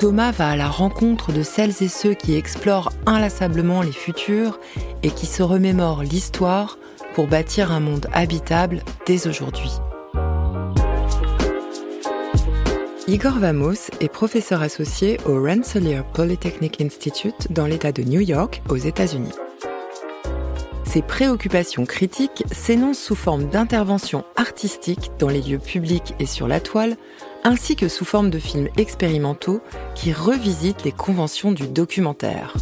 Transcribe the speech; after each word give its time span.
Thomas 0.00 0.30
va 0.30 0.48
à 0.48 0.56
la 0.56 0.70
rencontre 0.70 1.30
de 1.30 1.42
celles 1.42 1.82
et 1.82 1.88
ceux 1.88 2.14
qui 2.14 2.34
explorent 2.34 2.90
inlassablement 3.04 3.82
les 3.82 3.92
futurs 3.92 4.58
et 5.02 5.10
qui 5.10 5.26
se 5.26 5.42
remémorent 5.42 6.02
l'histoire 6.02 6.78
pour 7.12 7.26
bâtir 7.26 7.70
un 7.70 7.80
monde 7.80 8.06
habitable 8.14 8.82
dès 9.04 9.28
aujourd'hui. 9.28 9.70
Igor 13.08 13.38
Vamos 13.38 13.90
est 14.00 14.08
professeur 14.08 14.62
associé 14.62 15.18
au 15.26 15.42
Rensselaer 15.42 16.02
Polytechnic 16.14 16.80
Institute 16.80 17.52
dans 17.52 17.66
l'État 17.66 17.92
de 17.92 18.02
New 18.02 18.20
York, 18.20 18.62
aux 18.70 18.76
États-Unis. 18.76 19.34
Ses 20.84 21.02
préoccupations 21.02 21.84
critiques 21.84 22.42
s'énoncent 22.50 23.02
sous 23.02 23.14
forme 23.14 23.50
d'interventions 23.50 24.24
artistiques 24.34 25.10
dans 25.18 25.28
les 25.28 25.42
lieux 25.42 25.58
publics 25.58 26.14
et 26.18 26.26
sur 26.26 26.48
la 26.48 26.58
toile, 26.58 26.96
ainsi 27.44 27.76
que 27.76 27.88
sous 27.88 28.04
forme 28.04 28.30
de 28.30 28.38
films 28.38 28.68
expérimentaux 28.76 29.60
qui 29.94 30.12
revisitent 30.12 30.84
les 30.84 30.92
conventions 30.92 31.52
du 31.52 31.68
documentaire. 31.68 32.54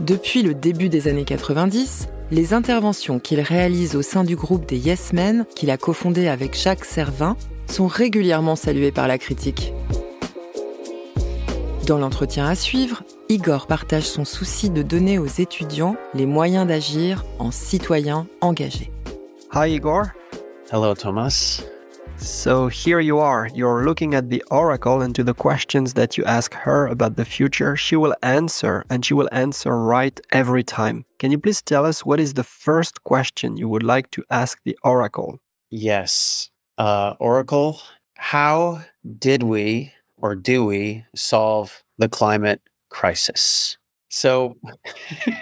Depuis 0.00 0.42
le 0.42 0.54
début 0.54 0.88
des 0.88 1.08
années 1.08 1.24
90, 1.24 2.08
les 2.30 2.54
interventions 2.54 3.18
qu'il 3.18 3.40
réalise 3.40 3.96
au 3.96 4.02
sein 4.02 4.24
du 4.24 4.36
groupe 4.36 4.66
des 4.66 4.76
Yes 4.76 5.12
Men, 5.12 5.46
qu'il 5.54 5.70
a 5.70 5.76
cofondé 5.76 6.28
avec 6.28 6.56
Jacques 6.56 6.84
Servin, 6.84 7.36
sont 7.70 7.86
régulièrement 7.86 8.56
saluées 8.56 8.92
par 8.92 9.08
la 9.08 9.18
critique. 9.18 9.72
Dans 11.86 11.98
l'entretien 11.98 12.46
à 12.46 12.54
suivre, 12.54 13.02
Igor 13.30 13.66
partage 13.66 14.04
son 14.04 14.24
souci 14.24 14.70
de 14.70 14.82
donner 14.82 15.18
aux 15.18 15.26
étudiants 15.26 15.96
les 16.14 16.26
moyens 16.26 16.66
d'agir 16.66 17.24
en 17.38 17.50
citoyens 17.50 18.26
engagés. 18.40 18.90
Hi, 19.54 19.72
Igor. 19.72 20.04
Hello, 20.70 20.94
Thomas. 20.94 21.62
So 22.18 22.68
here 22.68 23.00
you 23.00 23.18
are. 23.18 23.48
You're 23.54 23.84
looking 23.84 24.14
at 24.14 24.28
the 24.28 24.42
oracle 24.50 25.00
and 25.00 25.14
to 25.14 25.24
the 25.24 25.34
questions 25.34 25.94
that 25.94 26.18
you 26.18 26.24
ask 26.24 26.52
her 26.54 26.86
about 26.86 27.16
the 27.16 27.24
future, 27.24 27.76
she 27.76 27.96
will 27.96 28.14
answer 28.22 28.84
and 28.90 29.04
she 29.04 29.14
will 29.14 29.28
answer 29.32 29.76
right 29.76 30.20
every 30.30 30.62
time. 30.62 31.04
Can 31.18 31.30
you 31.30 31.38
please 31.38 31.62
tell 31.62 31.86
us 31.86 32.04
what 32.04 32.20
is 32.20 32.34
the 32.34 32.44
first 32.44 33.04
question 33.04 33.56
you 33.56 33.68
would 33.68 33.82
like 33.82 34.10
to 34.12 34.24
ask 34.30 34.60
the 34.64 34.76
oracle? 34.84 35.40
Yes. 35.70 36.50
Uh, 36.76 37.14
oracle, 37.18 37.80
how 38.16 38.82
did 39.18 39.42
we 39.42 39.92
or 40.20 40.34
do 40.34 40.64
we 40.64 41.04
solve 41.14 41.82
the 41.98 42.08
climate 42.08 42.60
crisis. 42.88 43.76
So 44.10 44.56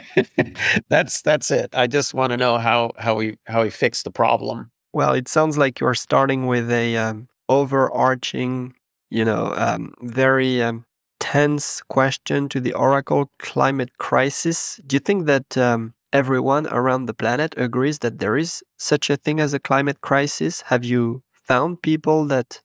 that's 0.88 1.22
that's 1.22 1.50
it. 1.50 1.70
I 1.74 1.86
just 1.86 2.14
want 2.14 2.32
to 2.32 2.36
know 2.36 2.58
how 2.58 2.92
how 2.98 3.14
we 3.14 3.36
how 3.46 3.62
we 3.62 3.70
fix 3.70 4.02
the 4.02 4.10
problem. 4.10 4.70
Well, 4.96 5.12
it 5.12 5.28
sounds 5.28 5.58
like 5.58 5.78
you're 5.78 5.92
starting 5.92 6.46
with 6.46 6.70
a 6.70 6.96
um, 6.96 7.28
overarching, 7.50 8.72
you 9.10 9.26
know, 9.26 9.52
um, 9.54 9.92
very 10.00 10.62
um, 10.62 10.86
tense 11.20 11.82
question 11.82 12.48
to 12.48 12.60
the 12.60 12.72
oracle: 12.72 13.30
climate 13.38 13.98
crisis. 13.98 14.80
Do 14.86 14.96
you 14.96 15.00
think 15.00 15.26
that 15.26 15.58
um, 15.58 15.92
everyone 16.14 16.66
around 16.68 17.04
the 17.04 17.12
planet 17.12 17.52
agrees 17.58 17.98
that 17.98 18.20
there 18.20 18.38
is 18.38 18.64
such 18.78 19.10
a 19.10 19.18
thing 19.18 19.38
as 19.38 19.52
a 19.52 19.58
climate 19.58 20.00
crisis? 20.00 20.62
Have 20.62 20.82
you 20.82 21.22
found 21.30 21.82
people 21.82 22.24
that 22.28 22.62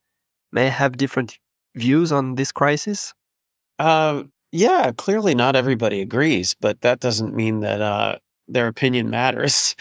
may 0.53 0.69
have 0.69 0.95
different 0.95 1.37
views 1.75 2.13
on 2.13 2.35
this 2.35 2.53
crisis? 2.53 3.13
Uh, 3.77 4.23
yeah, 4.53 4.93
clearly 4.97 5.35
not 5.35 5.57
everybody 5.57 5.99
agrees, 5.99 6.55
but 6.61 6.79
that 6.79 7.01
doesn't 7.01 7.35
mean 7.35 7.59
that 7.59 7.81
uh, 7.81 8.19
their 8.47 8.67
opinion 8.67 9.09
matters. 9.09 9.75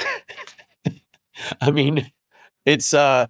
I 1.60 1.71
mean, 1.71 2.10
it's 2.66 2.94
uh, 2.94 3.26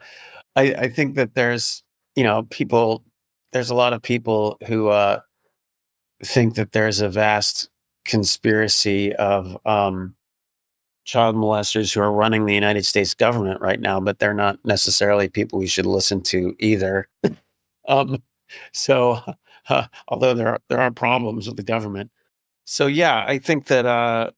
I, 0.56 0.62
I 0.74 0.88
think 0.88 1.16
that 1.16 1.34
there's 1.34 1.82
you 2.16 2.24
know 2.24 2.44
people 2.44 3.04
there's 3.52 3.70
a 3.70 3.74
lot 3.74 3.92
of 3.92 4.02
people 4.02 4.58
who 4.66 4.88
uh, 4.88 5.20
think 6.22 6.54
that 6.54 6.72
there's 6.72 7.00
a 7.00 7.08
vast 7.08 7.68
conspiracy 8.04 9.14
of 9.16 9.56
um, 9.66 10.14
child 11.04 11.34
molesters 11.34 11.92
who 11.92 12.00
are 12.00 12.12
running 12.12 12.46
the 12.46 12.54
United 12.54 12.84
States 12.86 13.14
government 13.14 13.60
right 13.60 13.80
now, 13.80 14.00
but 14.00 14.18
they're 14.18 14.34
not 14.34 14.58
necessarily 14.64 15.28
people 15.28 15.58
we 15.58 15.66
should 15.66 15.86
listen 15.86 16.22
to 16.22 16.54
either. 16.58 17.08
um, 17.88 18.22
so 18.72 19.20
uh, 19.68 19.86
although 20.08 20.34
there 20.34 20.48
are 20.48 20.60
there 20.68 20.80
are 20.80 20.91
problems 20.91 21.47
with 21.47 21.56
the 21.56 21.62
government. 21.62 22.10
So 22.64 22.86
yeah, 22.86 23.24
I 23.26 23.38
think 23.38 23.66
that 23.66 23.86
uh, 23.86 24.30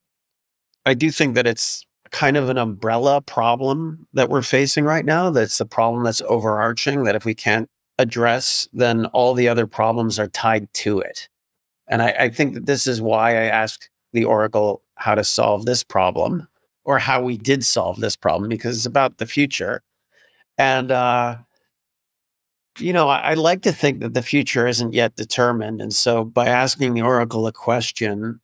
I 0.87 0.95
do 0.95 1.11
think 1.11 1.35
that 1.35 1.47
it's 1.47 1.87
kind 2.13 2.37
of 2.37 2.49
an 2.49 2.59
umbrella 2.59 3.21
problem 3.21 4.07
that 4.13 4.29
we're 4.29 4.43
facing 4.43 4.85
right 4.85 5.05
now. 5.05 5.31
That's 5.31 5.61
a 5.61 5.67
problem 5.67 6.05
that's 6.05 6.23
overarching. 6.23 7.05
That 7.05 7.17
if 7.17 7.25
we 7.25 7.35
can't 7.35 7.69
address, 7.99 8.69
then 8.73 9.07
all 9.07 9.35
the 9.35 9.49
other 9.49 9.67
problems 9.67 10.19
are 10.19 10.29
tied 10.29 10.73
to 10.75 11.01
it. 11.01 11.29
And 11.89 12.03
I, 12.03 12.11
I 12.11 12.29
think 12.29 12.55
that 12.55 12.67
this 12.67 12.87
is 12.87 13.03
why 13.03 13.31
I 13.31 13.45
asked 13.45 13.91
the 14.13 14.25
Oracle 14.25 14.83
how 14.97 15.15
to 15.15 15.25
solve 15.25 15.65
this 15.65 15.83
problem 15.83 16.49
or 16.85 16.99
how 16.99 17.23
we 17.23 17.37
did 17.37 17.65
solve 17.65 18.01
this 18.01 18.17
problem 18.17 18.49
because 18.49 18.77
it's 18.77 18.87
about 18.87 19.19
the 19.19 19.27
future. 19.27 19.83
And 20.59 20.91
uh, 20.91 21.39
you 22.79 22.93
know, 22.93 23.09
I, 23.09 23.31
I, 23.31 23.35
like 23.35 23.63
to 23.63 23.73
think 23.73 24.01
that 24.01 24.15
the 24.15 24.23
future 24.23 24.67
isn't 24.67 24.95
yet 24.95 25.17
determined. 25.17 25.81
And 25.81 25.93
so 25.93 26.25
by 26.25 26.47
asking 26.47 26.95
the 26.95 27.03
Oracle 27.03 27.47
a 27.47 27.53
question 27.53 28.41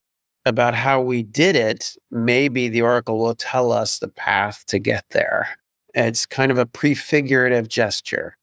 about 0.49 0.75
how 0.75 1.01
we 1.01 1.23
did 1.23 1.55
it, 1.55 1.97
maybe 2.11 2.69
the 2.69 2.83
Oracle 2.83 3.19
will 3.19 3.35
tell 3.35 3.71
us 3.71 3.99
the 3.99 4.09
path 4.09 4.65
to 4.67 4.79
get 4.79 5.05
there. 5.11 5.49
It's 5.95 6.27
kind 6.27 6.51
of 6.51 6.59
a 6.59 6.67
prefigurative 6.67 7.69
gesture, 7.69 8.37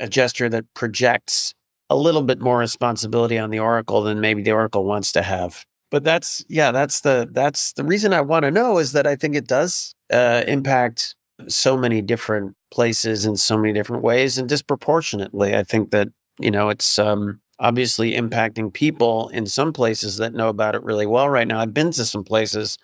a 0.00 0.08
gesture 0.08 0.48
that 0.48 0.64
projects 0.74 1.54
a 1.88 1.96
little 1.96 2.22
bit 2.22 2.40
more 2.40 2.58
responsibility 2.58 3.38
on 3.38 3.50
the 3.50 3.60
Oracle 3.60 4.02
than 4.02 4.20
maybe 4.20 4.42
the 4.42 4.52
Oracle 4.52 4.84
wants 4.84 5.12
to 5.12 5.22
have. 5.22 5.64
But 5.90 6.02
that's 6.02 6.44
yeah, 6.48 6.72
that's 6.72 7.00
the 7.02 7.28
that's 7.30 7.72
the 7.74 7.84
reason 7.84 8.12
I 8.12 8.20
want 8.20 8.42
to 8.44 8.50
know 8.50 8.78
is 8.78 8.92
that 8.92 9.06
I 9.06 9.14
think 9.14 9.36
it 9.36 9.46
does 9.46 9.94
uh, 10.12 10.42
impact 10.46 11.14
so 11.48 11.76
many 11.76 12.02
different 12.02 12.56
places 12.70 13.24
in 13.24 13.36
so 13.36 13.56
many 13.56 13.72
different 13.72 14.02
ways 14.02 14.38
and 14.38 14.48
disproportionately. 14.48 15.54
I 15.54 15.62
think 15.62 15.90
that, 15.90 16.08
you 16.40 16.50
know, 16.50 16.70
it's 16.70 16.98
um, 16.98 17.40
obviously 17.58 18.12
impacting 18.12 18.72
people 18.72 19.28
in 19.28 19.46
some 19.46 19.72
places 19.72 20.18
that 20.18 20.34
know 20.34 20.48
about 20.48 20.74
it 20.74 20.82
really 20.82 21.06
well 21.06 21.28
right 21.28 21.48
now. 21.48 21.60
I've 21.60 21.74
been 21.74 21.90
to 21.92 22.04
some 22.04 22.24
places 22.24 22.78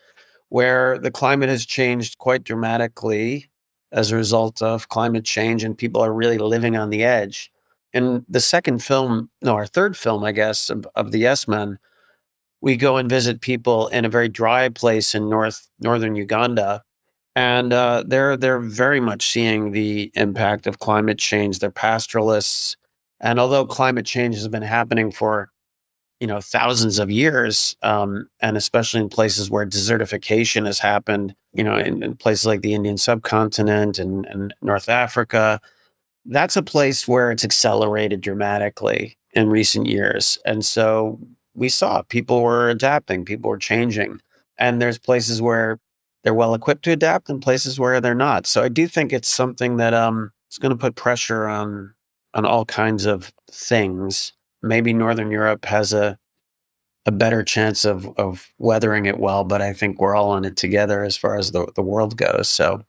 where 0.48 0.98
the 0.98 1.10
climate 1.10 1.48
has 1.48 1.66
changed 1.66 2.18
quite 2.18 2.44
dramatically 2.44 3.50
as 3.90 4.10
a 4.10 4.16
result 4.16 4.62
of 4.62 4.88
climate 4.88 5.24
change 5.24 5.64
and 5.64 5.76
people 5.76 6.02
are 6.02 6.12
really 6.12 6.38
living 6.38 6.76
on 6.76 6.90
the 6.90 7.04
edge. 7.04 7.50
In 7.92 8.24
the 8.28 8.40
second 8.40 8.82
film, 8.82 9.30
no, 9.42 9.54
our 9.54 9.66
third 9.66 9.96
film, 9.96 10.24
I 10.24 10.32
guess, 10.32 10.70
of, 10.70 10.86
of 10.94 11.12
the 11.12 11.18
Yes 11.18 11.46
Men, 11.46 11.78
we 12.62 12.76
go 12.76 12.96
and 12.96 13.08
visit 13.08 13.42
people 13.42 13.88
in 13.88 14.04
a 14.04 14.08
very 14.08 14.28
dry 14.28 14.68
place 14.70 15.14
in 15.14 15.28
north 15.28 15.68
northern 15.80 16.14
Uganda 16.14 16.82
and 17.34 17.72
uh, 17.72 18.04
they're 18.06 18.36
they're 18.36 18.60
very 18.60 19.00
much 19.00 19.26
seeing 19.30 19.72
the 19.72 20.10
impact 20.14 20.66
of 20.66 20.78
climate 20.78 21.18
change. 21.18 21.58
They're 21.58 21.70
pastoralists, 21.70 22.76
and 23.22 23.38
although 23.40 23.64
climate 23.64 24.04
change 24.04 24.34
has 24.34 24.48
been 24.48 24.62
happening 24.62 25.10
for 25.12 25.50
you 26.20 26.26
know 26.26 26.40
thousands 26.40 26.98
of 26.98 27.10
years, 27.10 27.76
um, 27.82 28.28
and 28.40 28.56
especially 28.56 29.00
in 29.00 29.08
places 29.08 29.50
where 29.50 29.66
desertification 29.66 30.66
has 30.66 30.78
happened, 30.80 31.34
you 31.54 31.64
know, 31.64 31.76
in, 31.76 32.02
in 32.02 32.16
places 32.16 32.46
like 32.46 32.62
the 32.62 32.74
Indian 32.74 32.98
subcontinent 32.98 33.98
and, 33.98 34.26
and 34.26 34.54
North 34.62 34.88
Africa, 34.88 35.60
that's 36.26 36.56
a 36.56 36.62
place 36.62 37.08
where 37.08 37.30
it's 37.30 37.44
accelerated 37.44 38.20
dramatically 38.20 39.18
in 39.32 39.48
recent 39.48 39.86
years, 39.86 40.38
and 40.44 40.64
so 40.64 41.18
we 41.54 41.68
saw 41.68 42.02
people 42.02 42.42
were 42.42 42.70
adapting, 42.70 43.24
people 43.24 43.50
were 43.50 43.58
changing, 43.58 44.20
and 44.58 44.80
there's 44.80 44.98
places 44.98 45.40
where 45.42 45.78
they're 46.24 46.34
well 46.34 46.54
equipped 46.54 46.84
to 46.84 46.92
adapt 46.92 47.28
and 47.28 47.42
places 47.42 47.80
where 47.80 48.00
they're 48.00 48.14
not. 48.14 48.46
So 48.46 48.62
I 48.62 48.68
do 48.68 48.86
think 48.86 49.12
it's 49.12 49.28
something 49.28 49.76
that 49.78 49.94
um 49.94 50.32
is 50.50 50.58
going 50.58 50.70
to 50.70 50.78
put 50.78 50.94
pressure 50.96 51.48
on 51.48 51.94
on 52.34 52.44
all 52.44 52.64
kinds 52.64 53.04
of 53.06 53.32
things. 53.50 54.32
Maybe 54.62 54.92
Northern 54.92 55.30
Europe 55.30 55.64
has 55.66 55.92
a 55.92 56.18
a 57.04 57.12
better 57.12 57.42
chance 57.42 57.84
of 57.84 58.06
of 58.16 58.52
weathering 58.58 59.06
it 59.06 59.18
well, 59.18 59.44
but 59.44 59.60
I 59.60 59.72
think 59.72 60.00
we're 60.00 60.14
all 60.14 60.36
in 60.36 60.44
it 60.44 60.56
together 60.56 61.02
as 61.02 61.16
far 61.16 61.36
as 61.36 61.50
the 61.50 61.66
the 61.74 61.82
world 61.82 62.16
goes. 62.16 62.48
So 62.48 62.84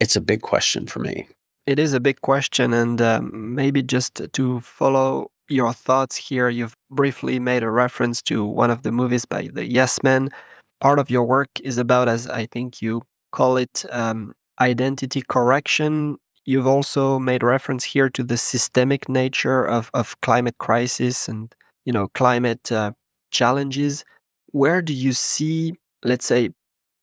it's 0.00 0.16
a 0.16 0.20
big 0.20 0.42
question 0.42 0.86
for 0.86 1.00
me. 1.00 1.28
It 1.66 1.78
is 1.80 1.92
a 1.92 2.00
big 2.00 2.20
question, 2.20 2.72
and 2.72 3.00
um, 3.02 3.54
maybe 3.54 3.82
just 3.82 4.22
to 4.32 4.60
follow 4.60 5.30
your 5.48 5.72
thoughts 5.72 6.16
here. 6.16 6.48
You've 6.48 6.76
briefly 6.90 7.40
made 7.40 7.62
a 7.62 7.70
reference 7.70 8.22
to 8.22 8.44
one 8.44 8.70
of 8.70 8.82
the 8.82 8.92
movies 8.92 9.24
by 9.24 9.48
the 9.52 9.64
Yes 9.66 10.02
Men. 10.02 10.30
Part 10.80 10.98
of 10.98 11.10
your 11.10 11.24
work 11.24 11.48
is 11.60 11.78
about, 11.78 12.08
as 12.08 12.28
I 12.28 12.46
think 12.46 12.82
you 12.82 13.02
call 13.32 13.56
it, 13.56 13.84
um, 13.90 14.32
identity 14.60 15.22
correction. 15.22 16.18
You've 16.46 16.66
also 16.66 17.18
made 17.18 17.42
reference 17.42 17.84
here 17.84 18.08
to 18.10 18.22
the 18.22 18.36
systemic 18.38 19.08
nature 19.08 19.64
of, 19.64 19.90
of 19.92 20.18
climate 20.22 20.56
crisis 20.58 21.28
and 21.28 21.54
you 21.84 21.92
know 21.92 22.08
climate 22.14 22.70
uh, 22.72 22.92
challenges. 23.30 24.04
Where 24.52 24.80
do 24.80 24.92
you 24.94 25.12
see, 25.12 25.74
let's 26.04 26.24
say, 26.26 26.50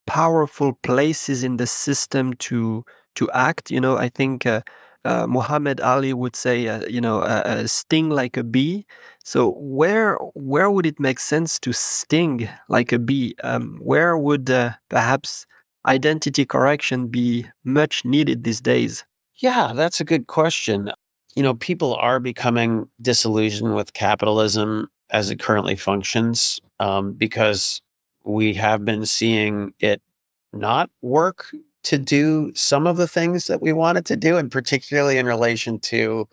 powerful 0.08 0.74
places 0.84 1.44
in 1.44 1.58
the 1.58 1.68
system 1.68 2.34
to 2.48 2.86
to 3.16 3.32
act? 3.32 3.72
You 3.72 3.82
know, 3.82 3.98
I 3.98 4.10
think 4.10 4.46
uh, 4.46 4.62
uh, 5.06 5.28
Muhammad 5.28 5.82
Ali 5.82 6.14
would 6.14 6.36
say, 6.36 6.68
uh, 6.68 6.86
you 6.88 7.02
know, 7.02 7.22
a, 7.24 7.68
sting 7.68 8.10
like 8.10 8.38
a 8.38 8.44
bee. 8.44 8.86
So 9.24 9.52
where 9.58 10.16
where 10.36 10.72
would 10.72 10.86
it 10.86 11.00
make 11.00 11.20
sense 11.20 11.60
to 11.60 11.74
sting 11.74 12.50
like 12.70 12.92
a 12.94 13.00
bee? 13.00 13.36
Um, 13.44 13.80
where 13.82 14.18
would 14.18 14.50
uh, 14.50 14.72
perhaps 14.90 15.46
identity 15.88 16.46
correction 16.46 17.08
be 17.08 17.48
much 17.66 18.06
needed 18.06 18.44
these 18.44 18.62
days? 18.62 19.06
Yeah, 19.36 19.74
that's 19.74 20.00
a 20.00 20.06
good 20.06 20.28
question. 20.28 20.92
You 21.36 21.44
know, 21.44 21.56
people 21.56 21.96
are 21.96 22.20
becoming 22.20 22.88
disillusioned 23.02 23.76
with 23.76 23.94
capitalism 23.94 24.90
as 25.10 25.30
it 25.30 25.40
currently 25.40 25.76
functions 25.76 26.60
um, 26.80 27.14
because 27.14 27.82
we 28.24 28.54
have 28.54 28.86
been 28.86 29.06
seeing 29.06 29.74
it 29.80 30.02
not 30.54 30.90
work 31.02 31.48
to 31.84 31.98
do 31.98 32.52
some 32.56 32.88
of 32.88 32.98
the 32.98 33.08
things 33.08 33.48
that 33.48 33.62
we 33.62 33.74
wanted 33.74 34.06
to 34.06 34.16
do, 34.16 34.38
and 34.38 34.52
particularly 34.52 35.18
in 35.18 35.26
relation 35.26 35.80
to 35.80 36.28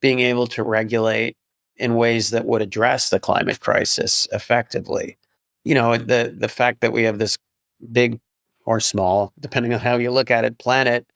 being 0.00 0.20
able 0.20 0.46
to 0.48 0.62
regulate 0.62 1.36
in 1.76 1.94
ways 1.94 2.30
that 2.30 2.44
would 2.46 2.62
address 2.62 3.10
the 3.10 3.20
climate 3.20 3.60
crisis 3.60 4.26
effectively. 4.32 5.16
You 5.64 5.74
know, 5.74 5.96
the 5.96 6.34
the 6.36 6.48
fact 6.48 6.80
that 6.80 6.92
we 6.92 7.04
have 7.04 7.18
this 7.18 7.38
big 7.92 8.20
or 8.66 8.80
small, 8.80 9.32
depending 9.40 9.72
on 9.72 9.80
how 9.80 9.96
you 9.96 10.10
look 10.10 10.30
at 10.30 10.44
it, 10.44 10.58
planet, 10.58 11.06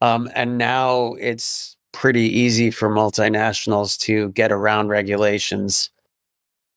um, 0.00 0.30
and 0.34 0.58
now 0.58 1.14
it's 1.14 1.76
pretty 1.92 2.22
easy 2.22 2.70
for 2.70 2.88
multinationals 2.88 3.98
to 3.98 4.30
get 4.30 4.52
around 4.52 4.88
regulations, 4.88 5.90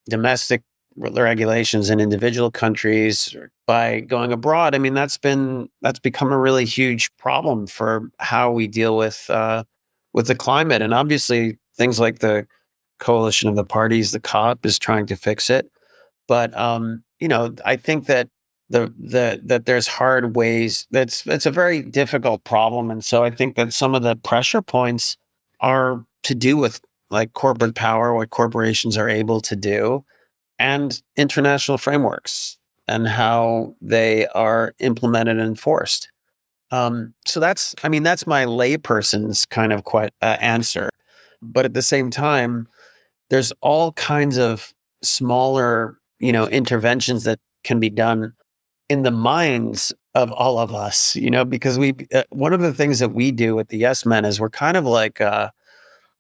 domestic 0.09 0.63
regulations 0.97 1.89
in 1.89 1.99
individual 1.99 2.51
countries 2.51 3.35
by 3.67 4.01
going 4.01 4.31
abroad. 4.31 4.75
I 4.75 4.77
mean, 4.77 4.93
that's 4.93 5.17
been 5.17 5.69
that's 5.81 5.99
become 5.99 6.31
a 6.31 6.37
really 6.37 6.65
huge 6.65 7.15
problem 7.17 7.67
for 7.67 8.09
how 8.19 8.51
we 8.51 8.67
deal 8.67 8.97
with 8.97 9.29
uh, 9.29 9.63
with 10.13 10.27
the 10.27 10.35
climate, 10.35 10.81
and 10.81 10.93
obviously 10.93 11.57
things 11.77 11.99
like 11.99 12.19
the 12.19 12.47
coalition 12.99 13.49
of 13.49 13.55
the 13.55 13.63
parties, 13.63 14.11
the 14.11 14.19
COP, 14.19 14.65
is 14.65 14.77
trying 14.77 15.05
to 15.07 15.15
fix 15.15 15.49
it. 15.49 15.71
But 16.27 16.55
um, 16.57 17.03
you 17.19 17.27
know, 17.27 17.55
I 17.65 17.75
think 17.75 18.07
that 18.07 18.29
the 18.71 18.93
the 18.97 19.41
that 19.43 19.65
there's 19.65 19.87
hard 19.87 20.35
ways. 20.35 20.87
That's 20.91 21.25
it's 21.27 21.45
a 21.45 21.51
very 21.51 21.81
difficult 21.81 22.43
problem, 22.43 22.91
and 22.91 23.03
so 23.03 23.23
I 23.23 23.29
think 23.29 23.55
that 23.55 23.73
some 23.73 23.95
of 23.95 24.03
the 24.03 24.15
pressure 24.15 24.61
points 24.61 25.17
are 25.59 26.05
to 26.23 26.35
do 26.35 26.57
with 26.57 26.81
like 27.09 27.33
corporate 27.33 27.75
power, 27.75 28.13
what 28.13 28.29
corporations 28.29 28.97
are 28.97 29.09
able 29.09 29.41
to 29.41 29.55
do 29.55 30.05
and 30.57 31.01
international 31.17 31.77
frameworks 31.77 32.57
and 32.87 33.07
how 33.07 33.75
they 33.81 34.27
are 34.27 34.73
implemented 34.79 35.37
and 35.37 35.47
enforced. 35.47 36.09
Um, 36.69 37.13
so 37.25 37.39
that's, 37.39 37.75
I 37.83 37.89
mean, 37.89 38.03
that's 38.03 38.27
my 38.27 38.45
layperson's 38.45 39.45
kind 39.45 39.73
of 39.73 39.83
quite, 39.83 40.13
uh, 40.21 40.37
answer. 40.39 40.89
But 41.41 41.65
at 41.65 41.73
the 41.73 41.81
same 41.81 42.11
time, 42.11 42.67
there's 43.29 43.51
all 43.61 43.91
kinds 43.93 44.37
of 44.37 44.73
smaller, 45.01 45.97
you 46.19 46.31
know, 46.31 46.47
interventions 46.47 47.23
that 47.23 47.39
can 47.63 47.79
be 47.79 47.89
done 47.89 48.33
in 48.91 49.03
the 49.03 49.11
minds 49.11 49.93
of 50.15 50.33
all 50.33 50.59
of 50.59 50.75
us, 50.75 51.15
you 51.15 51.29
know, 51.29 51.45
because 51.45 51.79
we, 51.79 51.95
uh, 52.13 52.23
one 52.29 52.51
of 52.51 52.59
the 52.59 52.73
things 52.73 52.99
that 52.99 53.13
we 53.13 53.31
do 53.31 53.57
at 53.57 53.69
the 53.69 53.77
Yes 53.77 54.05
Men 54.05 54.25
is 54.25 54.37
we're 54.37 54.49
kind 54.49 54.75
of 54.75 54.83
like 54.85 55.21
uh, 55.21 55.49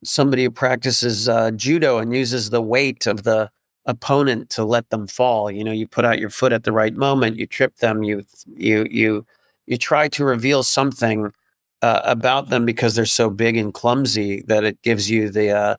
somebody 0.05 0.45
who 0.45 0.51
practices 0.51 1.27
uh, 1.27 1.51
judo 1.51 1.97
and 1.97 2.15
uses 2.15 2.49
the 2.49 2.61
weight 2.61 3.07
of 3.07 3.23
the 3.23 3.51
opponent 3.85 4.49
to 4.51 4.63
let 4.63 4.89
them 4.89 5.05
fall. 5.05 5.51
You 5.51 5.65
know, 5.65 5.73
you 5.73 5.85
put 5.85 6.05
out 6.05 6.17
your 6.17 6.29
foot 6.29 6.53
at 6.53 6.63
the 6.63 6.71
right 6.71 6.95
moment, 6.95 7.35
you 7.35 7.45
trip 7.45 7.75
them, 7.79 8.03
you 8.03 8.23
you 8.55 8.87
you 8.89 9.25
you 9.65 9.77
try 9.77 10.07
to 10.07 10.23
reveal 10.23 10.63
something 10.63 11.33
uh, 11.81 11.99
about 12.05 12.49
them 12.51 12.65
because 12.65 12.95
they're 12.95 13.05
so 13.05 13.29
big 13.29 13.57
and 13.57 13.73
clumsy 13.73 14.43
that 14.43 14.63
it 14.63 14.81
gives 14.81 15.09
you 15.09 15.29
the 15.29 15.49
uh, 15.49 15.75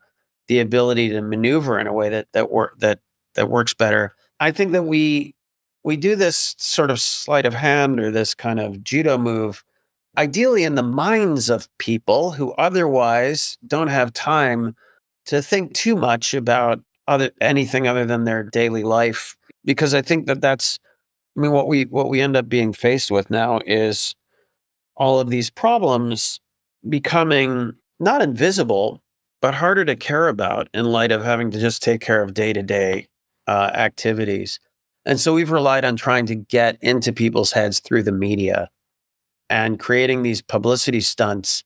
the 0.48 0.60
ability 0.60 1.08
to 1.08 1.22
maneuver 1.22 1.78
in 1.78 1.86
a 1.86 1.92
way 1.94 2.10
that 2.10 2.26
that 2.34 2.50
work 2.50 2.78
that 2.80 2.98
that 3.34 3.48
works 3.48 3.72
better. 3.72 4.14
I 4.40 4.50
think 4.50 4.72
that 4.72 4.82
we 4.82 5.34
we 5.84 5.96
do 5.96 6.14
this 6.14 6.54
sort 6.58 6.90
of 6.90 7.00
sleight 7.00 7.46
of 7.46 7.54
hand 7.54 7.98
or 7.98 8.10
this 8.10 8.34
kind 8.34 8.60
of 8.60 8.82
judo 8.84 9.18
move 9.18 9.64
ideally 10.16 10.64
in 10.64 10.74
the 10.74 10.82
minds 10.82 11.48
of 11.48 11.68
people 11.78 12.32
who 12.32 12.52
otherwise 12.52 13.56
don't 13.66 13.88
have 13.88 14.12
time 14.12 14.76
to 15.26 15.40
think 15.40 15.72
too 15.72 15.96
much 15.96 16.34
about 16.34 16.80
other 17.08 17.30
anything 17.40 17.86
other 17.86 18.04
than 18.04 18.24
their 18.24 18.42
daily 18.42 18.82
life 18.82 19.36
because 19.64 19.94
I 19.94 20.02
think 20.02 20.26
that 20.26 20.40
that's 20.40 20.78
I 21.36 21.40
mean 21.40 21.52
what 21.52 21.68
we 21.68 21.84
what 21.84 22.08
we 22.08 22.20
end 22.20 22.36
up 22.36 22.48
being 22.48 22.72
faced 22.72 23.10
with 23.10 23.30
now 23.30 23.60
is 23.66 24.14
all 24.96 25.18
of 25.20 25.30
these 25.30 25.50
problems 25.50 26.40
becoming 26.88 27.72
not 27.98 28.22
invisible 28.22 29.02
but 29.40 29.54
harder 29.54 29.84
to 29.84 29.96
care 29.96 30.28
about 30.28 30.68
in 30.72 30.84
light 30.86 31.10
of 31.10 31.24
having 31.24 31.50
to 31.50 31.58
just 31.58 31.82
take 31.82 32.00
care 32.00 32.22
of 32.22 32.32
day-to-day 32.32 33.08
uh, 33.48 33.70
activities. 33.74 34.60
And 35.04 35.18
so 35.18 35.34
we've 35.34 35.50
relied 35.50 35.84
on 35.84 35.96
trying 35.96 36.26
to 36.26 36.34
get 36.34 36.78
into 36.80 37.12
people's 37.12 37.52
heads 37.52 37.80
through 37.80 38.04
the 38.04 38.12
media 38.12 38.70
and 39.50 39.78
creating 39.78 40.22
these 40.22 40.42
publicity 40.42 41.00
stunts 41.00 41.64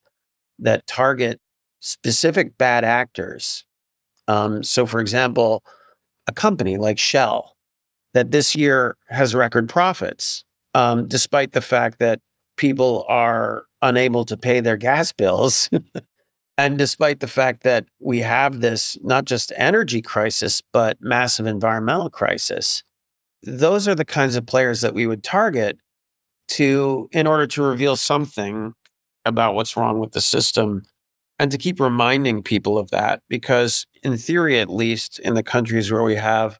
that 0.59 0.87
target 0.87 1.41
specific 1.81 2.57
bad 2.57 2.83
actors 2.85 3.67
um, 4.29 4.63
so, 4.63 4.87
for 4.87 5.01
example, 5.01 5.63
a 6.27 6.33
company 6.33 6.77
like 6.77 6.99
Shell 6.99 7.57
that 8.15 8.31
this 8.31 8.57
year 8.57 8.97
has 9.09 9.35
record 9.35 9.69
profits, 9.69 10.45
um, 10.75 11.07
despite 11.07 11.53
the 11.53 11.61
fact 11.61 11.99
that 11.99 12.21
people 12.57 13.05
are 13.09 13.65
unable 13.83 14.25
to 14.25 14.37
pay 14.37 14.61
their 14.61 14.77
gas 14.77 15.13
bills. 15.13 15.71
and 16.59 16.79
despite 16.79 17.21
the 17.21 17.29
fact 17.29 17.63
that 17.63 17.87
we 18.01 18.21
have 18.21 18.61
this 18.61 18.97
not 19.03 19.27
just 19.27 19.53
energy 19.57 20.03
crisis, 20.03 20.63
but 20.73 20.97
massive 21.01 21.47
environmental 21.47 22.11
crisis, 22.11 22.83
those 23.47 23.87
are 23.89 23.95
the 23.95 24.05
kinds 24.05 24.37
of 24.37 24.47
players 24.47 24.81
that 24.81 24.95
we 24.95 25.07
would 25.07 25.23
target 25.23 25.79
to 26.49 27.09
in 27.13 27.27
order 27.27 27.47
to 27.47 27.63
reveal 27.63 27.97
something 27.97 28.75
about 29.25 29.55
what's 29.55 29.77
wrong 29.77 29.99
with 29.99 30.13
the 30.13 30.21
system 30.21 30.83
and 31.39 31.51
to 31.51 31.59
keep 31.59 31.81
reminding 31.81 32.43
people 32.43 32.79
of 32.79 32.91
that 32.91 33.23
because 33.29 33.87
in 34.03 34.17
theory 34.17 34.59
at 34.59 34.71
least 34.71 35.19
in 35.21 35.35
the 35.35 35.43
countries 35.43 35.91
where 35.91 36.03
we 36.03 36.15
have 36.15 36.59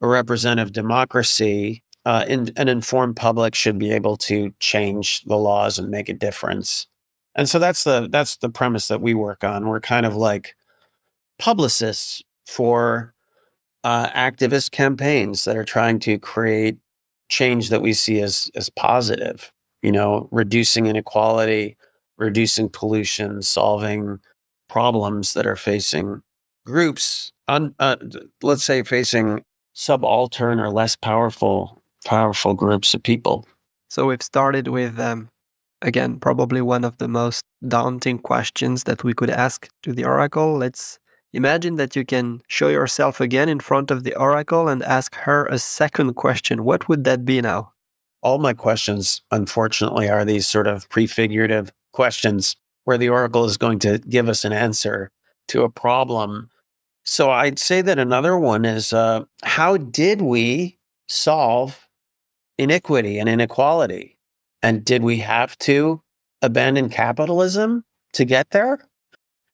a 0.00 0.08
representative 0.08 0.72
democracy 0.72 1.82
uh, 2.04 2.24
in, 2.28 2.52
an 2.56 2.68
informed 2.68 3.16
public 3.16 3.54
should 3.54 3.78
be 3.78 3.92
able 3.92 4.16
to 4.16 4.52
change 4.58 5.22
the 5.22 5.36
laws 5.36 5.78
and 5.78 5.88
make 5.88 6.08
a 6.08 6.14
difference. 6.14 6.88
And 7.34 7.48
so 7.48 7.58
that's 7.58 7.84
the 7.84 8.08
that's 8.10 8.36
the 8.36 8.50
premise 8.50 8.88
that 8.88 9.00
we 9.00 9.14
work 9.14 9.44
on. 9.44 9.68
We're 9.68 9.80
kind 9.80 10.04
of 10.04 10.16
like 10.16 10.54
publicists 11.38 12.22
for 12.46 13.14
uh, 13.84 14.08
activist 14.10 14.70
campaigns 14.70 15.44
that 15.44 15.56
are 15.56 15.64
trying 15.64 15.98
to 16.00 16.18
create 16.18 16.78
change 17.28 17.70
that 17.70 17.82
we 17.82 17.92
see 17.92 18.20
as 18.20 18.50
as 18.54 18.68
positive 18.68 19.52
you 19.80 19.90
know 19.90 20.28
reducing 20.30 20.86
inequality 20.86 21.76
reducing 22.22 22.68
pollution, 22.68 23.42
solving 23.42 24.20
problems 24.68 25.34
that 25.34 25.46
are 25.46 25.56
facing 25.56 26.22
groups, 26.64 27.32
un, 27.48 27.74
uh, 27.78 27.96
let's 28.42 28.64
say 28.64 28.82
facing 28.82 29.44
subaltern 29.74 30.60
or 30.60 30.70
less 30.70 30.96
powerful 30.96 31.82
powerful 32.04 32.54
groups 32.54 32.94
of 32.94 33.02
people. 33.02 33.46
So 33.88 34.06
we've 34.06 34.22
started 34.22 34.68
with 34.68 34.98
um, 34.98 35.28
again 35.82 36.18
probably 36.18 36.60
one 36.60 36.84
of 36.84 36.98
the 36.98 37.08
most 37.08 37.42
daunting 37.66 38.18
questions 38.18 38.84
that 38.84 39.04
we 39.04 39.14
could 39.14 39.30
ask 39.30 39.68
to 39.82 39.92
the 39.92 40.04
oracle. 40.04 40.56
Let's 40.58 40.98
imagine 41.32 41.76
that 41.76 41.96
you 41.96 42.04
can 42.04 42.42
show 42.48 42.68
yourself 42.68 43.20
again 43.20 43.48
in 43.48 43.60
front 43.60 43.90
of 43.90 44.04
the 44.04 44.14
oracle 44.14 44.68
and 44.68 44.82
ask 44.82 45.14
her 45.14 45.46
a 45.46 45.58
second 45.58 46.14
question. 46.14 46.64
What 46.64 46.88
would 46.88 47.04
that 47.04 47.24
be 47.24 47.40
now? 47.40 47.72
All 48.22 48.38
my 48.38 48.52
questions, 48.52 49.22
unfortunately, 49.30 50.08
are 50.08 50.24
these 50.24 50.46
sort 50.46 50.66
of 50.66 50.88
prefigurative 50.88 51.72
questions 51.92 52.56
where 52.84 52.98
the 52.98 53.08
oracle 53.08 53.44
is 53.44 53.56
going 53.56 53.78
to 53.80 53.98
give 53.98 54.28
us 54.28 54.44
an 54.44 54.52
answer 54.52 55.10
to 55.48 55.62
a 55.62 55.70
problem. 55.70 56.50
So 57.04 57.30
I'd 57.30 57.58
say 57.58 57.82
that 57.82 57.98
another 57.98 58.38
one 58.38 58.64
is 58.64 58.92
uh, 58.92 59.24
how 59.42 59.76
did 59.76 60.22
we 60.22 60.78
solve 61.08 61.88
iniquity 62.58 63.18
and 63.18 63.28
inequality? 63.28 64.18
And 64.62 64.84
did 64.84 65.02
we 65.02 65.18
have 65.18 65.58
to 65.58 66.02
abandon 66.40 66.88
capitalism 66.88 67.84
to 68.12 68.24
get 68.24 68.50
there? 68.50 68.88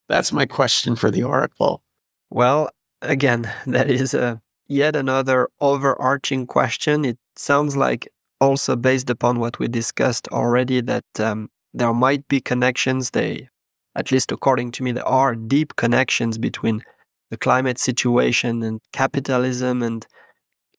That's 0.08 0.32
my 0.32 0.46
question 0.46 0.96
for 0.96 1.10
the 1.10 1.22
oracle. 1.22 1.82
Well, 2.30 2.70
again, 3.02 3.50
that 3.66 3.90
is 3.90 4.14
a 4.14 4.40
yet 4.66 4.96
another 4.96 5.48
overarching 5.60 6.46
question. 6.46 7.04
It 7.04 7.18
sounds 7.36 7.76
like 7.76 8.08
also 8.40 8.76
based 8.76 9.10
upon 9.10 9.40
what 9.40 9.58
we 9.58 9.68
discussed 9.68 10.28
already 10.28 10.80
that 10.82 11.04
um, 11.18 11.50
there 11.74 11.92
might 11.92 12.26
be 12.28 12.40
connections. 12.40 13.10
They, 13.10 13.48
at 13.94 14.12
least 14.12 14.32
according 14.32 14.72
to 14.72 14.82
me, 14.82 14.92
there 14.92 15.08
are 15.08 15.34
deep 15.34 15.76
connections 15.76 16.38
between 16.38 16.82
the 17.30 17.36
climate 17.36 17.78
situation 17.78 18.62
and 18.62 18.80
capitalism 18.92 19.82
and 19.82 20.06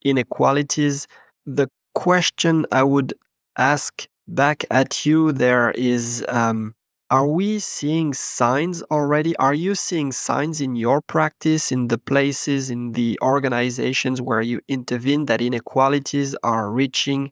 inequalities. 0.04 1.08
The 1.46 1.68
question 1.94 2.66
I 2.72 2.84
would 2.84 3.14
ask 3.58 4.08
back 4.28 4.64
at 4.72 5.06
you 5.06 5.32
there 5.32 5.72
is 5.72 6.24
um, 6.30 6.76
are 7.12 7.28
we 7.28 7.58
seeing 7.60 8.14
signs 8.14 8.84
already? 8.84 9.36
Are 9.38 9.54
you 9.54 9.74
seeing 9.76 10.12
signs 10.12 10.62
in 10.62 10.76
your 10.76 11.02
practice, 11.02 11.72
in 11.72 11.88
the 11.88 11.98
places, 11.98 12.70
in 12.70 12.92
the 12.92 13.18
organizations 13.22 14.22
where 14.22 14.42
you 14.42 14.62
intervene, 14.68 15.26
that 15.26 15.42
inequalities 15.42 16.36
are 16.44 16.72
reaching 16.72 17.32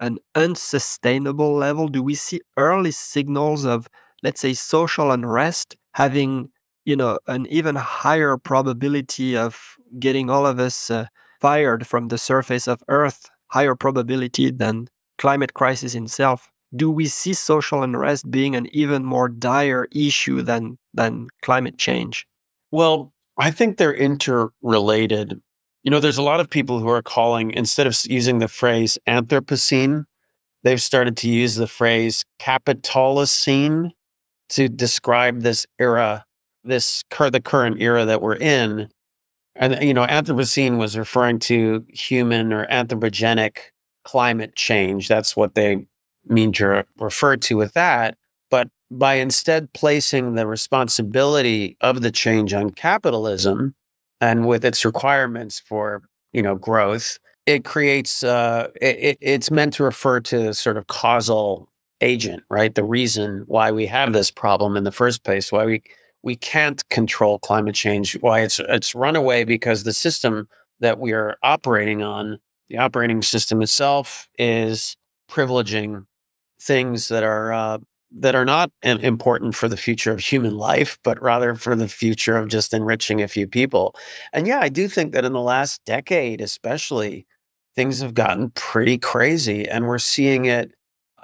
an 0.00 0.18
unsustainable 0.34 1.54
level? 1.54 1.88
Do 1.88 2.02
we 2.02 2.14
see 2.14 2.40
early 2.56 2.92
signals 2.92 3.64
of, 3.64 3.88
let's 4.22 4.40
say, 4.40 4.54
social 4.54 5.12
unrest 5.12 5.76
having, 5.94 6.50
you 6.84 6.96
know, 6.96 7.18
an 7.28 7.46
even 7.48 7.76
higher 7.76 8.36
probability 8.38 9.36
of 9.36 9.76
getting 9.98 10.30
all 10.30 10.46
of 10.46 10.60
us 10.60 10.90
uh, 10.90 11.06
fired 11.40 11.86
from 11.86 12.08
the 12.08 12.18
surface 12.18 12.68
of 12.68 12.82
Earth, 12.88 13.30
higher 13.48 13.74
probability 13.74 14.50
than 14.50 14.88
climate 15.18 15.54
crisis 15.54 15.94
itself? 15.94 16.50
Do 16.74 16.90
we 16.90 17.06
see 17.06 17.32
social 17.32 17.82
unrest 17.82 18.30
being 18.30 18.54
an 18.54 18.68
even 18.72 19.04
more 19.04 19.28
dire 19.28 19.88
issue 19.92 20.42
than 20.42 20.78
than 20.94 21.28
climate 21.42 21.78
change? 21.78 22.26
Well, 22.70 23.12
I 23.38 23.50
think 23.50 23.76
they're 23.76 23.94
interrelated. 23.94 25.40
You 25.82 25.90
know, 25.90 26.00
there's 26.00 26.18
a 26.18 26.22
lot 26.22 26.40
of 26.40 26.50
people 26.50 26.80
who 26.80 26.88
are 26.88 27.02
calling 27.02 27.52
instead 27.52 27.86
of 27.86 27.96
using 28.04 28.40
the 28.40 28.48
phrase 28.48 28.98
Anthropocene, 29.06 30.04
they've 30.64 30.82
started 30.82 31.16
to 31.18 31.28
use 31.28 31.54
the 31.54 31.68
phrase 31.68 32.24
Capitalocene 32.40 33.92
to 34.50 34.68
describe 34.68 35.42
this 35.42 35.66
era, 35.78 36.24
this 36.64 37.04
the 37.10 37.40
current 37.40 37.80
era 37.80 38.04
that 38.04 38.20
we're 38.20 38.36
in. 38.36 38.88
And 39.54 39.82
you 39.82 39.94
know, 39.94 40.06
Anthropocene 40.06 40.78
was 40.78 40.98
referring 40.98 41.38
to 41.40 41.86
human 41.88 42.52
or 42.52 42.66
anthropogenic 42.66 43.58
climate 44.04 44.56
change. 44.56 45.08
That's 45.08 45.36
what 45.36 45.54
they 45.54 45.86
mean 46.26 46.52
to 46.52 46.84
refer 46.98 47.36
to 47.36 47.56
with 47.56 47.72
that. 47.74 48.16
But 48.50 48.68
by 48.90 49.14
instead 49.14 49.72
placing 49.72 50.34
the 50.34 50.46
responsibility 50.46 51.76
of 51.80 52.02
the 52.02 52.10
change 52.10 52.54
on 52.54 52.70
capitalism 52.70 53.74
and 54.20 54.46
with 54.46 54.64
its 54.64 54.84
requirements 54.84 55.60
for 55.60 56.02
you 56.32 56.42
know 56.42 56.54
growth, 56.54 57.18
it 57.46 57.64
creates 57.64 58.22
uh, 58.22 58.68
it, 58.80 59.16
it's 59.22 59.50
meant 59.50 59.72
to 59.74 59.84
refer 59.84 60.20
to 60.20 60.52
sort 60.52 60.76
of 60.76 60.86
causal 60.86 61.70
agent, 62.02 62.42
right? 62.50 62.74
The 62.74 62.84
reason 62.84 63.44
why 63.46 63.72
we 63.72 63.86
have 63.86 64.12
this 64.12 64.30
problem 64.30 64.76
in 64.76 64.84
the 64.84 64.92
first 64.92 65.24
place, 65.24 65.50
why 65.50 65.64
we 65.64 65.82
we 66.22 66.36
can't 66.36 66.86
control 66.90 67.38
climate 67.38 67.74
change, 67.74 68.18
why 68.20 68.40
it's 68.40 68.60
it's 68.60 68.94
runaway 68.94 69.44
because 69.44 69.84
the 69.84 69.94
system 69.94 70.46
that 70.80 70.98
we 70.98 71.12
are 71.12 71.36
operating 71.42 72.02
on, 72.02 72.38
the 72.68 72.76
operating 72.76 73.22
system 73.22 73.62
itself, 73.62 74.28
is 74.38 74.97
privileging 75.30 76.06
things 76.60 77.08
that 77.08 77.22
are 77.24 77.52
uh, 77.52 77.78
that 78.10 78.34
are 78.34 78.44
not 78.44 78.70
important 78.82 79.54
for 79.54 79.68
the 79.68 79.76
future 79.76 80.12
of 80.12 80.20
human 80.20 80.56
life, 80.56 80.98
but 81.04 81.20
rather 81.22 81.54
for 81.54 81.76
the 81.76 81.88
future 81.88 82.36
of 82.36 82.48
just 82.48 82.72
enriching 82.72 83.22
a 83.22 83.28
few 83.28 83.46
people. 83.46 83.94
And 84.32 84.46
yeah, 84.46 84.60
I 84.60 84.68
do 84.70 84.88
think 84.88 85.12
that 85.12 85.24
in 85.24 85.32
the 85.32 85.40
last 85.40 85.84
decade, 85.84 86.40
especially, 86.40 87.26
things 87.76 88.00
have 88.00 88.14
gotten 88.14 88.50
pretty 88.50 88.98
crazy, 88.98 89.68
and 89.68 89.86
we're 89.86 89.98
seeing 89.98 90.46
it. 90.46 90.72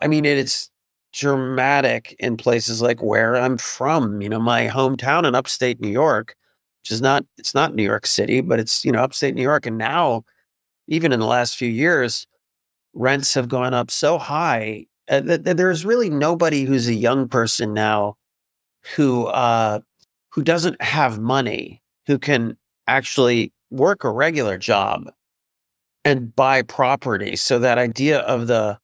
I 0.02 0.08
mean, 0.08 0.24
it's 0.24 0.70
dramatic 1.12 2.14
in 2.18 2.36
places 2.36 2.82
like 2.82 3.02
where 3.02 3.36
I'm 3.36 3.56
from. 3.58 4.20
You 4.20 4.28
know, 4.28 4.40
my 4.40 4.68
hometown 4.68 5.24
in 5.26 5.34
upstate 5.34 5.80
New 5.80 5.88
York, 5.88 6.36
which 6.82 6.90
is 6.90 7.00
not 7.00 7.24
it's 7.38 7.54
not 7.54 7.74
New 7.74 7.84
York 7.84 8.06
City, 8.06 8.40
but 8.42 8.60
it's 8.60 8.84
you 8.84 8.92
know 8.92 9.02
upstate 9.02 9.34
New 9.34 9.42
York, 9.42 9.66
and 9.66 9.78
now 9.78 10.24
even 10.88 11.12
in 11.12 11.20
the 11.20 11.26
last 11.26 11.56
few 11.56 11.68
years 11.68 12.26
rents 12.94 13.34
have 13.34 13.48
gone 13.48 13.74
up 13.74 13.90
so 13.90 14.18
high 14.18 14.86
uh, 15.08 15.20
th- 15.20 15.44
th- 15.44 15.56
there's 15.56 15.84
really 15.84 16.08
nobody 16.08 16.64
who's 16.64 16.88
a 16.88 16.94
young 16.94 17.28
person 17.28 17.74
now 17.74 18.16
who 18.96 19.26
uh, 19.26 19.80
who 20.30 20.42
doesn't 20.42 20.80
have 20.80 21.18
money 21.18 21.82
who 22.06 22.18
can 22.18 22.56
actually 22.86 23.52
work 23.70 24.04
a 24.04 24.10
regular 24.10 24.58
job 24.58 25.10
and 26.04 26.34
buy 26.34 26.62
property. 26.62 27.36
So 27.36 27.58
that 27.58 27.78
idea 27.78 28.20
of 28.20 28.46
the 28.46 28.78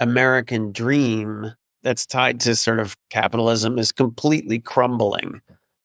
American 0.00 0.72
dream 0.72 1.52
that's 1.82 2.06
tied 2.06 2.40
to 2.40 2.54
sort 2.54 2.80
of 2.80 2.96
capitalism 3.10 3.78
is 3.78 3.92
completely 3.92 4.58
crumbling 4.58 5.40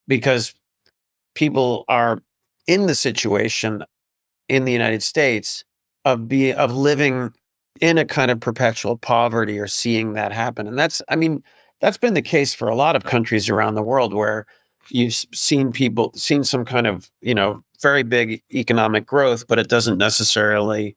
because 0.08 0.54
people 1.36 1.84
are 1.88 2.22
in 2.68 2.88
the 2.88 2.96
situation 2.96 3.84
in 4.48 4.66
the 4.66 4.72
United 4.72 5.04
States 5.04 5.66
of 6.06 6.28
be 6.28 6.54
of 6.54 6.74
living 6.74 7.34
in 7.82 7.98
a 7.98 8.06
kind 8.06 8.32
of 8.32 8.40
perpetual 8.40 8.98
poverty 8.98 9.60
or 9.60 9.68
seeing 9.68 10.14
that 10.14 10.32
happen. 10.32 10.68
And 10.68 10.78
that's, 10.78 11.02
I 11.10 11.16
mean, 11.16 11.44
that's 11.82 11.98
been 11.98 12.14
the 12.14 12.22
case 12.22 12.54
for 12.54 12.68
a 12.68 12.76
lot 12.76 12.96
of 12.96 13.04
countries 13.04 13.50
around 13.50 13.76
the 13.76 13.84
world 13.84 14.14
where 14.14 14.46
you've 14.90 15.14
seen 15.14 15.72
people, 15.72 16.12
seen 16.16 16.44
some 16.44 16.66
kind 16.66 16.88
of, 16.88 17.12
you 17.22 17.36
know, 17.36 17.64
very 17.82 18.04
big 18.04 18.42
economic 18.54 19.06
growth, 19.06 19.48
but 19.48 19.60
it 19.60 19.68
doesn't 19.68 19.98
necessarily 19.98 20.96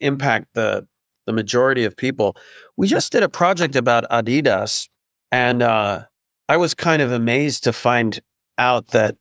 impact 0.00 0.48
the 0.54 0.86
the 1.26 1.32
majority 1.32 1.84
of 1.84 1.96
people. 1.96 2.36
We 2.76 2.88
just 2.88 3.12
did 3.12 3.22
a 3.22 3.28
project 3.28 3.76
about 3.76 4.08
Adidas, 4.10 4.88
and 5.30 5.62
uh, 5.62 6.04
I 6.48 6.56
was 6.56 6.74
kind 6.74 7.02
of 7.02 7.12
amazed 7.12 7.62
to 7.64 7.72
find 7.72 8.20
out 8.58 8.88
that 8.88 9.16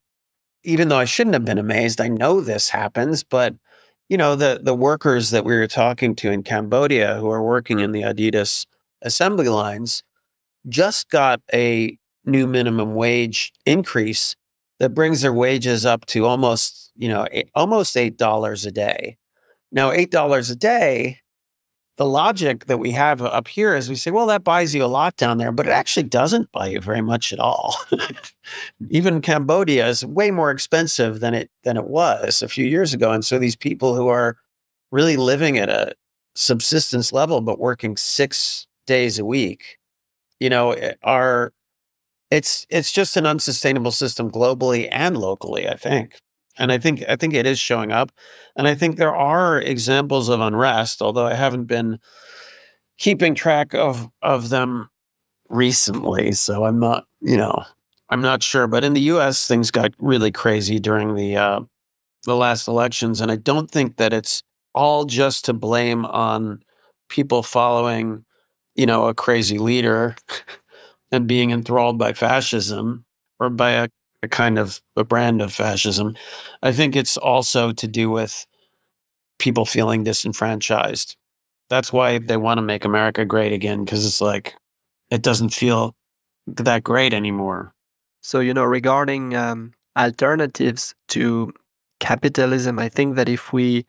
even 0.63 0.89
though 0.89 0.97
I 0.97 1.05
shouldn't 1.05 1.35
have 1.35 1.45
been 1.45 1.57
amazed, 1.57 2.01
I 2.01 2.07
know 2.07 2.41
this 2.41 2.69
happens, 2.69 3.23
but 3.23 3.55
you 4.09 4.17
know, 4.17 4.35
the 4.35 4.59
the 4.61 4.75
workers 4.75 5.29
that 5.31 5.45
we 5.45 5.55
were 5.55 5.67
talking 5.67 6.15
to 6.15 6.31
in 6.31 6.43
Cambodia 6.43 7.15
who 7.17 7.29
are 7.29 7.43
working 7.43 7.79
in 7.79 7.91
the 7.91 8.01
Adidas 8.01 8.65
assembly 9.01 9.49
lines 9.49 10.03
just 10.69 11.09
got 11.09 11.41
a 11.53 11.97
new 12.25 12.47
minimum 12.47 12.95
wage 12.95 13.53
increase 13.65 14.35
that 14.79 14.91
brings 14.93 15.21
their 15.21 15.33
wages 15.33 15.85
up 15.85 16.05
to 16.07 16.25
almost, 16.25 16.91
you 16.95 17.09
know, 17.09 17.27
almost 17.55 17.95
$8 17.95 18.65
a 18.65 18.71
day. 18.71 19.17
Now, 19.71 19.91
$8 19.91 20.51
a 20.51 20.55
day 20.55 21.19
the 21.99 22.05
logic 22.05 22.67
that 22.67 22.79
we 22.79 22.91
have 22.91 23.21
up 23.21 23.49
here 23.49 23.75
is 23.75 23.89
we 23.89 23.95
say, 23.95 24.09
well, 24.09 24.25
that 24.27 24.45
buys 24.45 24.73
you 24.73 24.81
a 24.81 24.87
lot 24.87 25.17
down 25.17 25.37
there, 25.37 25.51
but 25.51 25.67
it 25.67 25.71
actually 25.71 26.03
doesn't 26.03 26.49
buy 26.53 26.67
you 26.67 26.79
very 26.79 27.01
much 27.01 27.33
at 27.33 27.41
all. 27.41 27.75
Even 28.89 29.19
Cambodia 29.21 29.85
is 29.85 30.05
way 30.05 30.31
more 30.31 30.49
expensive 30.49 31.19
than 31.19 31.33
it 31.33 31.51
than 31.65 31.75
it 31.75 31.87
was 31.87 32.41
a 32.41 32.47
few 32.47 32.65
years 32.65 32.93
ago. 32.93 33.11
And 33.11 33.25
so 33.25 33.37
these 33.37 33.57
people 33.57 33.95
who 33.95 34.07
are 34.07 34.37
really 34.93 35.17
living 35.17 35.57
at 35.57 35.67
a 35.67 35.93
subsistence 36.35 37.11
level 37.11 37.41
but 37.41 37.59
working 37.59 37.97
six 37.97 38.65
days 38.87 39.19
a 39.19 39.25
week, 39.25 39.77
you 40.39 40.49
know, 40.49 40.71
eh, 40.71 40.93
are 41.03 41.51
it's 42.31 42.65
it's 42.69 42.93
just 42.93 43.17
an 43.17 43.25
unsustainable 43.25 43.91
system 43.91 44.31
globally 44.31 44.87
and 44.89 45.17
locally, 45.17 45.67
I 45.67 45.75
think 45.75 46.15
and 46.59 46.71
I 46.71 46.77
think 46.77 47.03
I 47.07 47.15
think 47.15 47.33
it 47.33 47.47
is 47.47 47.57
showing 47.57 47.91
up, 47.91 48.11
and 48.55 48.67
I 48.67 48.75
think 48.75 48.97
there 48.97 49.15
are 49.15 49.59
examples 49.59 50.29
of 50.29 50.41
unrest, 50.41 51.01
although 51.01 51.25
I 51.25 51.33
haven't 51.33 51.65
been 51.65 51.99
keeping 52.97 53.33
track 53.33 53.73
of 53.73 54.09
of 54.21 54.49
them 54.49 54.89
recently, 55.49 56.33
so 56.33 56.65
I'm 56.65 56.79
not 56.79 57.05
you 57.21 57.37
know 57.37 57.63
I'm 58.09 58.21
not 58.21 58.43
sure. 58.43 58.67
But 58.67 58.83
in 58.83 58.93
the 58.93 59.01
U.S., 59.01 59.47
things 59.47 59.71
got 59.71 59.93
really 59.97 60.31
crazy 60.31 60.79
during 60.79 61.15
the 61.15 61.37
uh, 61.37 61.61
the 62.25 62.35
last 62.35 62.67
elections, 62.67 63.21
and 63.21 63.31
I 63.31 63.37
don't 63.37 63.71
think 63.71 63.95
that 63.95 64.13
it's 64.13 64.43
all 64.75 65.05
just 65.05 65.45
to 65.45 65.53
blame 65.53 66.05
on 66.05 66.61
people 67.07 67.41
following 67.41 68.25
you 68.75 68.85
know 68.85 69.07
a 69.07 69.13
crazy 69.13 69.57
leader 69.57 70.15
and 71.11 71.25
being 71.25 71.51
enthralled 71.51 71.97
by 71.97 72.13
fascism 72.13 73.05
or 73.39 73.49
by 73.49 73.71
a 73.71 73.87
a 74.23 74.27
kind 74.27 74.59
of 74.59 74.81
a 74.95 75.03
brand 75.03 75.41
of 75.41 75.53
fascism. 75.53 76.15
I 76.61 76.71
think 76.71 76.95
it's 76.95 77.17
also 77.17 77.71
to 77.71 77.87
do 77.87 78.09
with 78.09 78.45
people 79.37 79.65
feeling 79.65 80.03
disenfranchised. 80.03 81.15
That's 81.69 81.93
why 81.93 82.17
they 82.17 82.37
want 82.37 82.57
to 82.57 82.61
make 82.61 82.83
America 82.83 83.25
great 83.25 83.53
again 83.53 83.85
because 83.85 84.05
it's 84.05 84.21
like 84.21 84.55
it 85.09 85.21
doesn't 85.21 85.49
feel 85.49 85.95
that 86.47 86.83
great 86.83 87.13
anymore. 87.13 87.73
So, 88.21 88.39
you 88.39 88.53
know, 88.53 88.65
regarding 88.65 89.35
um, 89.35 89.73
alternatives 89.97 90.93
to 91.09 91.53
capitalism, 91.99 92.79
I 92.79 92.89
think 92.89 93.15
that 93.15 93.29
if 93.29 93.53
we 93.53 93.85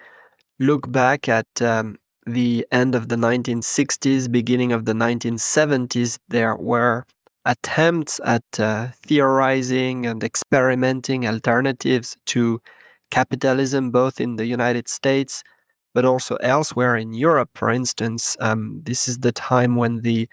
look 0.58 0.90
back 0.92 1.28
at 1.28 1.46
um, 1.60 1.98
the 2.26 2.66
end 2.70 2.94
of 2.94 3.08
the 3.08 3.16
1960s, 3.16 4.30
beginning 4.30 4.72
of 4.72 4.84
the 4.84 4.92
1970s, 4.92 6.18
there 6.28 6.54
were 6.56 7.06
attempts 7.44 8.20
at 8.24 8.44
uh, 8.58 8.88
theorizing 9.06 10.06
and 10.06 10.22
experimenting 10.22 11.26
alternatives 11.26 12.16
to 12.26 12.60
capitalism, 13.10 13.90
both 13.90 14.20
in 14.20 14.36
the 14.36 14.46
United 14.46 14.88
States 14.88 15.42
but 15.94 16.04
also 16.04 16.36
elsewhere 16.36 16.96
in 16.96 17.12
Europe, 17.12 17.50
for 17.54 17.70
instance. 17.70 18.36
Um, 18.40 18.80
this 18.84 19.08
is 19.08 19.18
the 19.18 19.32
time 19.32 19.76
when 19.76 20.02
the 20.02 20.28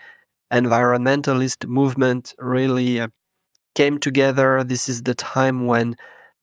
environmentalist 0.52 1.68
movement 1.68 2.34
really 2.40 3.00
uh, 3.00 3.08
came 3.76 3.98
together. 4.00 4.64
This 4.64 4.88
is 4.88 5.04
the 5.04 5.16
time 5.16 5.66
when 5.66 5.96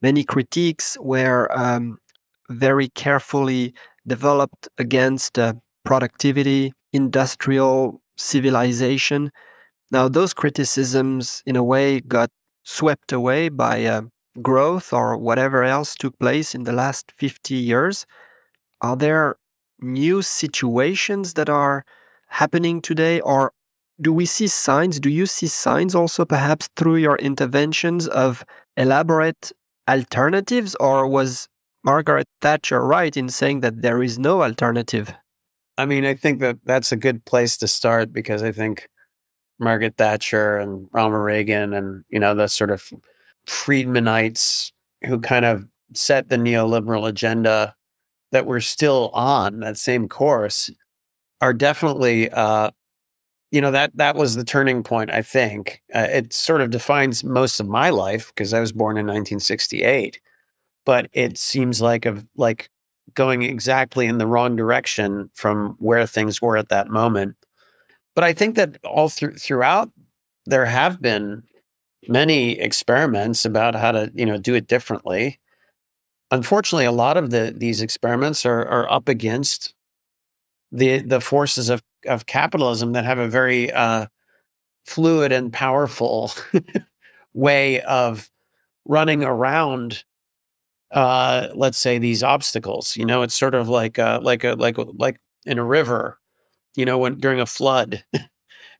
many 0.02 0.24
critiques 0.24 0.96
were 1.00 1.48
um, 1.56 1.98
very 2.50 2.88
carefully 2.90 3.74
developed 4.06 4.68
against 4.78 5.38
uh, 5.38 5.54
productivity, 5.84 6.72
industrial 6.92 8.00
civilization. 8.16 9.30
Now, 9.94 10.08
those 10.08 10.34
criticisms, 10.34 11.40
in 11.46 11.54
a 11.54 11.62
way, 11.62 12.00
got 12.00 12.28
swept 12.64 13.12
away 13.12 13.48
by 13.48 13.84
uh, 13.84 14.02
growth 14.42 14.92
or 14.92 15.16
whatever 15.16 15.62
else 15.62 15.94
took 15.94 16.18
place 16.18 16.52
in 16.52 16.64
the 16.64 16.72
last 16.72 17.12
50 17.16 17.54
years. 17.54 18.04
Are 18.80 18.96
there 18.96 19.36
new 19.80 20.20
situations 20.20 21.34
that 21.34 21.48
are 21.48 21.84
happening 22.26 22.82
today, 22.82 23.20
or 23.20 23.52
do 24.00 24.12
we 24.12 24.26
see 24.26 24.48
signs? 24.48 24.98
Do 24.98 25.10
you 25.10 25.26
see 25.26 25.46
signs 25.46 25.94
also, 25.94 26.24
perhaps 26.24 26.68
through 26.74 26.96
your 26.96 27.16
interventions, 27.18 28.08
of 28.08 28.44
elaborate 28.76 29.52
alternatives, 29.88 30.74
or 30.80 31.06
was 31.06 31.46
Margaret 31.84 32.26
Thatcher 32.40 32.84
right 32.84 33.16
in 33.16 33.28
saying 33.28 33.60
that 33.60 33.82
there 33.82 34.02
is 34.02 34.18
no 34.18 34.42
alternative? 34.42 35.14
I 35.78 35.86
mean, 35.86 36.04
I 36.04 36.14
think 36.14 36.40
that 36.40 36.58
that's 36.64 36.90
a 36.90 36.96
good 36.96 37.24
place 37.24 37.56
to 37.58 37.68
start 37.68 38.12
because 38.12 38.42
I 38.42 38.50
think 38.50 38.88
Margaret 39.58 39.96
Thatcher 39.96 40.58
and 40.58 40.88
Ronald 40.92 41.22
Reagan 41.22 41.72
and, 41.72 42.04
you 42.08 42.18
know, 42.18 42.34
the 42.34 42.48
sort 42.48 42.70
of 42.70 42.92
Friedmanites 43.46 44.72
who 45.04 45.20
kind 45.20 45.44
of 45.44 45.66
set 45.92 46.28
the 46.28 46.36
neoliberal 46.36 47.08
agenda 47.08 47.74
that 48.32 48.46
we're 48.46 48.60
still 48.60 49.10
on 49.14 49.60
that 49.60 49.78
same 49.78 50.08
course 50.08 50.70
are 51.40 51.52
definitely, 51.52 52.30
uh, 52.30 52.70
you 53.50 53.60
know, 53.60 53.70
that 53.70 53.96
that 53.96 54.16
was 54.16 54.34
the 54.34 54.44
turning 54.44 54.82
point. 54.82 55.10
I 55.10 55.22
think 55.22 55.82
uh, 55.94 56.08
it 56.10 56.32
sort 56.32 56.60
of 56.60 56.70
defines 56.70 57.22
most 57.22 57.60
of 57.60 57.68
my 57.68 57.90
life 57.90 58.28
because 58.28 58.52
I 58.52 58.60
was 58.60 58.72
born 58.72 58.96
in 58.96 59.06
1968, 59.06 60.20
but 60.84 61.08
it 61.12 61.38
seems 61.38 61.80
like 61.80 62.06
of 62.06 62.26
like 62.36 62.70
going 63.14 63.42
exactly 63.42 64.06
in 64.06 64.18
the 64.18 64.26
wrong 64.26 64.56
direction 64.56 65.30
from 65.34 65.76
where 65.78 66.06
things 66.06 66.42
were 66.42 66.56
at 66.56 66.70
that 66.70 66.88
moment. 66.88 67.36
But 68.14 68.24
I 68.24 68.32
think 68.32 68.56
that 68.56 68.78
all 68.84 69.08
through 69.08 69.36
throughout 69.36 69.90
there 70.46 70.66
have 70.66 71.00
been 71.00 71.42
many 72.08 72.58
experiments 72.60 73.44
about 73.44 73.74
how 73.74 73.92
to, 73.92 74.12
you 74.14 74.26
know, 74.26 74.38
do 74.38 74.54
it 74.54 74.68
differently. 74.68 75.40
Unfortunately, 76.30 76.84
a 76.86 76.92
lot 76.92 77.16
of 77.16 77.30
the 77.30 77.54
these 77.56 77.82
experiments 77.82 78.46
are 78.46 78.62
are 78.66 78.90
up 78.90 79.08
against 79.08 79.74
the 80.72 80.98
the 81.00 81.20
forces 81.20 81.68
of 81.70 81.82
of 82.06 82.26
capitalism 82.26 82.92
that 82.92 83.04
have 83.04 83.18
a 83.18 83.28
very 83.28 83.72
uh, 83.72 84.06
fluid 84.86 85.32
and 85.32 85.52
powerful 85.52 86.32
way 87.34 87.80
of 87.82 88.30
running 88.86 89.24
around 89.24 90.04
uh, 90.92 91.48
let's 91.54 91.78
say 91.78 91.98
these 91.98 92.22
obstacles. 92.22 92.96
You 92.96 93.06
know, 93.06 93.22
it's 93.22 93.34
sort 93.34 93.54
of 93.54 93.68
like 93.68 93.98
uh, 93.98 94.20
like 94.22 94.44
a 94.44 94.54
like 94.54 94.76
like 94.98 95.20
in 95.46 95.58
a 95.58 95.64
river. 95.64 96.18
You 96.76 96.84
know, 96.84 96.98
when 96.98 97.18
during 97.18 97.40
a 97.40 97.46
flood, 97.46 98.04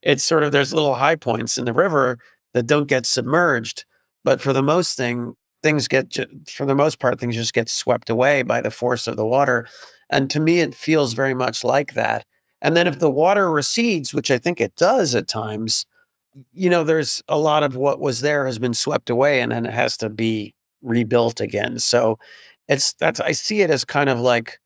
it's 0.03 0.25
sort 0.25 0.43
of 0.43 0.53
there's 0.53 0.75
little 0.75 0.95
high 0.95 1.17
points 1.17 1.59
in 1.59 1.65
the 1.65 1.73
river 1.73 2.19
that 2.55 2.67
don't 2.67 2.89
get 2.89 3.07
submerged, 3.07 3.85
but 4.25 4.41
for 4.41 4.53
the 4.53 4.63
most 4.63 4.97
thing, 4.97 5.35
things 5.63 5.89
get 5.89 6.17
for 6.51 6.67
the 6.67 6.75
most 6.75 6.99
part 7.01 7.19
things 7.19 7.35
just 7.37 7.55
get 7.55 7.69
swept 7.69 8.11
away 8.11 8.43
by 8.43 8.61
the 8.61 8.71
force 8.71 9.07
of 9.07 9.17
the 9.17 9.27
water. 9.27 9.67
And 10.11 10.31
to 10.31 10.41
me, 10.41 10.61
it 10.61 10.75
feels 10.75 11.15
very 11.15 11.35
much 11.35 11.65
like 11.65 11.95
that. 11.95 12.27
And 12.61 12.77
then 12.77 12.87
if 12.87 12.99
the 12.99 13.11
water 13.11 13.51
recedes, 13.51 14.15
which 14.15 14.31
I 14.31 14.39
think 14.39 14.61
it 14.61 14.77
does 14.77 15.15
at 15.15 15.29
times, 15.29 15.87
you 16.53 16.71
know, 16.71 16.85
there's 16.85 17.23
a 17.29 17.39
lot 17.39 17.63
of 17.63 17.77
what 17.77 18.01
was 18.01 18.21
there 18.21 18.47
has 18.47 18.59
been 18.59 18.75
swept 18.75 19.11
away 19.11 19.41
and 19.41 19.53
then 19.53 19.67
it 19.67 19.75
has 19.75 19.97
to 19.99 20.09
be 20.11 20.55
rebuilt 20.83 21.41
again. 21.41 21.79
So 21.79 22.19
it's 22.69 22.93
that's 22.95 23.21
I 23.21 23.33
see 23.33 23.63
it 23.63 23.71
as 23.71 23.85
kind 23.85 24.11
of 24.11 24.21
like 24.21 24.61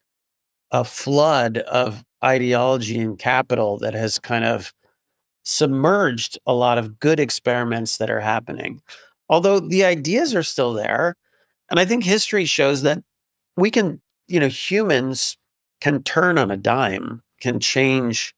a 0.73 0.85
flood 0.85 1.59
of 1.59 2.05
ideology 2.25 2.99
and 2.99 3.19
capital 3.19 3.79
that 3.79 3.95
has 3.95 4.19
kind 4.19 4.45
of 4.45 4.73
submerged 5.45 6.39
a 6.47 6.53
lot 6.53 6.79
of 6.79 6.99
good 6.99 7.21
experiments 7.21 7.97
that 7.99 8.11
are 8.11 8.21
happening. 8.21 8.83
Although 9.29 9.61
the 9.61 9.85
ideas 9.85 10.35
are 10.35 10.43
still 10.43 10.73
there. 10.73 11.15
And 11.71 11.79
I 11.79 11.85
think 11.85 12.05
history 12.05 12.45
shows 12.45 12.83
that 12.83 13.03
we 13.57 13.71
can, 13.71 14.01
you 14.27 14.41
know, 14.41 14.49
humans 14.49 15.37
can 15.81 16.03
turn 16.03 16.39
on 16.39 16.51
a 16.51 16.57
dime, 16.57 17.23
can 17.41 17.61
change 17.61 18.35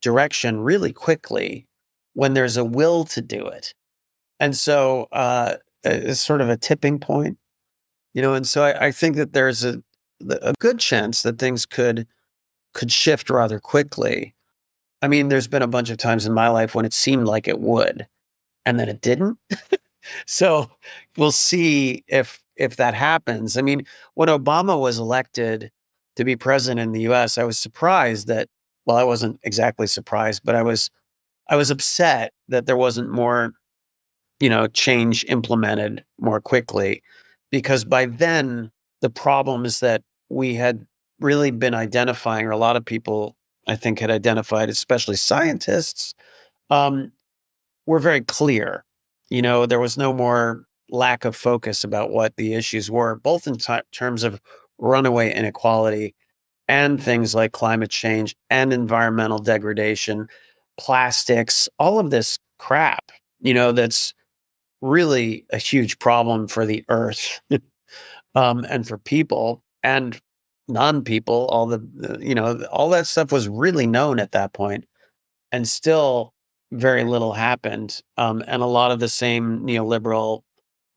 direction 0.00 0.60
really 0.60 0.92
quickly 0.92 1.66
when 2.12 2.34
there's 2.34 2.56
a 2.56 2.64
will 2.64 3.04
to 3.04 3.20
do 3.20 3.46
it. 3.46 3.74
And 4.38 4.56
so 4.56 5.08
uh, 5.12 5.56
is 5.82 6.20
sort 6.20 6.40
of 6.40 6.48
a 6.48 6.56
tipping 6.56 6.98
point, 6.98 7.38
you 8.12 8.22
know. 8.22 8.34
And 8.34 8.46
so 8.46 8.64
I, 8.64 8.86
I 8.86 8.92
think 8.92 9.16
that 9.16 9.32
there's 9.32 9.64
a 9.64 9.82
a 10.30 10.54
good 10.58 10.78
chance 10.78 11.22
that 11.22 11.38
things 11.38 11.66
could 11.66 12.06
could 12.74 12.92
shift 12.92 13.30
rather 13.30 13.58
quickly. 13.58 14.34
I 15.02 15.08
mean, 15.08 15.28
there's 15.28 15.48
been 15.48 15.62
a 15.62 15.68
bunch 15.68 15.90
of 15.90 15.98
times 15.98 16.26
in 16.26 16.32
my 16.32 16.48
life 16.48 16.74
when 16.74 16.84
it 16.84 16.92
seemed 16.92 17.26
like 17.26 17.48
it 17.48 17.60
would, 17.60 18.06
and 18.64 18.78
then 18.78 18.88
it 18.88 19.00
didn't. 19.00 19.38
so 20.26 20.70
we'll 21.16 21.32
see 21.32 22.04
if 22.08 22.42
if 22.56 22.76
that 22.76 22.94
happens. 22.94 23.56
I 23.56 23.62
mean, 23.62 23.84
when 24.14 24.28
Obama 24.28 24.80
was 24.80 24.98
elected 24.98 25.70
to 26.16 26.24
be 26.24 26.36
president 26.36 26.80
in 26.80 26.92
the 26.92 27.02
U.S., 27.02 27.38
I 27.38 27.44
was 27.44 27.58
surprised 27.58 28.28
that. 28.28 28.48
Well, 28.86 28.98
I 28.98 29.04
wasn't 29.04 29.40
exactly 29.42 29.86
surprised, 29.86 30.42
but 30.44 30.54
I 30.54 30.62
was 30.62 30.90
I 31.48 31.56
was 31.56 31.70
upset 31.70 32.34
that 32.48 32.66
there 32.66 32.76
wasn't 32.76 33.10
more 33.10 33.54
you 34.40 34.48
know, 34.48 34.66
change 34.66 35.24
implemented 35.28 36.04
more 36.20 36.40
quickly. 36.40 37.02
Because 37.50 37.84
by 37.84 38.06
then, 38.06 38.70
the 39.00 39.10
problem 39.10 39.64
is 39.64 39.80
that 39.80 40.02
we 40.28 40.54
had 40.54 40.86
really 41.24 41.50
been 41.50 41.74
identifying, 41.74 42.46
or 42.46 42.52
a 42.52 42.56
lot 42.58 42.76
of 42.76 42.84
people, 42.84 43.36
I 43.66 43.76
think, 43.76 44.00
had 44.00 44.10
identified, 44.10 44.68
especially 44.68 45.16
scientists, 45.16 46.14
um, 46.70 47.12
were 47.86 47.98
very 47.98 48.20
clear. 48.20 48.84
You 49.30 49.42
know, 49.42 49.66
there 49.66 49.80
was 49.80 49.98
no 49.98 50.12
more 50.12 50.66
lack 50.90 51.24
of 51.24 51.34
focus 51.34 51.84
about 51.84 52.10
what 52.10 52.36
the 52.36 52.54
issues 52.54 52.90
were, 52.90 53.16
both 53.16 53.46
in 53.46 53.56
t- 53.58 53.78
terms 53.92 54.22
of 54.22 54.40
runaway 54.78 55.34
inequality 55.34 56.14
and 56.68 57.02
things 57.02 57.34
like 57.34 57.52
climate 57.52 57.90
change 57.90 58.36
and 58.50 58.72
environmental 58.72 59.38
degradation, 59.38 60.28
plastics, 60.78 61.68
all 61.78 61.98
of 61.98 62.10
this 62.10 62.38
crap, 62.58 63.12
you 63.40 63.54
know, 63.54 63.72
that's 63.72 64.14
really 64.80 65.44
a 65.50 65.58
huge 65.58 65.98
problem 65.98 66.48
for 66.48 66.66
the 66.66 66.84
earth 66.88 67.40
um, 68.34 68.64
and 68.68 68.86
for 68.86 68.98
people 68.98 69.62
and 69.82 70.20
non-people 70.66 71.46
all 71.50 71.66
the 71.66 72.18
you 72.20 72.34
know 72.34 72.64
all 72.72 72.88
that 72.88 73.06
stuff 73.06 73.30
was 73.30 73.48
really 73.48 73.86
known 73.86 74.18
at 74.18 74.32
that 74.32 74.52
point 74.54 74.86
and 75.52 75.68
still 75.68 76.32
very 76.72 77.04
little 77.04 77.34
happened 77.34 78.00
um, 78.16 78.42
and 78.46 78.62
a 78.62 78.66
lot 78.66 78.90
of 78.90 78.98
the 78.98 79.08
same 79.08 79.60
neoliberal 79.60 80.42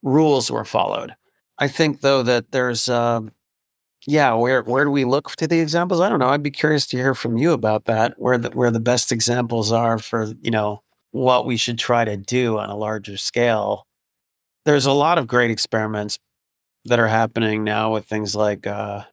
rules 0.04 0.50
were 0.50 0.66
followed. 0.66 1.16
I 1.60 1.68
think 1.68 2.02
though 2.02 2.24
that 2.24 2.52
there's 2.52 2.88
uh, 2.90 3.22
yeah 4.06 4.34
where 4.34 4.64
where 4.64 4.86
do 4.86 4.92
we 4.92 5.06
look 5.06 5.36
to 5.36 5.48
the 5.48 5.60
examples? 5.60 6.02
I 6.02 6.10
don't 6.10 6.20
know. 6.20 6.30
I'd 6.30 6.44
be 6.44 6.52
curious 6.52 6.86
to 6.88 6.98
hear 6.98 7.14
from 7.14 7.38
you 7.38 7.52
about 7.52 7.86
that 7.86 8.16
where 8.18 8.38
the 8.38 8.50
where 8.52 8.72
the 8.72 8.80
best 8.80 9.12
examples 9.12 9.72
are 9.72 9.98
for 10.00 10.34
you 10.42 10.52
know 10.52 10.82
what 11.12 11.46
we 11.46 11.58
should 11.58 11.80
try 11.80 12.06
to 12.06 12.18
do 12.18 12.58
on 12.58 12.70
a 12.70 12.76
larger 12.76 13.18
scale. 13.18 13.86
There's 14.66 14.86
a 14.86 14.92
lot 14.92 15.18
of 15.18 15.28
great 15.28 15.52
experiments 15.52 16.20
that 16.86 17.00
are 17.00 17.08
happening 17.08 17.64
now 17.64 17.94
with 17.94 18.06
things 18.06 18.36
like 18.36 18.68
uh, 18.68 19.04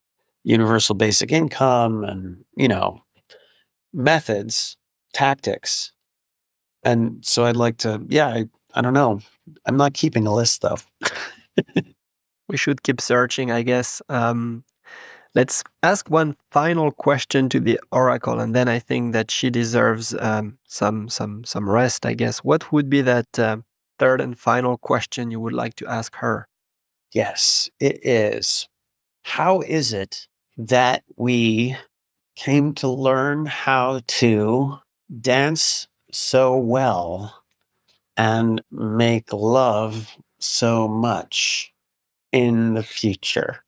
universal 0.44 0.94
basic 0.94 1.32
income 1.32 2.04
and, 2.04 2.44
you 2.56 2.68
know, 2.68 3.00
methods, 3.92 4.76
tactics. 5.12 5.92
And 6.82 7.24
so 7.24 7.44
I'd 7.44 7.56
like 7.56 7.78
to, 7.78 8.02
yeah, 8.08 8.28
I, 8.28 8.46
I 8.74 8.82
don't 8.82 8.94
know. 8.94 9.20
I'm 9.66 9.76
not 9.76 9.94
keeping 9.94 10.26
a 10.26 10.34
list 10.34 10.62
though. 10.62 10.78
we 12.48 12.56
should 12.56 12.82
keep 12.82 13.00
searching, 13.00 13.50
I 13.50 13.62
guess. 13.62 14.02
Um, 14.08 14.64
Let's 15.34 15.64
ask 15.82 16.08
one 16.08 16.36
final 16.52 16.92
question 16.92 17.48
to 17.48 17.58
the 17.58 17.80
oracle, 17.90 18.38
and 18.38 18.54
then 18.54 18.68
I 18.68 18.78
think 18.78 19.14
that 19.14 19.32
she 19.32 19.50
deserves 19.50 20.14
um, 20.20 20.58
some 20.68 21.08
some 21.08 21.42
some 21.42 21.68
rest. 21.68 22.06
I 22.06 22.14
guess. 22.14 22.38
What 22.38 22.70
would 22.70 22.88
be 22.88 23.02
that 23.02 23.36
uh, 23.36 23.56
third 23.98 24.20
and 24.20 24.38
final 24.38 24.78
question 24.78 25.32
you 25.32 25.40
would 25.40 25.52
like 25.52 25.74
to 25.76 25.88
ask 25.88 26.14
her? 26.16 26.46
Yes, 27.12 27.68
it 27.80 27.98
is. 28.06 28.68
How 29.24 29.60
is 29.62 29.92
it 29.92 30.28
that 30.56 31.02
we 31.16 31.76
came 32.36 32.74
to 32.74 32.88
learn 32.88 33.46
how 33.46 34.00
to 34.06 34.78
dance 35.20 35.86
so 36.12 36.56
well 36.56 37.42
and 38.16 38.62
make 38.70 39.32
love 39.32 40.16
so 40.38 40.86
much 40.88 41.72
in 42.32 42.74
the 42.74 42.82
future. 42.82 43.64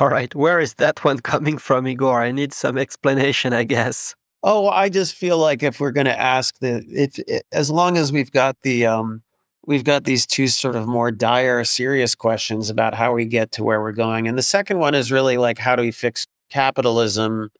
All 0.00 0.08
right, 0.08 0.34
where 0.34 0.58
is 0.58 0.74
that 0.74 1.04
one 1.04 1.18
coming 1.20 1.58
from, 1.58 1.86
Igor? 1.86 2.22
I 2.22 2.32
need 2.32 2.52
some 2.52 2.78
explanation, 2.78 3.52
I 3.52 3.64
guess. 3.64 4.14
Oh, 4.42 4.68
I 4.68 4.88
just 4.88 5.14
feel 5.14 5.38
like 5.38 5.62
if 5.62 5.80
we're 5.80 5.92
going 5.92 6.06
to 6.06 6.18
ask 6.18 6.58
the, 6.58 6.84
if, 6.88 7.18
if 7.20 7.42
as 7.52 7.70
long 7.70 7.96
as 7.96 8.10
we've 8.10 8.32
got 8.32 8.56
the, 8.62 8.86
um, 8.86 9.22
we've 9.66 9.84
got 9.84 10.04
these 10.04 10.26
two 10.26 10.48
sort 10.48 10.76
of 10.76 10.86
more 10.86 11.10
dire, 11.10 11.64
serious 11.64 12.14
questions 12.14 12.70
about 12.70 12.94
how 12.94 13.12
we 13.12 13.24
get 13.24 13.52
to 13.52 13.64
where 13.64 13.80
we're 13.80 13.92
going, 13.92 14.28
and 14.28 14.36
the 14.36 14.42
second 14.42 14.78
one 14.78 14.94
is 14.94 15.12
really 15.12 15.36
like 15.36 15.58
how 15.58 15.76
do 15.76 15.82
we 15.82 15.90
fix 15.90 16.26
capitalism, 16.50 17.50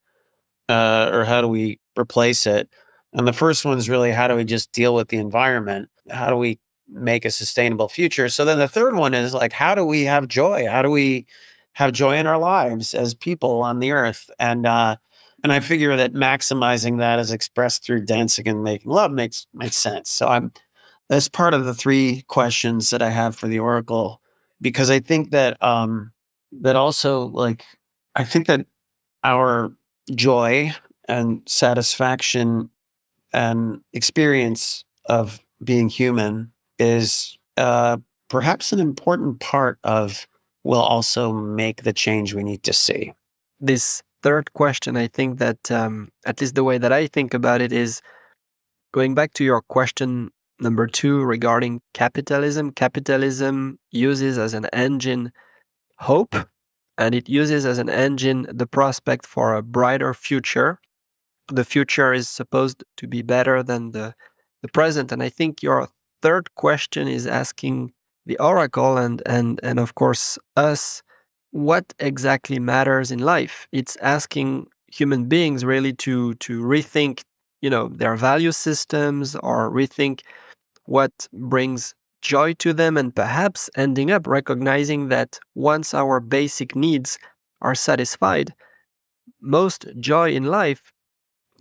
uh, 0.69 1.11
or 1.12 1.25
how 1.25 1.41
do 1.41 1.49
we 1.49 1.79
replace 1.99 2.47
it? 2.47 2.69
And 3.12 3.27
the 3.29 3.33
first 3.33 3.65
one 3.65 3.79
is 3.79 3.88
really 3.88 4.11
how 4.11 4.29
do 4.29 4.37
we 4.37 4.45
just 4.45 4.73
deal 4.73 4.95
with 4.95 5.09
the 5.09 5.19
environment? 5.19 5.88
How 6.11 6.31
do 6.31 6.37
we 6.37 6.59
make 6.88 7.25
a 7.25 7.31
sustainable 7.31 7.88
future? 7.88 8.29
So 8.29 8.45
then 8.45 8.59
the 8.59 8.69
third 8.69 8.95
one 8.95 9.15
is 9.15 9.35
like 9.35 9.53
how 9.53 9.75
do 9.75 9.85
we 9.85 10.05
have 10.05 10.29
joy? 10.29 10.67
How 10.67 10.83
do 10.83 10.91
we 10.91 11.27
have 11.75 11.93
joy 11.93 12.17
in 12.17 12.27
our 12.27 12.38
lives 12.38 12.95
as 12.95 13.15
people 13.15 13.62
on 13.62 13.81
the 13.81 13.93
earth? 13.93 14.31
And 14.38 14.67
uh, 14.67 14.97
and 15.43 15.53
I 15.53 15.61
figure 15.61 15.97
that 15.97 16.15
maximizing 16.15 16.99
that 16.99 17.19
as 17.19 17.33
expressed 17.33 17.85
through 17.85 18.05
dancing 18.05 18.49
and 18.49 18.62
making 18.62 18.91
love 18.91 19.11
makes 19.11 19.47
makes 19.53 19.77
sense. 19.77 20.09
So 20.11 20.29
I'm 20.29 20.53
that's 21.09 21.29
part 21.29 21.55
of 21.55 21.65
the 21.65 21.75
three 21.75 22.25
questions 22.29 22.91
that 22.91 23.03
I 23.03 23.11
have 23.11 23.37
for 23.37 23.49
the 23.49 23.59
oracle 23.59 24.21
because 24.61 24.91
I 24.91 25.01
think 25.01 25.31
that 25.31 25.62
um 25.62 26.12
that 26.53 26.77
also 26.77 27.27
like 27.27 27.65
I 28.15 28.25
think 28.25 28.47
that 28.47 28.67
our 29.25 29.73
joy 30.15 30.73
and 31.09 31.43
satisfaction 31.47 32.71
and 33.33 33.81
experience 33.93 34.85
of 35.07 35.41
being 35.62 35.88
human 35.88 36.53
is 36.79 37.37
uh, 37.57 37.97
perhaps 38.29 38.73
an 38.73 38.81
important 38.81 39.41
part 39.41 39.79
of 39.85 40.27
will 40.65 40.81
also 40.81 41.33
make 41.33 41.83
the 41.83 41.93
change 41.93 42.35
we 42.35 42.43
need 42.43 42.62
to 42.62 42.73
see. 42.73 43.12
This 43.61 44.03
third 44.23 44.53
question, 44.53 44.97
I 44.97 45.09
think 45.09 45.38
that, 45.38 45.71
um, 45.71 46.11
at 46.25 46.41
least 46.41 46.55
the 46.55 46.65
way 46.65 46.79
that 46.79 46.93
I 46.93 47.07
think 47.07 47.35
about 47.35 47.61
it, 47.61 47.73
is 47.73 48.01
going 48.93 49.15
back 49.15 49.33
to 49.35 49.45
your 49.45 49.61
question 49.62 50.31
number 50.62 50.87
two 50.87 51.22
regarding 51.22 51.83
capitalism. 51.94 52.70
Capitalism 52.70 53.79
uses 53.90 54.38
as 54.38 54.55
an 54.55 54.66
engine 54.72 55.33
hope, 55.98 56.35
and 56.96 57.14
it 57.14 57.29
uses 57.29 57.66
as 57.66 57.79
an 57.79 57.88
engine 57.90 58.46
the 58.53 58.66
prospect 58.66 59.27
for 59.27 59.55
a 59.55 59.62
brighter 59.62 60.14
future. 60.14 60.81
The 61.48 61.64
future 61.64 62.12
is 62.12 62.29
supposed 62.29 62.85
to 62.96 63.07
be 63.07 63.22
better 63.22 63.62
than 63.62 63.90
the, 63.90 64.14
the 64.62 64.68
present. 64.68 65.12
And 65.12 65.22
I 65.22 65.29
think 65.29 65.62
your 65.62 65.88
third 66.22 66.55
question 66.55 67.09
is 67.09 67.27
asking 67.27 67.92
the 68.27 68.38
oracle 68.38 68.96
and 68.96 69.22
and 69.27 69.61
and 69.62 69.79
of 69.79 69.94
course 69.94 70.38
us 70.57 71.03
what 71.51 71.92
exactly 71.98 72.59
matters 72.59 73.11
in 73.11 73.18
life 73.18 73.66
it's 73.72 73.96
asking 73.96 74.66
human 74.87 75.25
beings 75.25 75.64
really 75.64 75.92
to 75.92 76.35
to 76.35 76.62
rethink 76.62 77.22
you 77.61 77.68
know 77.68 77.88
their 77.88 78.16
value 78.16 78.53
systems 78.53 79.35
or 79.37 79.70
rethink 79.70 80.20
what 80.94 81.14
brings 81.33 81.94
joy 82.20 82.48
to 82.64 82.72
them 82.72 82.96
and 82.96 83.16
perhaps 83.22 83.70
ending 83.76 84.11
up 84.11 84.26
recognizing 84.26 85.09
that 85.09 85.31
once 85.55 85.94
our 85.94 86.20
basic 86.20 86.76
needs 86.76 87.18
are 87.61 87.74
satisfied 87.74 88.48
most 89.42 89.87
joy 89.98 90.31
in 90.31 90.44
life 90.44 90.92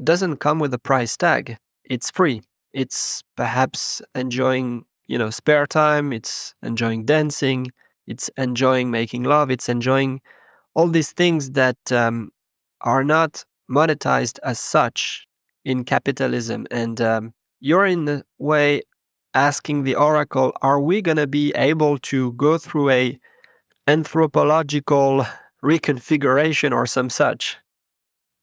doesn't 0.04 0.38
come 0.38 0.60
with 0.60 0.74
a 0.74 0.80
price 0.80 1.18
tag. 1.18 1.58
It's 1.84 2.12
free. 2.12 2.42
It's 2.74 3.24
perhaps 3.36 4.02
enjoying 4.16 4.86
you 5.08 5.18
know 5.18 5.30
spare 5.30 5.68
time. 5.68 6.14
It's 6.14 6.54
enjoying 6.64 7.06
dancing. 7.06 7.72
It's 8.08 8.30
enjoying 8.38 8.92
making 8.92 9.24
love. 9.24 9.52
It's 9.52 9.70
enjoying 9.70 10.22
all 10.74 10.88
these 10.88 11.12
things 11.12 11.52
that 11.52 11.92
um, 11.92 12.32
are 12.82 13.04
not 13.04 13.44
monetized 13.70 14.40
as 14.44 14.60
such 14.60 15.28
in 15.66 15.84
capitalism. 15.84 16.66
And 16.72 17.00
um, 17.02 17.34
you're 17.60 17.86
in 17.86 18.08
a 18.08 18.24
way 18.38 18.82
asking 19.34 19.84
the 19.84 19.96
oracle 19.96 20.54
are 20.62 20.80
we 20.80 21.02
going 21.02 21.18
to 21.18 21.28
be 21.28 21.52
able 21.56 21.98
to 21.98 22.34
go 22.34 22.58
through 22.58 22.90
a 22.90 23.20
anthropological 23.88 25.26
reconfiguration 25.64 26.72
or 26.72 26.86
some 26.86 27.10
such 27.10 27.58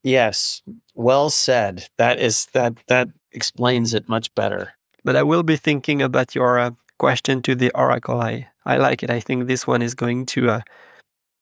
yes 0.02 0.62
well 0.94 1.30
said 1.30 1.88
that 1.98 2.18
is 2.18 2.46
that 2.52 2.74
that 2.86 3.08
explains 3.32 3.94
it 3.94 4.08
much 4.08 4.34
better. 4.34 4.72
But 5.04 5.16
I 5.16 5.22
will 5.22 5.42
be 5.42 5.56
thinking 5.56 6.02
about 6.02 6.34
your 6.34 6.58
uh, 6.58 6.70
question 6.98 7.42
to 7.42 7.54
the 7.54 7.70
oracle. 7.74 8.20
I, 8.20 8.48
I 8.64 8.76
like 8.76 9.02
it. 9.02 9.10
I 9.10 9.20
think 9.20 9.46
this 9.46 9.66
one 9.66 9.82
is 9.82 9.94
going 9.94 10.26
to 10.26 10.50
uh, 10.50 10.60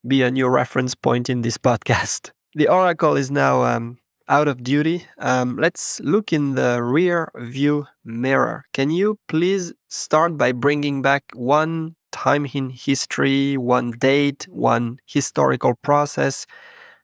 be 0.07 0.21
a 0.21 0.31
new 0.31 0.47
reference 0.47 0.95
point 0.95 1.29
in 1.29 1.41
this 1.41 1.57
podcast. 1.69 2.31
The 2.55 2.67
oracle 2.67 3.15
is 3.15 3.29
now 3.31 3.63
um, 3.63 3.97
out 4.29 4.47
of 4.47 4.63
duty. 4.63 5.05
Um, 5.17 5.57
let's 5.57 5.99
look 6.01 6.33
in 6.33 6.55
the 6.55 6.83
rear 6.83 7.31
view 7.35 7.87
mirror. 8.03 8.65
Can 8.73 8.89
you 8.89 9.19
please 9.27 9.73
start 9.87 10.37
by 10.37 10.51
bringing 10.51 11.01
back 11.01 11.23
one 11.33 11.95
time 12.11 12.45
in 12.53 12.69
history, 12.69 13.57
one 13.57 13.91
date, 13.91 14.47
one 14.49 14.97
historical 15.05 15.75
process 15.75 16.45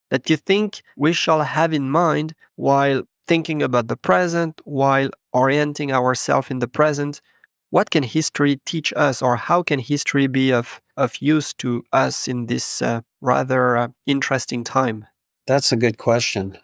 that 0.09 0.29
you 0.29 0.37
think 0.37 0.81
we 0.95 1.13
shall 1.13 1.41
have 1.41 1.73
in 1.73 1.89
mind 1.89 2.35
while 2.55 3.03
thinking 3.27 3.63
about 3.63 3.87
the 3.87 3.97
present 3.97 4.61
while 4.65 5.09
orienting 5.33 5.91
ourselves 5.91 6.51
in 6.51 6.59
the 6.59 6.67
present 6.67 7.21
what 7.69 7.89
can 7.89 8.03
history 8.03 8.59
teach 8.65 8.93
us 8.95 9.21
or 9.21 9.35
how 9.35 9.63
can 9.63 9.79
history 9.79 10.27
be 10.27 10.53
of, 10.53 10.79
of 10.95 11.17
use 11.19 11.53
to 11.55 11.83
us 11.91 12.27
in 12.27 12.45
this 12.45 12.81
uh, 12.83 13.01
rather 13.21 13.75
uh, 13.75 13.87
interesting 14.05 14.63
time 14.63 15.07
that's 15.47 15.71
a 15.71 15.75
good 15.75 15.97
question 15.97 16.57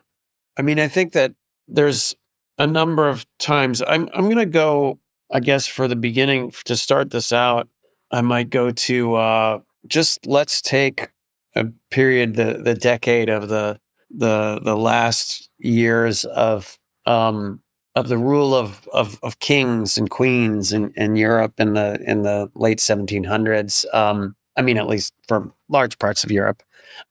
i 0.60 0.62
mean 0.62 0.80
i 0.80 0.88
think 0.88 1.14
that 1.14 1.34
there's 1.68 2.16
a 2.58 2.68
number 2.68 3.08
of 3.08 3.26
times 3.40 3.82
i'm, 3.88 4.10
I'm 4.14 4.26
going 4.26 4.38
to 4.38 4.46
go 4.46 5.00
i 5.32 5.40
guess 5.40 5.66
for 5.66 5.88
the 5.88 5.96
beginning 5.96 6.52
to 6.66 6.76
start 6.76 7.10
this 7.10 7.32
out 7.34 7.68
i 8.12 8.22
might 8.22 8.50
go 8.50 8.72
to 8.72 9.16
uh, 9.16 9.60
just 9.88 10.28
let's 10.28 10.62
take 10.62 11.10
a 11.56 11.66
period 11.90 12.36
the 12.36 12.62
the 12.64 12.76
decade 12.76 13.30
of 13.30 13.50
the 13.50 13.80
the 14.12 14.60
the 14.64 14.76
last 14.76 15.50
years 15.58 16.26
of 16.26 16.78
um, 17.06 17.62
of 17.96 18.08
the 18.08 18.18
rule 18.18 18.56
of, 18.56 18.88
of, 18.94 19.20
of 19.24 19.40
kings 19.40 19.98
and 19.98 20.10
queens 20.10 20.72
in, 20.72 20.94
in 20.96 21.16
Europe 21.16 21.54
in 21.60 21.74
the 21.74 22.00
in 22.06 22.22
the 22.24 22.50
late 22.56 22.78
1700s. 22.78 23.86
Um, 23.94 24.36
I 24.56 24.62
mean, 24.62 24.78
at 24.78 24.88
least 24.88 25.14
for 25.28 25.52
large 25.70 25.98
parts 26.00 26.24
of 26.24 26.32
Europe. 26.32 26.64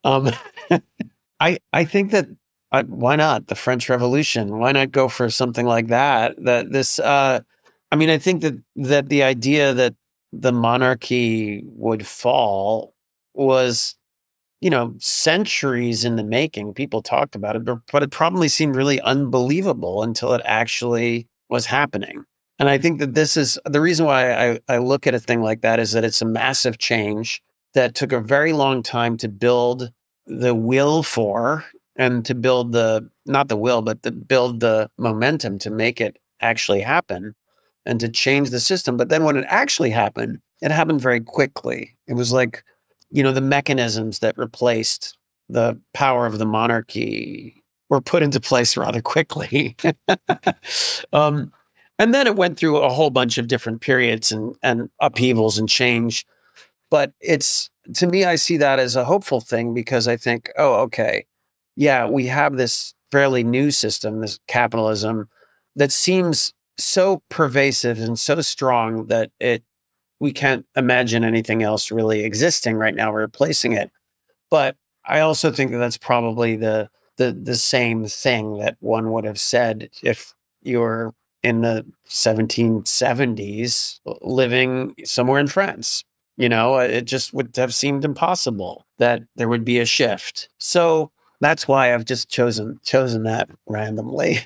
Um, 0.04 0.30
I 1.40 1.58
I 1.72 1.84
think 1.84 2.10
that 2.12 2.28
uh, 2.72 2.84
why 2.84 3.16
not 3.16 3.46
the 3.46 3.54
French 3.54 3.88
Revolution? 3.88 4.58
Why 4.58 4.72
not 4.72 4.92
go 4.92 5.08
for 5.08 5.30
something 5.30 5.66
like 5.66 5.88
that? 5.88 6.34
That 6.42 6.72
this. 6.72 6.98
Uh, 6.98 7.40
I 7.90 7.96
mean, 7.96 8.10
I 8.10 8.18
think 8.18 8.42
that 8.42 8.54
that 8.76 9.08
the 9.08 9.22
idea 9.22 9.72
that 9.74 9.94
the 10.32 10.52
monarchy 10.52 11.62
would 11.64 12.06
fall 12.06 12.94
was 13.34 13.96
you 14.60 14.70
know, 14.70 14.94
centuries 14.98 16.04
in 16.04 16.16
the 16.16 16.24
making. 16.24 16.74
People 16.74 17.02
talked 17.02 17.34
about 17.34 17.56
it, 17.56 17.64
but, 17.64 17.78
but 17.92 18.02
it 18.02 18.10
probably 18.10 18.48
seemed 18.48 18.74
really 18.74 19.00
unbelievable 19.02 20.02
until 20.02 20.32
it 20.32 20.42
actually 20.44 21.28
was 21.48 21.66
happening. 21.66 22.24
And 22.58 22.68
I 22.68 22.76
think 22.76 22.98
that 22.98 23.14
this 23.14 23.36
is 23.36 23.58
the 23.64 23.80
reason 23.80 24.04
why 24.06 24.32
I, 24.32 24.60
I 24.68 24.78
look 24.78 25.06
at 25.06 25.14
a 25.14 25.20
thing 25.20 25.42
like 25.42 25.60
that 25.60 25.78
is 25.78 25.92
that 25.92 26.04
it's 26.04 26.22
a 26.22 26.26
massive 26.26 26.78
change 26.78 27.40
that 27.74 27.94
took 27.94 28.12
a 28.12 28.20
very 28.20 28.52
long 28.52 28.82
time 28.82 29.16
to 29.18 29.28
build 29.28 29.92
the 30.26 30.54
will 30.54 31.04
for 31.04 31.64
and 31.98 32.24
to 32.24 32.34
build 32.34 32.72
the 32.72 33.08
not 33.26 33.48
the 33.48 33.56
will 33.56 33.82
but 33.82 34.02
to 34.02 34.10
build 34.10 34.60
the 34.60 34.90
momentum 34.96 35.58
to 35.58 35.70
make 35.70 36.00
it 36.00 36.16
actually 36.40 36.80
happen 36.80 37.34
and 37.84 38.00
to 38.00 38.08
change 38.08 38.50
the 38.50 38.60
system 38.60 38.96
but 38.96 39.08
then 39.08 39.24
when 39.24 39.36
it 39.36 39.44
actually 39.48 39.90
happened 39.90 40.40
it 40.62 40.70
happened 40.70 41.00
very 41.00 41.20
quickly 41.20 41.96
it 42.06 42.14
was 42.14 42.32
like 42.32 42.64
you 43.10 43.22
know, 43.22 43.32
the 43.32 43.40
mechanisms 43.40 44.18
that 44.20 44.36
replaced 44.36 45.16
the 45.48 45.80
power 45.94 46.26
of 46.26 46.38
the 46.38 46.46
monarchy 46.46 47.62
were 47.88 48.00
put 48.00 48.22
into 48.22 48.40
place 48.40 48.76
rather 48.76 49.00
quickly. 49.00 49.76
um, 51.12 51.52
and 51.98 52.14
then 52.14 52.26
it 52.26 52.36
went 52.36 52.58
through 52.58 52.76
a 52.76 52.90
whole 52.90 53.10
bunch 53.10 53.38
of 53.38 53.48
different 53.48 53.80
periods 53.80 54.30
and, 54.30 54.54
and 54.62 54.90
upheavals 55.00 55.58
and 55.58 55.68
change. 55.68 56.26
But 56.90 57.12
it's 57.20 57.70
to 57.94 58.06
me, 58.06 58.24
I 58.24 58.36
see 58.36 58.58
that 58.58 58.78
as 58.78 58.94
a 58.94 59.04
hopeful 59.04 59.40
thing 59.40 59.72
because 59.72 60.06
I 60.06 60.16
think, 60.16 60.50
oh, 60.58 60.74
okay, 60.82 61.24
yeah, 61.78 62.08
we 62.08 62.26
have 62.26 62.56
this 62.56 62.92
fairly 63.12 63.44
new 63.44 63.70
system, 63.70 64.20
this 64.20 64.40
capitalism, 64.48 65.28
that 65.76 65.92
seems 65.92 66.52
so 66.76 67.22
pervasive 67.28 68.00
and 68.00 68.18
so 68.18 68.40
strong 68.40 69.06
that 69.06 69.30
it 69.38 69.62
we 70.18 70.32
can't 70.32 70.66
imagine 70.74 71.22
anything 71.22 71.62
else 71.62 71.92
really 71.92 72.24
existing 72.24 72.74
right 72.74 72.96
now 72.96 73.12
replacing 73.12 73.74
it. 73.74 73.92
But 74.50 74.76
I 75.06 75.20
also 75.20 75.52
think 75.52 75.70
that 75.70 75.78
that's 75.78 75.96
probably 75.96 76.56
the 76.56 76.90
the 77.16 77.32
the 77.32 77.54
same 77.54 78.06
thing 78.06 78.58
that 78.58 78.76
one 78.80 79.12
would 79.12 79.24
have 79.24 79.38
said 79.38 79.88
if 80.02 80.34
you 80.62 80.80
were 80.80 81.14
in 81.44 81.60
the 81.60 81.86
1770s 82.08 84.00
living 84.20 84.96
somewhere 85.04 85.38
in 85.38 85.46
France. 85.46 86.02
You 86.36 86.48
know, 86.48 86.78
it 86.78 87.02
just 87.02 87.32
would 87.32 87.54
have 87.56 87.72
seemed 87.72 88.04
impossible 88.04 88.84
that 88.98 89.22
there 89.36 89.48
would 89.48 89.64
be 89.64 89.78
a 89.78 89.86
shift. 89.86 90.48
So 90.58 91.12
that's 91.40 91.68
why 91.68 91.94
I've 91.94 92.04
just 92.04 92.28
chosen 92.28 92.80
chosen 92.84 93.22
that 93.24 93.48
randomly 93.66 94.40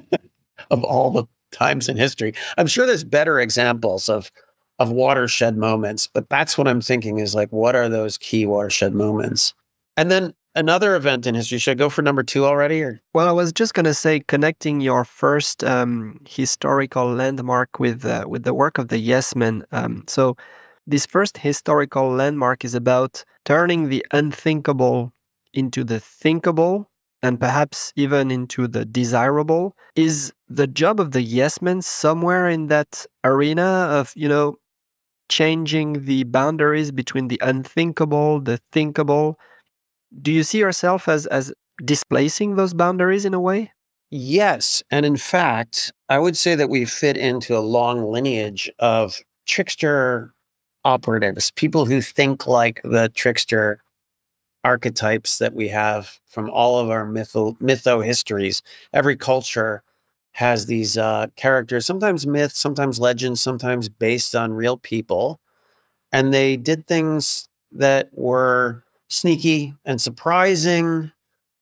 of 0.70 0.84
all 0.84 1.10
the 1.10 1.24
times 1.52 1.88
in 1.88 1.96
history. 1.96 2.34
I'm 2.58 2.66
sure 2.66 2.86
there's 2.86 3.04
better 3.04 3.40
examples 3.40 4.08
of 4.08 4.30
of 4.78 4.90
watershed 4.90 5.56
moments, 5.56 6.08
but 6.12 6.28
that's 6.28 6.58
what 6.58 6.66
I'm 6.66 6.80
thinking 6.80 7.18
is 7.18 7.34
like 7.34 7.50
what 7.50 7.76
are 7.76 7.88
those 7.88 8.18
key 8.18 8.46
watershed 8.46 8.94
moments? 8.94 9.54
And 9.96 10.10
then 10.10 10.34
another 10.54 10.94
event 10.94 11.26
in 11.26 11.34
history. 11.34 11.58
Should 11.58 11.72
I 11.72 11.74
go 11.74 11.90
for 11.90 12.02
number 12.02 12.22
two 12.22 12.44
already? 12.44 12.82
Or 12.82 13.00
well, 13.12 13.28
I 13.28 13.32
was 13.32 13.52
just 13.52 13.74
going 13.74 13.84
to 13.84 13.94
say 13.94 14.20
connecting 14.20 14.80
your 14.80 15.04
first 15.04 15.64
um, 15.64 16.20
historical 16.28 17.12
landmark 17.12 17.78
with 17.78 18.04
uh, 18.04 18.24
with 18.28 18.44
the 18.44 18.54
work 18.54 18.78
of 18.78 18.88
the 18.88 18.98
Yes 18.98 19.34
Men. 19.34 19.64
Um, 19.72 20.04
so 20.06 20.36
this 20.86 21.06
first 21.06 21.38
historical 21.38 22.10
landmark 22.10 22.64
is 22.64 22.74
about 22.74 23.24
turning 23.44 23.88
the 23.88 24.04
unthinkable 24.12 25.13
into 25.54 25.84
the 25.84 26.00
thinkable 26.00 26.90
and 27.22 27.40
perhaps 27.40 27.92
even 27.96 28.30
into 28.30 28.68
the 28.68 28.84
desirable. 28.84 29.74
Is 29.96 30.32
the 30.48 30.66
job 30.66 31.00
of 31.00 31.12
the 31.12 31.22
Yes 31.22 31.62
Men 31.62 31.80
somewhere 31.80 32.48
in 32.48 32.66
that 32.68 33.06
arena 33.24 33.88
of 33.90 34.12
you 34.14 34.28
know 34.28 34.56
changing 35.30 36.04
the 36.04 36.24
boundaries 36.24 36.92
between 36.92 37.28
the 37.28 37.40
unthinkable, 37.42 38.40
the 38.40 38.60
thinkable? 38.72 39.38
do 40.22 40.32
you 40.32 40.42
see 40.42 40.58
yourself 40.58 41.08
as 41.08 41.26
as 41.26 41.52
displacing 41.84 42.56
those 42.56 42.74
boundaries 42.74 43.24
in 43.24 43.34
a 43.34 43.40
way? 43.40 43.72
Yes, 44.10 44.82
and 44.90 45.04
in 45.04 45.16
fact, 45.16 45.92
I 46.08 46.18
would 46.18 46.36
say 46.36 46.54
that 46.54 46.70
we 46.70 46.84
fit 46.84 47.16
into 47.16 47.56
a 47.56 47.60
long 47.60 48.04
lineage 48.04 48.70
of 48.78 49.18
trickster 49.46 50.32
operatives, 50.84 51.50
people 51.50 51.86
who 51.86 52.00
think 52.00 52.46
like 52.46 52.80
the 52.84 53.08
trickster 53.08 53.80
archetypes 54.64 55.38
that 55.38 55.54
we 55.54 55.68
have 55.68 56.20
from 56.26 56.50
all 56.50 56.78
of 56.78 56.90
our 56.90 57.06
mytho 57.06 57.58
mytho 57.60 58.04
histories. 58.04 58.62
Every 58.92 59.16
culture 59.16 59.82
has 60.32 60.66
these 60.66 60.98
uh, 60.98 61.28
characters, 61.36 61.86
sometimes 61.86 62.26
myths, 62.26 62.58
sometimes 62.58 62.98
legends, 62.98 63.40
sometimes 63.40 63.88
based 63.88 64.34
on 64.34 64.52
real 64.52 64.76
people, 64.76 65.40
and 66.12 66.32
they 66.32 66.56
did 66.56 66.86
things 66.86 67.48
that 67.72 68.08
were 68.12 68.84
sneaky 69.08 69.74
and 69.84 70.00
surprising 70.00 71.12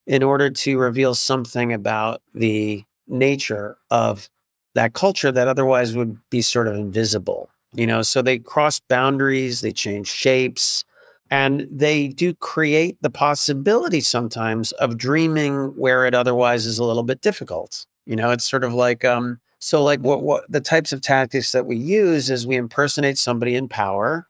in 0.07 0.23
order 0.23 0.51
to 0.51 0.79
reveal 0.79 1.15
something 1.15 1.73
about 1.73 2.23
the 2.35 2.85
nature 3.09 3.77
of 3.91 4.29
that 4.75 4.95
culture 4.95 5.33
that 5.33 5.49
otherwise 5.49 5.97
would 5.97 6.19
be 6.31 6.43
sort 6.43 6.69
of 6.69 6.75
invisible. 6.77 7.51
You 7.75 7.87
know, 7.87 8.03
so 8.03 8.23
they 8.23 8.39
cross 8.39 8.81
boundaries, 8.81 9.61
they 9.61 9.73
change 9.73 10.09
shapes, 10.09 10.85
and 11.33 11.67
they 11.71 12.09
do 12.09 12.35
create 12.35 12.99
the 13.01 13.09
possibility 13.09 14.03
sometimes 14.03 14.71
of 14.73 14.99
dreaming 14.99 15.69
where 15.79 16.05
it 16.05 16.15
otherwise 16.15 16.67
is 16.67 16.79
a 16.79 16.85
little 16.85 17.03
bit 17.03 17.23
difficult. 17.23 17.87
You 18.05 18.17
know, 18.17 18.33
it's 18.33 18.49
sort 18.49 18.65
of 18.65 18.75
like 18.75 19.03
um 19.03 19.41
so 19.59 19.83
like 19.83 20.01
what 20.01 20.23
what 20.23 20.45
the 20.53 20.61
types 20.61 20.93
of 20.93 21.01
tactics 21.01 21.51
that 21.53 21.65
we 21.65 21.77
use 21.77 22.29
is 22.29 22.47
we 22.47 22.57
impersonate 22.57 23.17
somebody 23.17 23.57
in 23.57 23.67
power 23.67 24.29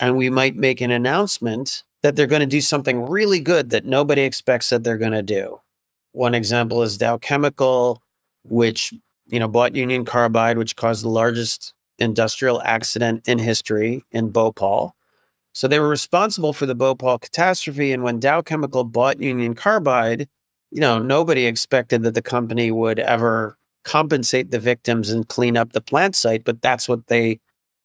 and 0.00 0.16
we 0.16 0.28
might 0.28 0.56
make 0.56 0.80
an 0.80 0.90
announcement 0.90 1.84
that 2.02 2.16
they're 2.16 2.26
going 2.26 2.40
to 2.40 2.46
do 2.46 2.60
something 2.60 3.06
really 3.08 3.38
good 3.38 3.70
that 3.70 3.86
nobody 3.86 4.22
expects 4.22 4.70
that 4.70 4.82
they're 4.82 4.98
going 4.98 5.12
to 5.12 5.22
do. 5.22 5.60
One 6.10 6.34
example 6.34 6.82
is 6.82 6.98
Dow 6.98 7.16
Chemical, 7.16 8.02
which 8.42 8.92
you 9.28 9.38
know 9.38 9.46
bought 9.46 9.76
Union 9.76 10.04
Carbide, 10.04 10.58
which 10.58 10.74
caused 10.74 11.04
the 11.04 11.10
largest 11.10 11.74
industrial 12.00 12.60
accident 12.62 13.28
in 13.28 13.38
history 13.38 14.04
in 14.10 14.30
Bhopal. 14.30 14.96
So 15.54 15.68
they 15.68 15.78
were 15.78 15.88
responsible 15.88 16.52
for 16.52 16.66
the 16.66 16.74
Bhopal 16.74 17.18
catastrophe. 17.18 17.92
And 17.92 18.02
when 18.02 18.20
Dow 18.20 18.42
Chemical 18.42 18.84
bought 18.84 19.20
Union 19.20 19.54
Carbide, 19.54 20.28
you 20.70 20.80
know 20.80 20.98
nobody 20.98 21.46
expected 21.46 22.02
that 22.02 22.14
the 22.14 22.22
company 22.22 22.70
would 22.70 22.98
ever 22.98 23.56
compensate 23.84 24.50
the 24.50 24.58
victims 24.58 25.10
and 25.10 25.28
clean 25.28 25.56
up 25.56 25.72
the 25.72 25.80
plant 25.80 26.16
site, 26.16 26.44
but 26.44 26.60
that's 26.60 26.88
what 26.88 27.06
they 27.06 27.38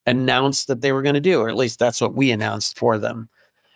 announced 0.06 0.68
that 0.68 0.82
they 0.82 0.92
were 0.92 1.04
going 1.04 1.14
to 1.14 1.22
do, 1.22 1.40
or 1.40 1.50
at 1.50 1.56
least 1.56 1.78
that's 1.78 2.02
what 2.02 2.16
we 2.16 2.32
announced 2.32 2.78
for 2.78 2.98
them. 2.98 3.30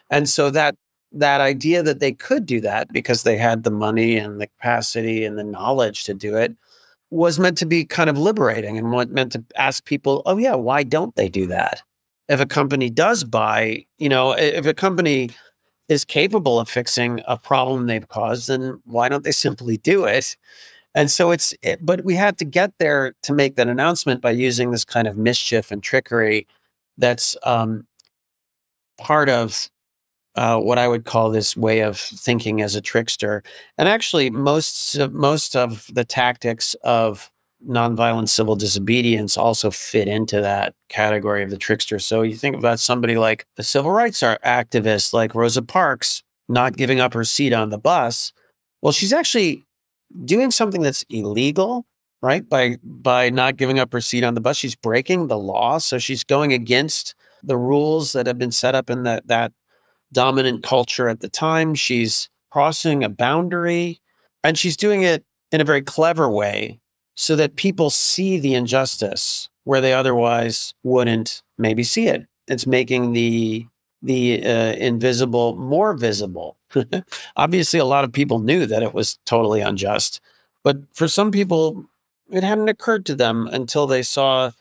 And 0.10 0.28
so 0.28 0.50
that 0.50 0.76
that 1.12 1.42
idea 1.42 1.84
that 1.84 2.00
they 2.00 2.12
could 2.12 2.48
do 2.48 2.60
that 2.62 2.92
because 2.92 3.22
they 3.22 3.38
had 3.38 3.64
the 3.64 3.72
money 3.72 4.18
and 4.18 4.42
the 4.42 4.48
capacity 4.48 5.24
and 5.24 5.38
the 5.38 5.44
knowledge 5.44 6.06
to 6.06 6.16
do 6.16 6.36
it 6.36 6.56
was 7.12 7.38
meant 7.38 7.60
to 7.60 7.68
be 7.68 7.86
kind 7.86 8.10
of 8.10 8.18
liberating 8.18 8.80
and 8.80 8.90
meant 9.12 9.32
to 9.34 9.44
ask 9.56 9.86
people, 9.86 10.24
oh 10.26 10.38
yeah, 10.38 10.56
why 10.56 10.82
don't 10.82 11.16
they 11.16 11.30
do 11.30 11.46
that? 11.46 11.84
If 12.30 12.40
a 12.40 12.46
company 12.46 12.90
does 12.90 13.24
buy, 13.24 13.86
you 13.98 14.10
know, 14.10 14.32
if 14.32 14.66
a 14.66 14.74
company 14.74 15.32
is 15.90 16.06
capable 16.06 16.60
of 16.60 16.70
fixing 16.70 17.22
a 17.28 17.38
problem 17.38 17.86
they've 17.86 18.08
caused, 18.08 18.48
then 18.48 18.82
why 18.86 19.10
don't 19.10 19.24
they 19.24 19.32
simply 19.46 19.78
do 19.78 20.06
it? 20.06 20.38
And 20.96 21.10
so 21.10 21.32
it's, 21.32 21.56
it, 21.64 21.84
but 21.84 22.06
we 22.06 22.16
had 22.16 22.38
to 22.38 22.46
get 22.46 22.74
there 22.80 23.14
to 23.24 23.34
make 23.34 23.56
that 23.56 23.68
announcement 23.68 24.22
by 24.22 24.32
using 24.32 24.72
this 24.72 24.86
kind 24.86 25.08
of 25.08 25.18
mischief 25.18 25.72
and 25.72 25.82
trickery 25.82 26.48
that's 26.98 27.36
um, 27.44 27.88
part 28.98 29.28
of 29.30 29.70
uh, 30.36 30.60
what 30.60 30.80
I 30.80 30.88
would 30.88 31.06
call 31.06 31.30
this 31.30 31.56
way 31.56 31.82
of 31.82 31.98
thinking 31.98 32.62
as 32.62 32.76
a 32.76 32.82
trickster. 32.82 33.44
And 33.78 33.88
actually, 33.88 34.30
most 34.30 34.98
most 35.12 35.56
of 35.56 35.88
the 35.94 36.04
tactics 36.04 36.76
of 36.84 37.32
nonviolent 37.68 38.30
civil 38.30 38.56
disobedience 38.56 39.38
also 39.38 39.72
fit 39.72 40.08
into 40.08 40.42
that 40.42 40.74
category 40.90 41.44
of 41.44 41.50
the 41.50 41.58
trickster. 41.58 42.00
So 42.00 42.22
you 42.22 42.36
think 42.36 42.56
about 42.56 42.80
somebody 42.80 43.18
like 43.18 43.46
the 43.56 43.64
civil 43.64 43.92
rights 43.92 44.22
are 44.24 44.40
activist, 44.46 45.14
like 45.14 45.36
Rosa 45.36 45.62
Parks, 45.62 46.24
not 46.50 46.76
giving 46.76 47.00
up 47.00 47.14
her 47.14 47.24
seat 47.24 47.54
on 47.54 47.70
the 47.70 47.78
bus. 47.78 48.34
Well, 48.82 48.92
she's 48.92 49.14
actually 49.14 49.64
doing 50.26 50.52
something 50.52 50.82
that's 50.82 51.06
illegal, 51.10 51.86
right? 52.22 52.48
By 52.48 52.78
by 52.84 53.30
not 53.30 53.58
giving 53.58 53.80
up 53.80 53.94
her 53.94 54.02
seat 54.02 54.24
on 54.24 54.34
the 54.34 54.42
bus, 54.42 54.58
she's 54.58 54.76
breaking 54.76 55.28
the 55.28 55.38
law. 55.38 55.78
So 55.78 55.98
she's 55.98 56.24
going 56.24 56.54
against 56.54 57.16
the 57.42 57.58
rules 57.58 58.14
that 58.14 58.28
have 58.28 58.38
been 58.38 58.52
set 58.52 58.76
up 58.76 58.90
in 58.90 59.04
that 59.04 59.28
that 59.28 59.54
dominant 60.12 60.64
culture 60.64 61.08
at 61.08 61.22
the 61.22 61.30
time. 61.30 61.76
She's 61.76 62.30
crossing 62.52 63.04
a 63.04 63.10
boundary 63.10 64.00
and 64.44 64.58
she's 64.58 64.78
doing 64.78 65.02
it 65.02 65.26
in 65.52 65.60
a 65.62 65.64
very 65.64 65.82
clever 65.82 66.30
way 66.30 66.80
so 67.16 67.36
that 67.36 67.56
people 67.56 67.90
see 67.90 68.40
the 68.40 68.56
injustice 68.56 69.50
where 69.64 69.82
they 69.82 69.94
otherwise 69.94 70.74
wouldn't 70.84 71.42
maybe 71.58 71.84
see 71.84 72.08
it. 72.08 72.26
It's 72.48 72.68
making 72.68 73.14
the 73.14 73.68
the 74.02 74.46
uh, 74.46 74.74
invisible 74.74 75.56
more 75.56 75.94
visible. 75.94 76.58
Obviously, 77.38 77.80
a 77.80 77.86
lot 77.86 78.04
of 78.04 78.12
people 78.12 78.40
knew 78.40 78.66
that 78.66 78.84
it 78.84 78.94
was 78.94 79.18
totally 79.26 79.62
unjust, 79.62 80.20
but 80.62 80.78
for 80.94 81.08
some 81.08 81.32
people, 81.32 81.86
it 82.30 82.44
hadn't 82.44 82.68
occurred 82.68 83.06
to 83.06 83.16
them 83.16 83.48
until 83.48 83.88
they 83.88 84.04
saw 84.04 84.52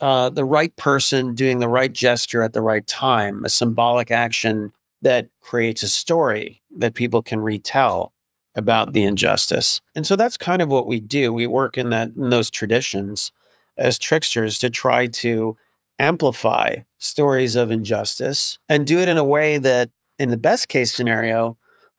uh, 0.00 0.28
the 0.28 0.44
right 0.44 0.76
person 0.76 1.34
doing 1.34 1.58
the 1.58 1.68
right 1.68 1.92
gesture 1.92 2.42
at 2.42 2.52
the 2.52 2.60
right 2.60 2.86
time, 2.86 3.44
a 3.46 3.48
symbolic 3.48 4.10
action 4.10 4.72
that 5.02 5.28
creates 5.40 5.82
a 5.82 5.88
story 5.88 6.60
that 6.76 6.94
people 6.94 7.22
can 7.22 7.40
retell 7.40 8.12
about 8.56 8.92
the 8.92 9.04
injustice. 9.04 9.80
And 9.94 10.06
so 10.06 10.16
that's 10.16 10.36
kind 10.36 10.62
of 10.62 10.68
what 10.68 10.86
we 10.86 10.98
do. 10.98 11.32
We 11.32 11.46
work 11.46 11.78
in 11.78 11.90
that 11.90 12.10
in 12.16 12.30
those 12.30 12.50
traditions 12.50 13.30
as 13.76 13.98
tricksters 13.98 14.58
to 14.60 14.70
try 14.70 15.06
to 15.06 15.56
amplify 15.98 16.76
stories 16.98 17.54
of 17.56 17.70
injustice 17.70 18.58
and 18.68 18.86
do 18.86 18.98
it 18.98 19.08
in 19.08 19.18
a 19.18 19.24
way 19.24 19.58
that 19.58 19.90
in 20.18 20.30
the 20.30 20.36
best 20.36 20.68
case 20.68 20.92
scenario 20.92 21.56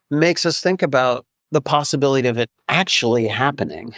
makes 0.10 0.46
us 0.46 0.60
think 0.60 0.82
about 0.82 1.26
the 1.52 1.62
possibility 1.62 2.28
of 2.28 2.38
it 2.38 2.50
actually 2.67 3.28
happening 3.28 3.93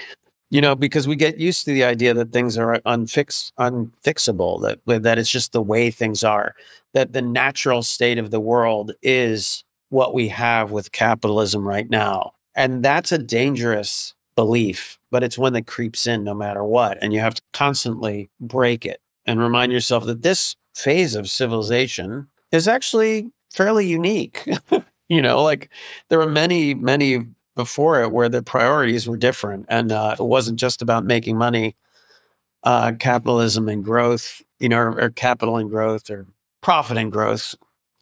you 0.50 0.62
know, 0.62 0.76
because 0.76 1.08
we 1.08 1.15
get 1.15 1.38
used 1.38 1.65
to 1.65 1.74
the 1.74 1.84
idea 1.84 2.13
that 2.13 2.32
things 2.32 2.58
are 2.58 2.80
unfix 2.80 3.52
unfixable, 3.60 4.62
that 4.62 5.04
that 5.04 5.19
it's 5.19 5.30
just 5.30 5.52
the 5.52 5.62
way 5.62 5.91
things 5.91 6.24
are, 6.24 6.56
that 6.93 7.13
the 7.13 7.22
natural 7.22 7.84
state 7.84 8.17
of 8.17 8.32
the 8.32 8.39
world 8.39 8.93
is 9.04 9.63
what 9.89 10.13
we 10.13 10.28
have 10.30 10.72
with 10.72 10.91
capitalism 10.91 11.67
right 11.67 11.89
now. 11.89 12.34
And 12.60 12.84
that's 12.84 13.13
a 13.13 13.17
dangerous 13.17 14.13
belief, 14.36 15.00
but 15.12 15.24
it's 15.24 15.38
one 15.38 15.54
that 15.54 15.65
creeps 15.65 16.06
in 16.06 16.26
no 16.26 16.34
matter 16.34 16.62
what. 16.62 16.98
And 17.02 17.13
you 17.13 17.22
have 17.22 17.36
to 17.36 17.41
constantly 17.54 18.30
break 18.41 18.86
it 18.86 19.00
and 19.26 19.39
remind 19.39 19.72
yourself 19.72 20.06
that 20.08 20.24
this 20.24 20.58
phase 20.76 21.15
of 21.15 21.30
civilization 21.30 22.28
is 22.52 22.67
actually 22.67 23.32
fairly 23.50 23.88
unique. 23.88 24.45
you 25.08 25.22
know, 25.22 25.41
like 25.41 25.69
there 26.10 26.19
were 26.19 26.30
many, 26.30 26.74
many 26.74 27.28
before 27.56 28.02
it 28.02 28.12
where 28.12 28.28
the 28.28 28.43
priorities 28.43 29.08
were 29.08 29.15
different 29.15 29.65
and 29.69 29.93
uh, 29.93 30.17
it 30.19 30.24
wasn't 30.24 30.60
just 30.60 30.82
about 30.82 31.06
making 31.06 31.38
money 31.38 31.78
uh, 32.63 32.91
capitalism 33.00 33.69
and 33.69 33.86
growth 33.86 34.41
you 34.60 34.67
know 34.67 34.78
or, 34.78 35.02
or, 35.02 35.10
capital 35.10 35.58
and 35.58 35.69
growth 35.69 36.10
or 36.10 36.26
profit 36.62 36.98
and 36.98 37.12
growth 37.12 37.56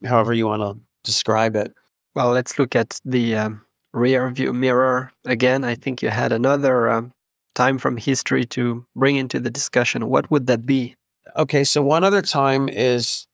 however 0.05 0.33
you 0.33 0.45
want 0.45 0.61
to 0.61 0.79
describe 1.03 1.55
it 1.55 1.73
well 2.13 2.29
let's 2.29 2.59
look 2.59 2.75
at 2.75 2.99
the 3.03 3.35
um, 3.35 3.61
rear 3.97 4.29
view 4.29 4.53
mirror 4.53 5.11
again 5.25 5.63
i 5.63 5.75
think 5.75 6.01
you 6.01 6.09
had 6.09 6.31
another 6.31 6.89
um, 6.89 7.11
time 7.57 7.79
from 7.79 7.97
history 7.97 8.45
to 8.45 8.85
bring 8.95 9.15
into 9.15 9.39
the 9.39 9.49
discussion, 9.49 10.07
what 10.07 10.29
would 10.29 10.45
that 10.45 10.65
be? 10.65 10.95
Okay, 11.35 11.63
so 11.63 11.81
one 11.81 12.03
other 12.03 12.21
time 12.21 12.69
is 12.69 13.27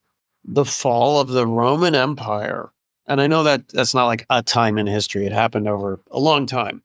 the 0.45 0.65
fall 0.65 1.19
of 1.19 1.27
the 1.27 1.45
Roman 1.45 1.93
Empire. 1.93 2.71
And 3.05 3.19
I 3.19 3.27
know 3.27 3.43
that 3.43 3.67
that's 3.67 3.93
not 3.93 4.05
like 4.05 4.25
a 4.29 4.41
time 4.41 4.77
in 4.77 4.87
history, 4.87 5.25
it 5.25 5.33
happened 5.33 5.67
over 5.67 5.99
a 6.09 6.19
long 6.19 6.45
time. 6.45 6.83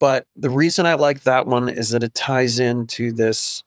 But 0.00 0.26
the 0.34 0.50
reason 0.50 0.84
I 0.84 0.94
like 0.94 1.22
that 1.22 1.46
one 1.46 1.68
is 1.68 1.90
that 1.90 2.02
it 2.02 2.14
ties 2.14 2.58
into 2.58 3.12
this 3.12 3.62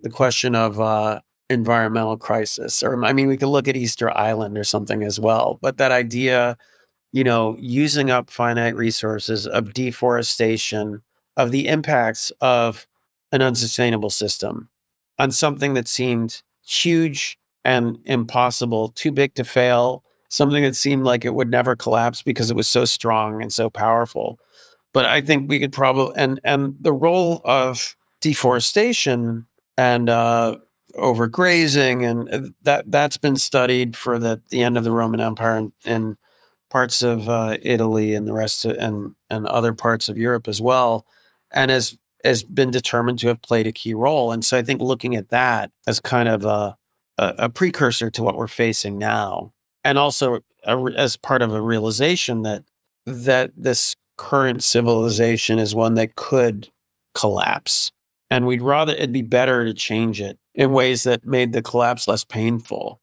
the 0.00 0.10
question 0.10 0.54
of 0.54 0.80
uh, 0.80 1.20
environmental 1.50 2.16
crisis. 2.16 2.82
Or, 2.82 3.04
I 3.04 3.12
mean, 3.12 3.28
we 3.28 3.36
could 3.36 3.48
look 3.48 3.68
at 3.68 3.76
Easter 3.76 4.10
Island 4.16 4.56
or 4.56 4.64
something 4.64 5.02
as 5.02 5.20
well. 5.20 5.58
But 5.60 5.76
that 5.76 5.92
idea, 5.92 6.56
you 7.14 7.22
know, 7.22 7.56
using 7.60 8.10
up 8.10 8.28
finite 8.28 8.74
resources, 8.74 9.46
of 9.46 9.72
deforestation, 9.72 11.00
of 11.36 11.52
the 11.52 11.68
impacts 11.68 12.32
of 12.40 12.88
an 13.30 13.40
unsustainable 13.40 14.10
system 14.10 14.68
on 15.16 15.30
something 15.30 15.74
that 15.74 15.86
seemed 15.86 16.42
huge 16.66 17.38
and 17.64 17.98
impossible, 18.04 18.88
too 18.88 19.12
big 19.12 19.32
to 19.34 19.44
fail, 19.44 20.02
something 20.28 20.64
that 20.64 20.74
seemed 20.74 21.04
like 21.04 21.24
it 21.24 21.36
would 21.36 21.48
never 21.48 21.76
collapse 21.76 22.20
because 22.20 22.50
it 22.50 22.56
was 22.56 22.66
so 22.66 22.84
strong 22.84 23.40
and 23.40 23.52
so 23.52 23.70
powerful. 23.70 24.40
But 24.92 25.04
I 25.04 25.20
think 25.20 25.48
we 25.48 25.60
could 25.60 25.72
probably 25.72 26.14
and 26.16 26.40
and 26.42 26.74
the 26.80 26.92
role 26.92 27.42
of 27.44 27.94
deforestation 28.22 29.46
and 29.78 30.10
uh, 30.10 30.56
overgrazing 30.96 32.10
and 32.10 32.28
uh, 32.28 32.50
that 32.64 32.90
that's 32.90 33.18
been 33.18 33.36
studied 33.36 33.96
for 33.96 34.18
the 34.18 34.42
the 34.50 34.64
end 34.64 34.76
of 34.76 34.82
the 34.82 34.90
Roman 34.90 35.20
Empire 35.20 35.56
and, 35.56 35.72
and 35.84 36.16
parts 36.74 37.04
of 37.04 37.28
uh, 37.28 37.56
Italy 37.62 38.16
and 38.16 38.26
the 38.26 38.32
rest 38.32 38.64
of, 38.64 38.76
and 38.78 39.14
and 39.30 39.46
other 39.46 39.72
parts 39.72 40.08
of 40.08 40.18
Europe 40.18 40.48
as 40.48 40.60
well, 40.60 41.06
and 41.52 41.70
has 41.70 41.96
has 42.24 42.42
been 42.42 42.72
determined 42.72 43.20
to 43.20 43.28
have 43.28 43.40
played 43.42 43.68
a 43.68 43.72
key 43.72 43.94
role. 43.94 44.32
And 44.32 44.44
so 44.44 44.58
I 44.58 44.62
think 44.62 44.80
looking 44.80 45.14
at 45.14 45.28
that 45.28 45.70
as 45.86 46.00
kind 46.00 46.28
of 46.28 46.44
a 46.44 46.76
a, 47.16 47.34
a 47.38 47.48
precursor 47.48 48.10
to 48.10 48.24
what 48.24 48.36
we're 48.36 48.48
facing 48.48 48.98
now, 48.98 49.52
and 49.84 49.98
also 49.98 50.40
a, 50.64 50.76
as 50.96 51.16
part 51.16 51.42
of 51.42 51.54
a 51.54 51.62
realization 51.62 52.42
that 52.42 52.64
that 53.06 53.52
this 53.56 53.94
current 54.16 54.64
civilization 54.64 55.60
is 55.60 55.76
one 55.76 55.94
that 55.94 56.16
could 56.16 56.70
collapse, 57.14 57.92
and 58.30 58.48
we'd 58.48 58.62
rather 58.62 58.94
it'd 58.94 59.12
be 59.12 59.22
better 59.22 59.64
to 59.64 59.74
change 59.74 60.20
it 60.20 60.40
in 60.56 60.72
ways 60.72 61.04
that 61.04 61.24
made 61.24 61.52
the 61.52 61.62
collapse 61.62 62.08
less 62.08 62.24
painful, 62.24 63.00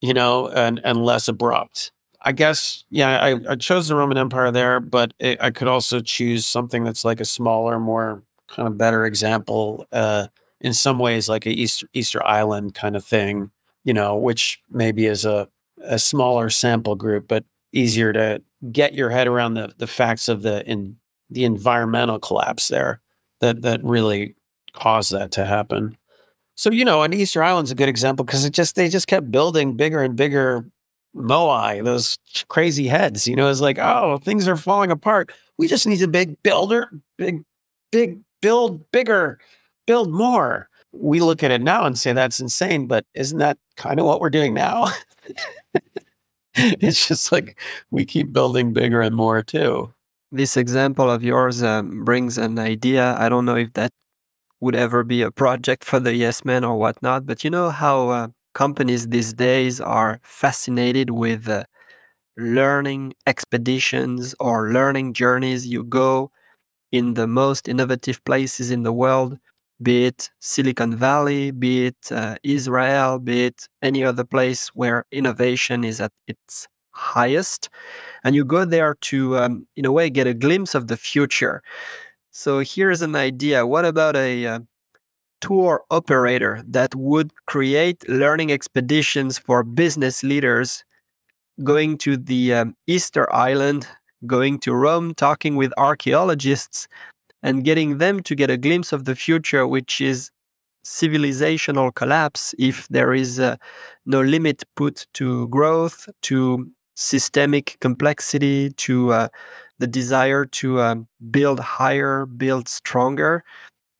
you 0.00 0.14
know, 0.14 0.48
and 0.48 0.80
and 0.82 1.04
less 1.04 1.28
abrupt. 1.28 1.92
I 2.24 2.32
guess, 2.32 2.84
yeah, 2.90 3.20
I, 3.20 3.52
I 3.52 3.56
chose 3.56 3.88
the 3.88 3.96
Roman 3.96 4.16
Empire 4.16 4.50
there, 4.50 4.80
but 4.80 5.12
it, 5.18 5.38
I 5.40 5.50
could 5.50 5.68
also 5.68 6.00
choose 6.00 6.46
something 6.46 6.84
that's 6.84 7.04
like 7.04 7.20
a 7.20 7.24
smaller, 7.24 7.80
more 7.80 8.22
kind 8.48 8.68
of 8.68 8.78
better 8.78 9.04
example. 9.04 9.86
Uh, 9.92 10.28
in 10.60 10.72
some 10.72 10.98
ways 10.98 11.28
like 11.28 11.44
a 11.46 11.50
Easter, 11.50 11.88
Easter 11.92 12.24
Island 12.24 12.74
kind 12.74 12.96
of 12.96 13.04
thing, 13.04 13.50
you 13.84 13.92
know, 13.92 14.16
which 14.16 14.62
maybe 14.70 15.06
is 15.06 15.24
a, 15.24 15.48
a 15.82 15.98
smaller 15.98 16.48
sample 16.48 16.94
group, 16.94 17.26
but 17.26 17.44
easier 17.72 18.12
to 18.12 18.40
get 18.70 18.94
your 18.94 19.10
head 19.10 19.26
around 19.26 19.54
the, 19.54 19.74
the 19.78 19.86
facts 19.88 20.28
of 20.28 20.42
the 20.42 20.64
in 20.70 20.96
the 21.28 21.44
environmental 21.44 22.18
collapse 22.18 22.68
there 22.68 23.00
that 23.40 23.62
that 23.62 23.82
really 23.82 24.34
caused 24.72 25.12
that 25.12 25.32
to 25.32 25.44
happen. 25.44 25.96
So 26.54 26.70
you 26.70 26.84
know, 26.84 27.02
and 27.02 27.12
Easter 27.14 27.42
Island's 27.42 27.72
a 27.72 27.74
good 27.74 27.88
example 27.88 28.24
because 28.24 28.44
it 28.44 28.52
just 28.52 28.76
they 28.76 28.88
just 28.88 29.08
kept 29.08 29.30
building 29.30 29.76
bigger 29.76 30.02
and 30.02 30.14
bigger 30.14 30.64
moai, 31.16 31.84
those 31.84 32.18
crazy 32.48 32.86
heads. 32.88 33.26
You 33.26 33.36
know, 33.36 33.48
it's 33.48 33.60
like, 33.60 33.78
oh, 33.78 34.18
things 34.18 34.48
are 34.48 34.56
falling 34.56 34.90
apart. 34.90 35.32
We 35.58 35.68
just 35.68 35.86
need 35.86 36.02
a 36.02 36.08
big 36.08 36.42
builder, 36.42 36.90
big, 37.18 37.42
big 37.90 38.20
build 38.40 38.90
bigger 38.90 39.38
build 39.86 40.10
more. 40.10 40.68
We 40.92 41.20
look 41.20 41.42
at 41.42 41.50
it 41.50 41.62
now 41.62 41.84
and 41.84 41.98
say 41.98 42.12
that's 42.12 42.40
insane, 42.40 42.86
but 42.86 43.06
isn't 43.14 43.38
that 43.38 43.58
kind 43.76 43.98
of 43.98 44.06
what 44.06 44.20
we're 44.20 44.30
doing 44.30 44.52
now? 44.52 44.88
it's 46.54 47.08
just 47.08 47.32
like 47.32 47.58
we 47.90 48.04
keep 48.04 48.32
building 48.32 48.72
bigger 48.72 49.00
and 49.00 49.16
more 49.16 49.42
too. 49.42 49.92
This 50.30 50.56
example 50.56 51.10
of 51.10 51.22
yours 51.22 51.62
um, 51.62 52.04
brings 52.04 52.38
an 52.38 52.58
idea. 52.58 53.16
I 53.18 53.28
don't 53.28 53.44
know 53.44 53.56
if 53.56 53.72
that 53.74 53.92
would 54.60 54.74
ever 54.76 55.02
be 55.04 55.22
a 55.22 55.30
project 55.30 55.84
for 55.84 56.00
the 56.00 56.14
Yes 56.14 56.44
Men 56.44 56.64
or 56.64 56.76
whatnot, 56.78 57.26
but 57.26 57.44
you 57.44 57.50
know 57.50 57.70
how 57.70 58.08
uh, 58.10 58.28
companies 58.54 59.08
these 59.08 59.32
days 59.32 59.80
are 59.80 60.20
fascinated 60.22 61.10
with 61.10 61.48
uh, 61.48 61.64
learning 62.36 63.14
expeditions 63.26 64.34
or 64.40 64.72
learning 64.72 65.14
journeys. 65.14 65.66
You 65.66 65.84
go 65.84 66.30
in 66.92 67.14
the 67.14 67.26
most 67.26 67.68
innovative 67.68 68.24
places 68.24 68.70
in 68.70 68.82
the 68.82 68.92
world 68.92 69.38
be 69.82 70.06
it 70.06 70.30
Silicon 70.40 70.96
Valley, 70.96 71.50
be 71.50 71.86
it 71.86 72.12
uh, 72.12 72.36
Israel, 72.42 73.18
be 73.18 73.46
it 73.46 73.68
any 73.82 74.04
other 74.04 74.24
place 74.24 74.68
where 74.68 75.04
innovation 75.10 75.84
is 75.84 76.00
at 76.00 76.12
its 76.28 76.68
highest. 76.92 77.68
And 78.24 78.34
you 78.34 78.44
go 78.44 78.64
there 78.64 78.94
to, 79.02 79.38
um, 79.38 79.66
in 79.76 79.84
a 79.84 79.92
way, 79.92 80.10
get 80.10 80.26
a 80.26 80.34
glimpse 80.34 80.74
of 80.74 80.88
the 80.88 80.96
future. 80.96 81.62
So 82.30 82.60
here's 82.60 83.02
an 83.02 83.16
idea. 83.16 83.66
What 83.66 83.84
about 83.84 84.16
a 84.16 84.46
uh, 84.46 84.60
tour 85.42 85.84
operator 85.90 86.62
that 86.66 86.94
would 86.94 87.32
create 87.46 88.08
learning 88.08 88.50
expeditions 88.50 89.36
for 89.36 89.62
business 89.62 90.22
leaders 90.22 90.84
going 91.62 91.98
to 91.98 92.16
the 92.16 92.54
um, 92.54 92.76
Easter 92.86 93.30
Island, 93.32 93.86
going 94.26 94.58
to 94.60 94.72
Rome, 94.72 95.14
talking 95.14 95.56
with 95.56 95.72
archaeologists, 95.76 96.88
and 97.42 97.64
getting 97.64 97.98
them 97.98 98.22
to 98.22 98.34
get 98.34 98.50
a 98.50 98.56
glimpse 98.56 98.92
of 98.92 99.04
the 99.04 99.14
future, 99.14 99.66
which 99.66 100.00
is 100.00 100.30
civilizational 100.84 101.94
collapse 101.94 102.54
if 102.58 102.88
there 102.88 103.12
is 103.12 103.38
uh, 103.38 103.56
no 104.06 104.22
limit 104.22 104.62
put 104.76 105.06
to 105.14 105.48
growth, 105.48 106.08
to 106.22 106.70
systemic 106.94 107.76
complexity, 107.80 108.70
to 108.70 109.12
uh, 109.12 109.28
the 109.78 109.86
desire 109.86 110.44
to 110.44 110.80
um, 110.80 111.08
build 111.30 111.60
higher, 111.60 112.26
build 112.26 112.68
stronger. 112.68 113.44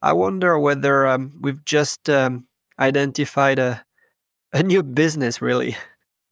I 0.03 0.13
wonder 0.13 0.59
whether 0.59 1.07
um, 1.07 1.33
we've 1.41 1.65
just 1.65 2.11
um, 2.11 2.47
identified 2.79 3.59
a, 3.59 3.85
a 4.53 4.63
new 4.63 4.83
business, 4.83 5.41
really. 5.41 5.77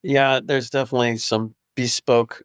Yeah, 0.03 0.41
there's 0.43 0.69
definitely 0.69 1.17
some 1.17 1.55
bespoke 1.75 2.43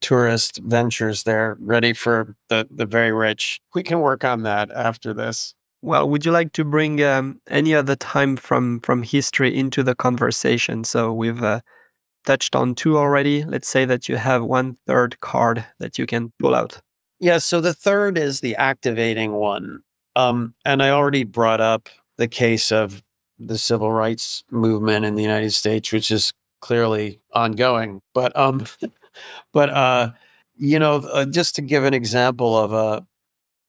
tourist 0.00 0.60
ventures 0.64 1.24
there 1.24 1.58
ready 1.60 1.92
for 1.92 2.36
the, 2.48 2.66
the 2.70 2.86
very 2.86 3.12
rich. 3.12 3.60
We 3.74 3.82
can 3.82 4.00
work 4.00 4.24
on 4.24 4.44
that 4.44 4.70
after 4.70 5.12
this. 5.12 5.54
Well, 5.82 6.08
would 6.08 6.24
you 6.24 6.32
like 6.32 6.52
to 6.52 6.64
bring 6.64 7.02
um, 7.02 7.40
any 7.48 7.74
other 7.74 7.96
time 7.96 8.36
from, 8.36 8.80
from 8.80 9.02
history 9.02 9.54
into 9.54 9.82
the 9.82 9.94
conversation? 9.94 10.84
So 10.84 11.12
we've 11.12 11.42
uh, 11.42 11.60
touched 12.24 12.56
on 12.56 12.74
two 12.74 12.96
already. 12.96 13.44
Let's 13.44 13.68
say 13.68 13.84
that 13.84 14.08
you 14.08 14.16
have 14.16 14.42
one 14.42 14.76
third 14.86 15.20
card 15.20 15.66
that 15.78 15.98
you 15.98 16.06
can 16.06 16.32
pull 16.38 16.54
out. 16.54 16.80
Yeah, 17.18 17.38
so 17.38 17.60
the 17.60 17.74
third 17.74 18.16
is 18.16 18.40
the 18.40 18.56
activating 18.56 19.32
one. 19.32 19.80
Um, 20.16 20.54
and 20.64 20.82
I 20.82 20.90
already 20.90 21.24
brought 21.24 21.60
up 21.60 21.88
the 22.16 22.28
case 22.28 22.72
of 22.72 23.02
the 23.38 23.58
civil 23.58 23.90
rights 23.90 24.44
movement 24.50 25.04
in 25.04 25.14
the 25.14 25.22
United 25.22 25.52
States, 25.52 25.92
which 25.92 26.10
is 26.10 26.32
clearly 26.60 27.20
ongoing. 27.32 28.02
But 28.14 28.36
um, 28.36 28.66
but 29.52 29.70
uh, 29.70 30.12
you 30.56 30.78
know, 30.78 30.96
uh, 30.96 31.26
just 31.26 31.54
to 31.56 31.62
give 31.62 31.84
an 31.84 31.94
example 31.94 32.56
of 32.56 32.74
uh, 32.74 33.00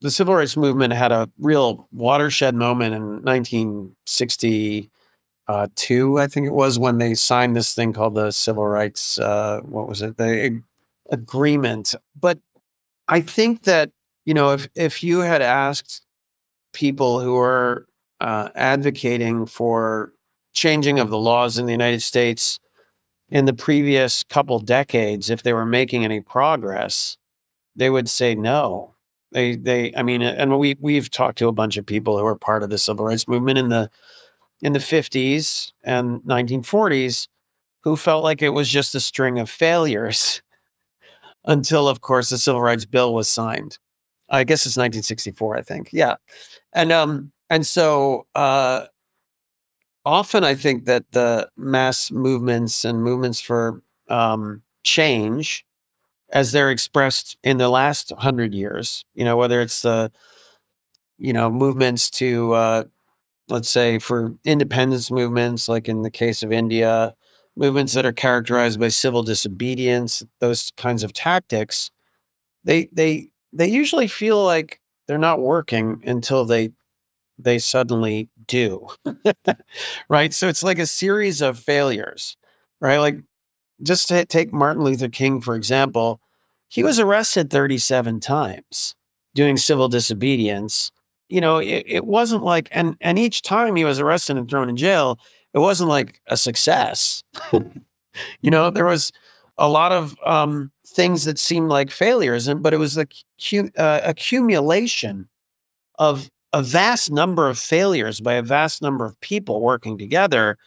the 0.01 0.11
civil 0.11 0.35
rights 0.35 0.57
movement 0.57 0.93
had 0.93 1.11
a 1.11 1.29
real 1.39 1.87
watershed 1.91 2.55
moment 2.55 2.95
in 2.95 3.23
1962, 3.23 6.19
I 6.19 6.27
think 6.27 6.47
it 6.47 6.53
was, 6.53 6.79
when 6.79 6.97
they 6.97 7.13
signed 7.13 7.55
this 7.55 7.73
thing 7.73 7.93
called 7.93 8.15
the 8.15 8.31
Civil 8.31 8.67
Rights. 8.67 9.19
Uh, 9.19 9.61
what 9.63 9.87
was 9.87 10.01
it? 10.01 10.17
The 10.17 10.61
agreement. 11.09 11.95
But 12.19 12.39
I 13.07 13.21
think 13.21 13.63
that 13.63 13.91
you 14.25 14.33
know, 14.33 14.51
if 14.51 14.67
if 14.75 15.03
you 15.03 15.19
had 15.19 15.41
asked 15.41 16.01
people 16.73 17.19
who 17.19 17.37
are 17.37 17.85
uh, 18.19 18.49
advocating 18.55 19.45
for 19.45 20.13
changing 20.53 20.99
of 20.99 21.09
the 21.09 21.17
laws 21.17 21.57
in 21.57 21.65
the 21.65 21.71
United 21.71 22.01
States 22.01 22.59
in 23.29 23.45
the 23.45 23.53
previous 23.53 24.23
couple 24.23 24.59
decades, 24.59 25.29
if 25.29 25.41
they 25.41 25.53
were 25.53 25.65
making 25.65 26.03
any 26.03 26.19
progress, 26.19 27.17
they 27.75 27.89
would 27.89 28.09
say 28.09 28.35
no. 28.35 28.95
They, 29.31 29.55
they, 29.55 29.93
I 29.95 30.03
mean, 30.03 30.21
and 30.21 30.59
we 30.59 30.75
we've 30.81 31.09
talked 31.09 31.37
to 31.37 31.47
a 31.47 31.53
bunch 31.53 31.77
of 31.77 31.85
people 31.85 32.17
who 32.17 32.25
were 32.25 32.35
part 32.35 32.63
of 32.63 32.69
the 32.69 32.77
civil 32.77 33.05
rights 33.05 33.29
movement 33.29 33.57
in 33.57 33.69
the 33.69 33.89
in 34.61 34.73
the 34.73 34.79
50s 34.79 35.71
and 35.83 36.21
1940s 36.21 37.27
who 37.83 37.95
felt 37.95 38.23
like 38.23 38.41
it 38.41 38.49
was 38.49 38.69
just 38.69 38.93
a 38.93 38.99
string 38.99 39.39
of 39.39 39.49
failures 39.49 40.41
until, 41.45 41.87
of 41.87 42.01
course, 42.01 42.29
the 42.29 42.37
Civil 42.37 42.61
Rights 42.61 42.85
Bill 42.85 43.13
was 43.13 43.27
signed. 43.27 43.79
I 44.31 44.45
guess 44.45 44.65
it's 44.65 44.77
1964, 44.77 45.57
I 45.57 45.63
think. 45.63 45.91
Yeah, 45.93 46.15
and 46.73 46.91
um, 46.91 47.33
and 47.49 47.65
so 47.67 48.27
uh, 48.35 48.87
often 50.05 50.43
I 50.43 50.55
think 50.55 50.85
that 50.85 51.05
the 51.11 51.49
mass 51.57 52.11
movements 52.11 52.85
and 52.85 53.03
movements 53.03 53.39
for 53.39 53.81
um, 54.09 54.61
change, 54.83 55.65
as 56.31 56.51
they're 56.51 56.71
expressed 56.71 57.37
in 57.43 57.57
the 57.57 57.69
last 57.69 58.11
hundred 58.19 58.53
years, 58.53 59.05
you 59.15 59.25
know, 59.25 59.37
whether 59.37 59.61
it's 59.61 59.81
the 59.81 60.11
you 61.17 61.33
know, 61.33 61.49
movements 61.49 62.09
to, 62.09 62.53
uh, 62.53 62.83
let's 63.49 63.69
say, 63.69 63.99
for 63.99 64.35
independence 64.45 65.11
movements, 65.11 65.69
like 65.69 65.89
in 65.89 66.03
the 66.03 66.11
case 66.11 66.43
of 66.43 66.51
India, 66.53 67.15
movements 67.57 67.93
that 67.93 68.05
are 68.05 68.13
characterized 68.13 68.79
by 68.79 68.89
civil 68.89 69.23
disobedience, 69.23 70.23
those 70.41 70.71
kinds 70.77 71.03
of 71.03 71.13
tactics, 71.13 71.91
they 72.65 72.89
they 72.93 73.30
they 73.53 73.67
usually 73.67 74.07
feel 74.07 74.43
like 74.43 74.79
they're 75.07 75.17
not 75.17 75.41
working 75.41 76.01
until 76.05 76.45
they 76.45 76.71
they 77.37 77.57
suddenly 77.57 78.29
do. 78.47 78.87
right? 80.09 80.33
So 80.33 80.47
it's 80.47 80.63
like 80.63 80.77
a 80.77 80.85
series 80.85 81.41
of 81.41 81.57
failures, 81.57 82.37
right? 82.79 82.99
Like 82.99 83.17
just 83.81 84.07
to 84.09 84.25
take 84.25 84.53
Martin 84.53 84.83
Luther 84.83 85.09
King 85.09 85.41
for 85.41 85.55
example, 85.55 86.21
he 86.67 86.83
was 86.83 86.99
arrested 86.99 87.49
37 87.49 88.19
times 88.19 88.95
doing 89.33 89.57
civil 89.57 89.89
disobedience. 89.89 90.91
You 91.29 91.41
know, 91.41 91.57
it, 91.57 91.83
it 91.87 92.05
wasn't 92.05 92.43
like 92.43 92.69
and 92.71 92.95
and 93.01 93.17
each 93.17 93.41
time 93.41 93.75
he 93.75 93.85
was 93.85 93.99
arrested 93.99 94.37
and 94.37 94.49
thrown 94.49 94.69
in 94.69 94.77
jail, 94.77 95.19
it 95.53 95.59
wasn't 95.59 95.89
like 95.89 96.21
a 96.27 96.37
success. 96.37 97.23
you 98.41 98.51
know, 98.51 98.69
there 98.69 98.85
was 98.85 99.11
a 99.57 99.69
lot 99.69 99.91
of 99.91 100.15
um, 100.25 100.71
things 100.91 101.25
that 101.25 101.39
seemed 101.39 101.69
like 101.69 101.91
failures, 101.91 102.47
and 102.47 102.61
but 102.61 102.73
it 102.73 102.77
was 102.77 102.95
the 102.95 103.07
uh, 103.77 104.01
accumulation 104.03 105.29
of 105.97 106.29
a 106.53 106.61
vast 106.61 107.11
number 107.11 107.49
of 107.49 107.57
failures 107.57 108.19
by 108.19 108.33
a 108.33 108.41
vast 108.41 108.81
number 108.81 109.05
of 109.05 109.19
people 109.21 109.61
working 109.61 109.97
together 109.97 110.57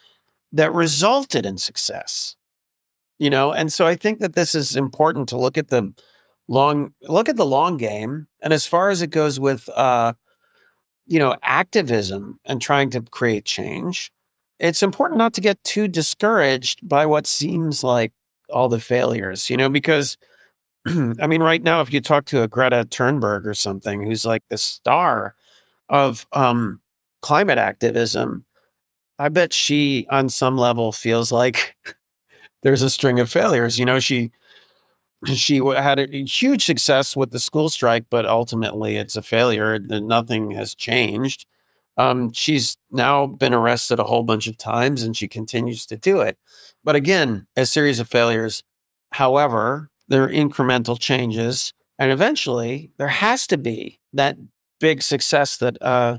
that 0.52 0.72
resulted 0.72 1.44
in 1.44 1.58
success. 1.58 2.36
You 3.18 3.30
know, 3.30 3.52
and 3.52 3.72
so 3.72 3.86
I 3.86 3.94
think 3.94 4.18
that 4.20 4.34
this 4.34 4.54
is 4.54 4.74
important 4.76 5.28
to 5.28 5.38
look 5.38 5.56
at 5.56 5.68
the 5.68 5.94
long 6.48 6.94
look 7.02 7.28
at 7.28 7.36
the 7.36 7.46
long 7.46 7.76
game, 7.76 8.26
and 8.42 8.52
as 8.52 8.66
far 8.66 8.90
as 8.90 9.02
it 9.02 9.10
goes 9.10 9.38
with 9.38 9.68
uh, 9.70 10.14
you 11.06 11.18
know 11.18 11.36
activism 11.42 12.40
and 12.44 12.60
trying 12.60 12.90
to 12.90 13.02
create 13.02 13.44
change 13.44 14.10
it's 14.58 14.82
important 14.82 15.18
not 15.18 15.34
to 15.34 15.40
get 15.40 15.62
too 15.64 15.88
discouraged 15.88 16.88
by 16.88 17.06
what 17.06 17.26
seems 17.26 17.82
like 17.82 18.12
all 18.54 18.68
the 18.70 18.80
failures, 18.80 19.50
you 19.50 19.56
know, 19.56 19.68
because 19.68 20.16
I 20.86 21.26
mean, 21.26 21.42
right 21.42 21.62
now, 21.62 21.80
if 21.80 21.92
you 21.92 22.00
talk 22.00 22.26
to 22.26 22.42
a 22.42 22.48
Greta 22.48 22.86
Thunberg 22.90 23.46
or 23.46 23.54
something, 23.54 24.02
who's 24.02 24.24
like 24.26 24.42
the 24.50 24.58
star 24.58 25.34
of 25.88 26.26
um, 26.32 26.80
climate 27.22 27.58
activism, 27.58 28.44
I 29.18 29.28
bet 29.28 29.52
she, 29.52 30.06
on 30.10 30.28
some 30.28 30.58
level, 30.58 30.92
feels 30.92 31.32
like 31.32 31.76
there's 32.62 32.82
a 32.82 32.90
string 32.90 33.20
of 33.20 33.30
failures. 33.30 33.78
You 33.78 33.86
know, 33.86 34.00
she 34.00 34.30
she 35.26 35.58
had 35.58 35.98
a 35.98 36.24
huge 36.24 36.64
success 36.64 37.16
with 37.16 37.30
the 37.30 37.40
school 37.40 37.68
strike, 37.68 38.06
but 38.10 38.26
ultimately, 38.26 38.96
it's 38.96 39.16
a 39.16 39.22
failure. 39.22 39.78
Nothing 39.78 40.52
has 40.52 40.74
changed. 40.74 41.46
Um, 41.96 42.32
she's 42.32 42.76
now 42.90 43.26
been 43.26 43.54
arrested 43.54 43.98
a 43.98 44.04
whole 44.04 44.24
bunch 44.24 44.46
of 44.46 44.56
times 44.56 45.02
and 45.02 45.16
she 45.16 45.28
continues 45.28 45.86
to 45.86 45.96
do 45.96 46.20
it. 46.20 46.36
But 46.82 46.96
again, 46.96 47.46
a 47.56 47.66
series 47.66 48.00
of 48.00 48.08
failures. 48.08 48.62
However, 49.12 49.90
there 50.08 50.24
are 50.24 50.28
incremental 50.28 50.98
changes. 50.98 51.72
And 51.98 52.10
eventually, 52.10 52.90
there 52.98 53.08
has 53.08 53.46
to 53.46 53.56
be 53.56 54.00
that 54.12 54.36
big 54.80 55.02
success 55.02 55.56
that 55.58 55.80
uh, 55.80 56.18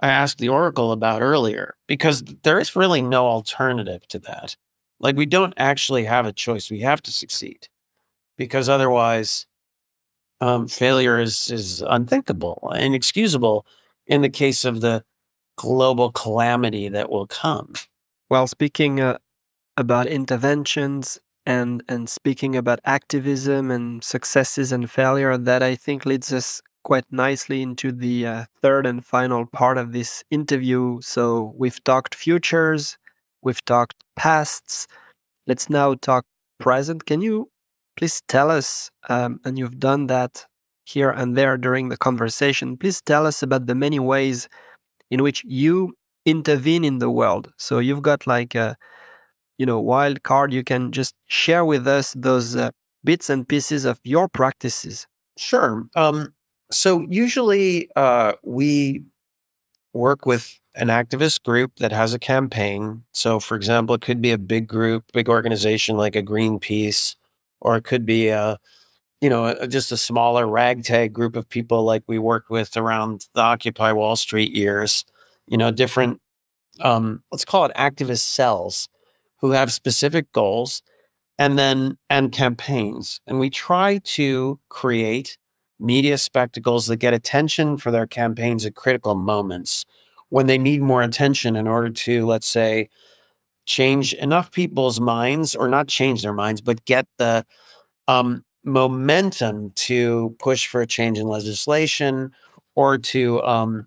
I 0.00 0.08
asked 0.08 0.38
the 0.38 0.48
Oracle 0.48 0.92
about 0.92 1.22
earlier, 1.22 1.74
because 1.86 2.22
there 2.42 2.60
is 2.60 2.76
really 2.76 3.02
no 3.02 3.26
alternative 3.26 4.06
to 4.08 4.18
that. 4.20 4.56
Like, 5.00 5.16
we 5.16 5.26
don't 5.26 5.54
actually 5.56 6.04
have 6.04 6.26
a 6.26 6.32
choice. 6.32 6.70
We 6.70 6.80
have 6.80 7.02
to 7.02 7.12
succeed 7.12 7.68
because 8.38 8.68
otherwise, 8.68 9.46
um, 10.40 10.68
failure 10.68 11.18
is, 11.18 11.50
is 11.50 11.82
unthinkable, 11.86 12.72
inexcusable 12.76 13.66
in 14.06 14.22
the 14.22 14.30
case 14.30 14.64
of 14.64 14.80
the 14.80 15.02
global 15.56 16.12
calamity 16.12 16.88
that 16.88 17.10
will 17.10 17.26
come. 17.26 17.72
Well, 18.30 18.46
speaking 18.46 19.00
uh, 19.00 19.18
about 19.76 20.06
interventions 20.06 21.18
and 21.44 21.82
and 21.88 22.08
speaking 22.08 22.56
about 22.56 22.80
activism 22.84 23.70
and 23.70 24.02
successes 24.02 24.72
and 24.72 24.90
failure, 24.90 25.38
that 25.38 25.62
I 25.62 25.76
think 25.76 26.04
leads 26.06 26.32
us 26.32 26.60
quite 26.82 27.04
nicely 27.10 27.62
into 27.62 27.90
the 27.90 28.26
uh, 28.26 28.44
third 28.62 28.86
and 28.86 29.04
final 29.04 29.46
part 29.46 29.76
of 29.76 29.92
this 29.92 30.22
interview. 30.30 31.00
So 31.02 31.52
we've 31.56 31.82
talked 31.82 32.14
futures, 32.14 32.96
we've 33.42 33.64
talked 33.64 33.96
pasts. 34.14 34.86
Let's 35.46 35.68
now 35.70 35.94
talk 35.94 36.24
present. 36.58 37.06
Can 37.06 37.20
you 37.20 37.50
please 37.96 38.22
tell 38.28 38.50
us, 38.50 38.90
um, 39.08 39.40
and 39.44 39.58
you've 39.58 39.78
done 39.78 40.06
that 40.08 40.46
here 40.84 41.10
and 41.10 41.36
there 41.36 41.56
during 41.56 41.88
the 41.88 41.96
conversation, 41.96 42.76
please 42.76 43.00
tell 43.00 43.26
us 43.26 43.42
about 43.42 43.66
the 43.66 43.74
many 43.74 43.98
ways 43.98 44.48
in 45.10 45.22
which 45.22 45.44
you 45.44 45.94
intervene 46.24 46.84
in 46.84 46.98
the 46.98 47.10
world. 47.10 47.52
So 47.56 47.78
you've 47.78 48.02
got 48.02 48.26
like 48.26 48.54
a 48.54 48.76
you 49.58 49.66
know 49.66 49.80
wild 49.80 50.22
card. 50.22 50.52
You 50.52 50.64
can 50.64 50.92
just 50.92 51.14
share 51.26 51.64
with 51.64 51.86
us 51.86 52.14
those 52.16 52.56
uh, 52.56 52.70
bits 53.04 53.30
and 53.30 53.48
pieces 53.48 53.84
of 53.84 54.00
your 54.04 54.28
practices. 54.28 55.06
Sure. 55.38 55.84
Um, 55.94 56.34
so 56.70 57.06
usually 57.08 57.88
uh, 57.96 58.32
we 58.42 59.02
work 59.92 60.26
with 60.26 60.58
an 60.74 60.88
activist 60.88 61.42
group 61.42 61.76
that 61.78 61.92
has 61.92 62.12
a 62.12 62.18
campaign. 62.18 63.02
So, 63.12 63.40
for 63.40 63.56
example, 63.56 63.94
it 63.94 64.02
could 64.02 64.20
be 64.20 64.30
a 64.30 64.38
big 64.38 64.66
group, 64.68 65.04
big 65.12 65.28
organization 65.28 65.96
like 65.96 66.14
a 66.14 66.22
Greenpeace, 66.22 67.16
or 67.60 67.76
it 67.76 67.84
could 67.84 68.04
be 68.04 68.28
a 68.28 68.58
you 69.20 69.30
know, 69.30 69.54
just 69.66 69.92
a 69.92 69.96
smaller 69.96 70.46
ragtag 70.46 71.12
group 71.12 71.36
of 71.36 71.48
people 71.48 71.84
like 71.84 72.02
we 72.06 72.18
worked 72.18 72.50
with 72.50 72.76
around 72.76 73.26
the 73.34 73.40
Occupy 73.40 73.92
Wall 73.92 74.16
Street 74.16 74.52
years, 74.52 75.04
you 75.46 75.56
know, 75.56 75.70
different, 75.70 76.20
um, 76.80 77.22
let's 77.32 77.44
call 77.44 77.64
it 77.64 77.74
activist 77.76 78.20
cells 78.20 78.88
who 79.40 79.52
have 79.52 79.72
specific 79.72 80.30
goals 80.32 80.82
and 81.38 81.58
then, 81.58 81.96
and 82.10 82.32
campaigns. 82.32 83.20
And 83.26 83.38
we 83.38 83.50
try 83.50 83.98
to 84.04 84.60
create 84.68 85.38
media 85.78 86.18
spectacles 86.18 86.86
that 86.86 86.96
get 86.96 87.14
attention 87.14 87.76
for 87.78 87.90
their 87.90 88.06
campaigns 88.06 88.64
at 88.66 88.74
critical 88.74 89.14
moments 89.14 89.84
when 90.28 90.46
they 90.46 90.58
need 90.58 90.82
more 90.82 91.02
attention 91.02 91.56
in 91.56 91.66
order 91.68 91.90
to, 91.90 92.26
let's 92.26 92.46
say, 92.46 92.88
change 93.66 94.14
enough 94.14 94.50
people's 94.52 95.00
minds 95.00 95.54
or 95.54 95.68
not 95.68 95.88
change 95.88 96.22
their 96.22 96.32
minds, 96.32 96.60
but 96.60 96.84
get 96.84 97.06
the, 97.18 97.44
um, 98.08 98.44
momentum 98.66 99.70
to 99.76 100.34
push 100.38 100.66
for 100.66 100.82
a 100.82 100.86
change 100.86 101.18
in 101.18 101.26
legislation 101.26 102.32
or 102.74 102.98
to 102.98 103.42
um, 103.44 103.86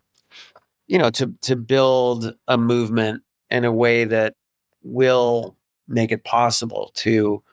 you 0.87 0.97
know 0.97 1.11
to 1.11 1.33
to 1.41 1.55
build 1.55 2.33
a 2.47 2.57
movement 2.57 3.21
in 3.51 3.65
a 3.65 3.71
way 3.71 4.05
that 4.05 4.35
will 4.81 5.55
make 5.87 6.11
it 6.11 6.23
possible 6.23 6.91
to 6.95 7.43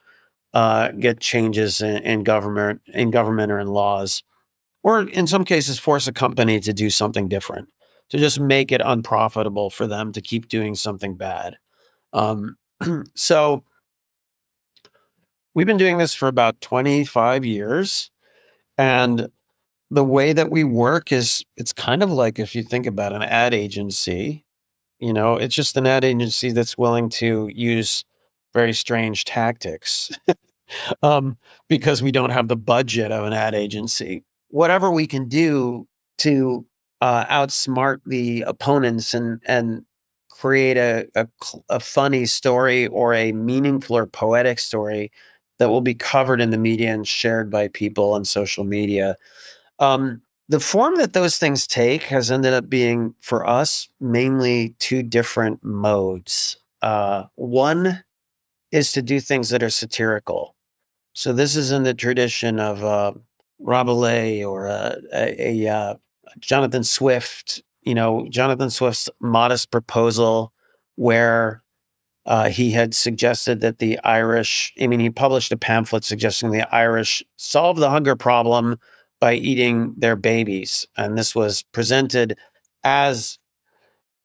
uh, 0.54 0.92
get 0.92 1.20
changes 1.20 1.82
in, 1.82 2.02
in 2.02 2.22
government 2.22 2.80
in 2.94 3.10
government 3.10 3.50
or 3.50 3.58
in 3.58 3.66
laws 3.66 4.22
or 4.82 5.02
in 5.02 5.26
some 5.26 5.44
cases 5.44 5.78
force 5.78 6.06
a 6.06 6.12
company 6.12 6.60
to 6.60 6.72
do 6.72 6.88
something 6.88 7.28
different 7.28 7.68
to 8.08 8.18
just 8.18 8.38
make 8.38 8.70
it 8.70 8.80
unprofitable 8.84 9.68
for 9.70 9.86
them 9.86 10.12
to 10.12 10.20
keep 10.20 10.48
doing 10.48 10.74
something 10.74 11.16
bad. 11.16 11.56
Um, 12.12 12.56
so 13.14 13.64
We've 15.56 15.66
been 15.66 15.78
doing 15.78 15.96
this 15.96 16.12
for 16.12 16.28
about 16.28 16.60
25 16.60 17.46
years. 17.46 18.10
And 18.76 19.30
the 19.90 20.04
way 20.04 20.34
that 20.34 20.50
we 20.50 20.64
work 20.64 21.10
is 21.10 21.46
it's 21.56 21.72
kind 21.72 22.02
of 22.02 22.10
like 22.10 22.38
if 22.38 22.54
you 22.54 22.62
think 22.62 22.84
about 22.84 23.14
an 23.14 23.22
ad 23.22 23.54
agency, 23.54 24.44
you 24.98 25.14
know, 25.14 25.36
it's 25.36 25.54
just 25.54 25.78
an 25.78 25.86
ad 25.86 26.04
agency 26.04 26.52
that's 26.52 26.76
willing 26.76 27.08
to 27.08 27.50
use 27.54 28.04
very 28.52 28.74
strange 28.74 29.24
tactics 29.24 30.10
um, 31.02 31.38
because 31.70 32.02
we 32.02 32.12
don't 32.12 32.30
have 32.30 32.48
the 32.48 32.56
budget 32.56 33.10
of 33.10 33.24
an 33.24 33.32
ad 33.32 33.54
agency. 33.54 34.24
Whatever 34.48 34.90
we 34.90 35.06
can 35.06 35.26
do 35.26 35.88
to 36.18 36.66
uh, 37.00 37.24
outsmart 37.24 38.00
the 38.04 38.42
opponents 38.42 39.14
and 39.14 39.40
and 39.46 39.86
create 40.28 40.76
a, 40.76 41.06
a, 41.14 41.26
a 41.70 41.80
funny 41.80 42.26
story 42.26 42.86
or 42.88 43.14
a 43.14 43.32
meaningful 43.32 43.96
or 43.96 44.06
poetic 44.06 44.58
story 44.58 45.10
that 45.58 45.68
will 45.68 45.80
be 45.80 45.94
covered 45.94 46.40
in 46.40 46.50
the 46.50 46.58
media 46.58 46.92
and 46.92 47.06
shared 47.06 47.50
by 47.50 47.68
people 47.68 48.12
on 48.12 48.24
social 48.24 48.64
media. 48.64 49.16
Um, 49.78 50.22
the 50.48 50.60
form 50.60 50.96
that 50.96 51.12
those 51.12 51.38
things 51.38 51.66
take 51.66 52.04
has 52.04 52.30
ended 52.30 52.52
up 52.52 52.68
being 52.68 53.14
for 53.20 53.46
us 53.46 53.88
mainly 54.00 54.76
two 54.78 55.02
different 55.02 55.64
modes. 55.64 56.56
Uh, 56.82 57.24
one 57.34 58.04
is 58.70 58.92
to 58.92 59.02
do 59.02 59.18
things 59.18 59.48
that 59.50 59.62
are 59.62 59.70
satirical. 59.70 60.54
So 61.14 61.32
this 61.32 61.56
is 61.56 61.72
in 61.72 61.82
the 61.82 61.94
tradition 61.94 62.60
of 62.60 62.84
uh, 62.84 63.12
Rabelais 63.58 64.44
or 64.44 64.68
uh, 64.68 64.96
a, 65.12 65.64
a 65.64 65.72
uh, 65.72 65.94
Jonathan 66.38 66.84
Swift. 66.84 67.62
You 67.82 67.94
know, 67.94 68.26
Jonathan 68.30 68.70
Swift's 68.70 69.08
modest 69.20 69.70
proposal, 69.70 70.52
where 70.96 71.62
uh, 72.26 72.48
he 72.48 72.72
had 72.72 72.92
suggested 72.92 73.60
that 73.60 73.78
the 73.78 73.98
Irish, 74.00 74.72
I 74.80 74.88
mean, 74.88 74.98
he 74.98 75.10
published 75.10 75.52
a 75.52 75.56
pamphlet 75.56 76.04
suggesting 76.04 76.50
the 76.50 76.74
Irish 76.74 77.22
solve 77.36 77.76
the 77.76 77.90
hunger 77.90 78.16
problem 78.16 78.78
by 79.20 79.34
eating 79.34 79.94
their 79.96 80.16
babies. 80.16 80.86
And 80.96 81.16
this 81.16 81.34
was 81.34 81.62
presented 81.62 82.36
as 82.82 83.38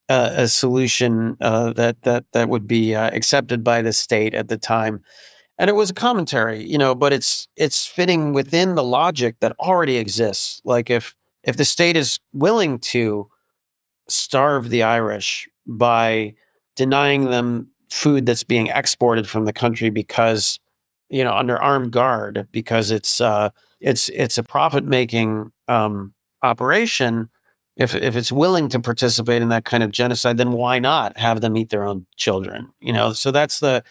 a, 0.09 0.33
a 0.37 0.47
solution 0.47 1.37
uh, 1.41 1.73
that 1.73 2.01
that 2.01 2.25
that 2.33 2.49
would 2.49 2.67
be 2.67 2.95
uh, 2.95 3.11
accepted 3.11 3.63
by 3.63 3.83
the 3.83 3.93
state 3.93 4.33
at 4.33 4.47
the 4.47 4.57
time. 4.57 5.01
And 5.59 5.69
it 5.69 5.73
was 5.73 5.91
a 5.91 5.93
commentary, 5.93 6.63
you 6.63 6.79
know, 6.79 6.95
but 6.95 7.13
it's 7.13 7.47
it's 7.55 7.85
fitting 7.85 8.33
within 8.33 8.73
the 8.73 8.83
logic 8.83 9.35
that 9.41 9.55
already 9.59 9.97
exists. 9.97 10.59
Like 10.65 10.89
if 10.89 11.15
if 11.43 11.55
the 11.55 11.65
state 11.65 11.95
is 11.95 12.19
willing 12.33 12.79
to 12.79 13.29
starve 14.07 14.69
the 14.69 14.81
Irish 14.81 15.47
by 15.67 16.33
denying 16.75 17.25
them 17.25 17.67
food 17.91 18.25
that's 18.25 18.43
being 18.43 18.67
exported 18.67 19.27
from 19.27 19.43
the 19.45 19.53
country 19.53 19.89
because 19.89 20.59
you 21.09 21.23
know 21.23 21.33
under 21.33 21.61
armed 21.61 21.91
guard 21.91 22.47
because 22.51 22.89
it's 22.89 23.21
uh, 23.21 23.49
it's 23.79 24.09
it's 24.09 24.37
a 24.37 24.43
profit 24.43 24.85
making 24.85 25.51
um, 25.67 26.13
operation. 26.41 27.29
If 27.75 27.93
if 27.93 28.15
it's 28.15 28.31
willing 28.31 28.69
to 28.69 28.79
participate 28.79 29.41
in 29.41 29.49
that 29.49 29.65
kind 29.65 29.83
of 29.83 29.91
genocide, 29.91 30.37
then 30.37 30.53
why 30.53 30.79
not 30.79 31.17
have 31.17 31.41
them 31.41 31.57
eat 31.57 31.69
their 31.69 31.83
own 31.83 32.05
children? 32.15 32.69
You 32.79 32.93
know, 32.93 33.13
so 33.13 33.29
that's 33.31 33.59
the 33.59 33.83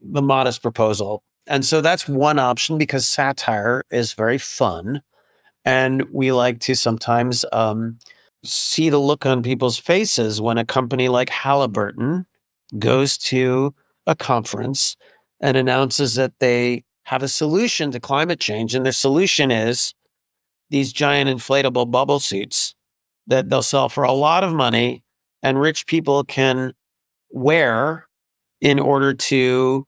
the 0.00 0.22
modest 0.22 0.62
proposal, 0.62 1.22
and 1.46 1.64
so 1.64 1.80
that's 1.80 2.08
one 2.08 2.38
option 2.38 2.78
because 2.78 3.06
satire 3.06 3.84
is 3.90 4.12
very 4.12 4.38
fun, 4.38 5.02
and 5.64 6.04
we 6.12 6.32
like 6.32 6.60
to 6.60 6.74
sometimes 6.74 7.44
um, 7.52 7.98
see 8.44 8.90
the 8.90 8.98
look 8.98 9.26
on 9.26 9.42
people's 9.42 9.78
faces 9.78 10.40
when 10.40 10.58
a 10.58 10.64
company 10.64 11.08
like 11.08 11.30
Halliburton 11.30 12.26
goes 12.78 13.18
to 13.18 13.74
a 14.06 14.14
conference 14.14 14.96
and 15.40 15.56
announces 15.56 16.14
that 16.14 16.32
they 16.38 16.84
have 17.04 17.22
a 17.22 17.28
solution 17.28 17.90
to 17.90 18.00
climate 18.00 18.40
change. 18.40 18.74
And 18.74 18.84
their 18.84 18.92
solution 18.92 19.50
is 19.50 19.94
these 20.70 20.92
giant 20.92 21.28
inflatable 21.28 21.90
bubble 21.90 22.20
suits 22.20 22.74
that 23.26 23.48
they'll 23.48 23.62
sell 23.62 23.88
for 23.88 24.04
a 24.04 24.12
lot 24.12 24.44
of 24.44 24.52
money 24.52 25.02
and 25.42 25.60
rich 25.60 25.86
people 25.86 26.24
can 26.24 26.72
wear 27.30 28.06
in 28.60 28.78
order 28.78 29.14
to 29.14 29.86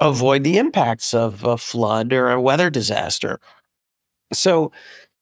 avoid 0.00 0.44
the 0.44 0.58
impacts 0.58 1.14
of 1.14 1.44
a 1.44 1.56
flood 1.56 2.12
or 2.12 2.30
a 2.30 2.40
weather 2.40 2.70
disaster. 2.70 3.38
So, 4.32 4.72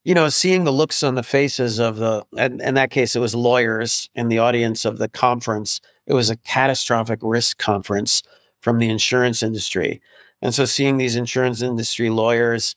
you 0.05 0.14
know, 0.14 0.28
seeing 0.28 0.64
the 0.64 0.72
looks 0.72 1.03
on 1.03 1.14
the 1.14 1.22
faces 1.22 1.78
of 1.78 1.96
the, 1.96 2.24
and 2.36 2.61
in 2.61 2.74
that 2.74 2.90
case, 2.90 3.14
it 3.14 3.20
was 3.20 3.34
lawyers 3.34 4.09
in 4.14 4.28
the 4.28 4.38
audience 4.38 4.84
of 4.84 4.98
the 4.98 5.09
conference. 5.09 5.80
It 6.07 6.14
was 6.14 6.30
a 6.30 6.36
catastrophic 6.36 7.20
risk 7.22 7.59
conference 7.59 8.22
from 8.61 8.78
the 8.78 8.88
insurance 8.88 9.42
industry. 9.42 10.01
And 10.42 10.55
so 10.55 10.64
seeing 10.64 10.96
these 10.96 11.16
insurance 11.16 11.61
industry 11.61 12.09
lawyers 12.09 12.74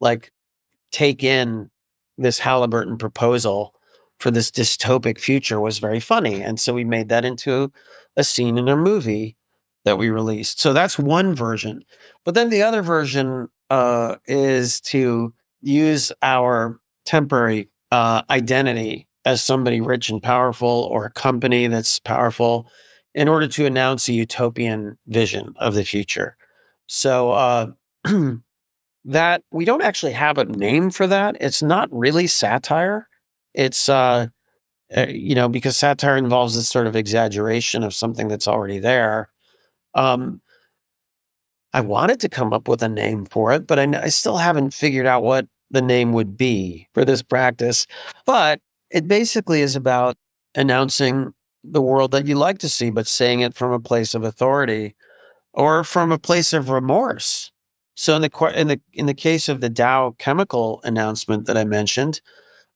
like 0.00 0.32
take 0.92 1.24
in 1.24 1.70
this 2.18 2.38
Halliburton 2.38 2.98
proposal 2.98 3.74
for 4.18 4.30
this 4.30 4.50
dystopic 4.50 5.18
future 5.18 5.60
was 5.60 5.78
very 5.78 6.00
funny. 6.00 6.42
And 6.42 6.58
so 6.58 6.72
we 6.72 6.84
made 6.84 7.08
that 7.08 7.24
into 7.24 7.72
a 8.16 8.24
scene 8.24 8.58
in 8.58 8.68
a 8.68 8.76
movie 8.76 9.36
that 9.84 9.98
we 9.98 10.10
released. 10.10 10.60
So 10.60 10.72
that's 10.72 10.98
one 10.98 11.34
version. 11.34 11.84
But 12.24 12.34
then 12.34 12.50
the 12.50 12.62
other 12.62 12.82
version 12.82 13.48
uh, 13.70 14.16
is 14.26 14.80
to 14.82 15.34
use 15.66 16.12
our 16.22 16.78
temporary 17.04 17.68
uh, 17.90 18.22
identity 18.30 19.08
as 19.24 19.42
somebody 19.42 19.80
rich 19.80 20.08
and 20.08 20.22
powerful 20.22 20.88
or 20.90 21.06
a 21.06 21.10
company 21.10 21.66
that's 21.66 21.98
powerful 21.98 22.68
in 23.14 23.28
order 23.28 23.48
to 23.48 23.66
announce 23.66 24.08
a 24.08 24.12
utopian 24.12 24.96
vision 25.06 25.54
of 25.56 25.74
the 25.74 25.84
future. 25.84 26.36
So 26.86 27.32
uh, 27.32 27.66
that 29.04 29.42
we 29.50 29.64
don't 29.64 29.82
actually 29.82 30.12
have 30.12 30.38
a 30.38 30.44
name 30.44 30.90
for 30.90 31.06
that. 31.06 31.36
It's 31.40 31.62
not 31.62 31.88
really 31.90 32.28
satire. 32.28 33.08
It's 33.54 33.88
uh, 33.88 34.28
uh, 34.96 35.06
you 35.08 35.34
know 35.34 35.48
because 35.48 35.76
satire 35.76 36.16
involves 36.16 36.54
this 36.54 36.68
sort 36.68 36.86
of 36.86 36.94
exaggeration 36.94 37.82
of 37.82 37.94
something 37.94 38.28
that's 38.28 38.46
already 38.46 38.78
there. 38.78 39.30
Um, 39.94 40.40
I 41.72 41.80
wanted 41.80 42.20
to 42.20 42.28
come 42.28 42.52
up 42.52 42.68
with 42.68 42.82
a 42.82 42.88
name 42.88 43.26
for 43.26 43.52
it, 43.52 43.66
but 43.66 43.78
I, 43.78 44.02
I 44.04 44.08
still 44.08 44.36
haven't 44.36 44.72
figured 44.72 45.06
out 45.06 45.22
what 45.22 45.46
the 45.70 45.82
name 45.82 46.12
would 46.12 46.36
be 46.36 46.88
for 46.94 47.04
this 47.04 47.22
practice. 47.22 47.86
But 48.24 48.60
it 48.90 49.08
basically 49.08 49.60
is 49.60 49.76
about 49.76 50.16
announcing 50.54 51.34
the 51.64 51.82
world 51.82 52.12
that 52.12 52.26
you 52.26 52.36
like 52.36 52.58
to 52.58 52.68
see, 52.68 52.90
but 52.90 53.06
saying 53.06 53.40
it 53.40 53.54
from 53.54 53.72
a 53.72 53.80
place 53.80 54.14
of 54.14 54.22
authority 54.22 54.94
or 55.52 55.84
from 55.84 56.12
a 56.12 56.18
place 56.18 56.52
of 56.52 56.70
remorse. 56.70 57.50
So 57.94 58.14
in 58.14 58.22
the 58.22 58.52
in 58.54 58.68
the 58.68 58.80
in 58.92 59.06
the 59.06 59.14
case 59.14 59.48
of 59.48 59.60
the 59.60 59.70
Dow 59.70 60.14
chemical 60.18 60.80
announcement 60.84 61.46
that 61.46 61.56
I 61.56 61.64
mentioned, 61.64 62.20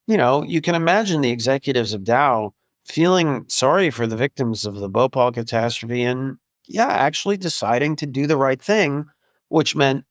you 0.06 0.16
know, 0.16 0.42
you 0.42 0.60
can 0.60 0.74
imagine 0.74 1.20
the 1.20 1.30
executives 1.30 1.92
of 1.92 2.04
Dow 2.04 2.54
feeling 2.86 3.44
sorry 3.48 3.90
for 3.90 4.06
the 4.06 4.16
victims 4.16 4.64
of 4.64 4.76
the 4.76 4.88
Bhopal 4.88 5.30
catastrophe 5.30 6.02
and 6.02 6.38
yeah, 6.66 6.88
actually 6.88 7.36
deciding 7.36 7.96
to 7.96 8.06
do 8.06 8.26
the 8.26 8.36
right 8.36 8.60
thing, 8.60 9.06
which 9.48 9.76
meant 9.76 10.04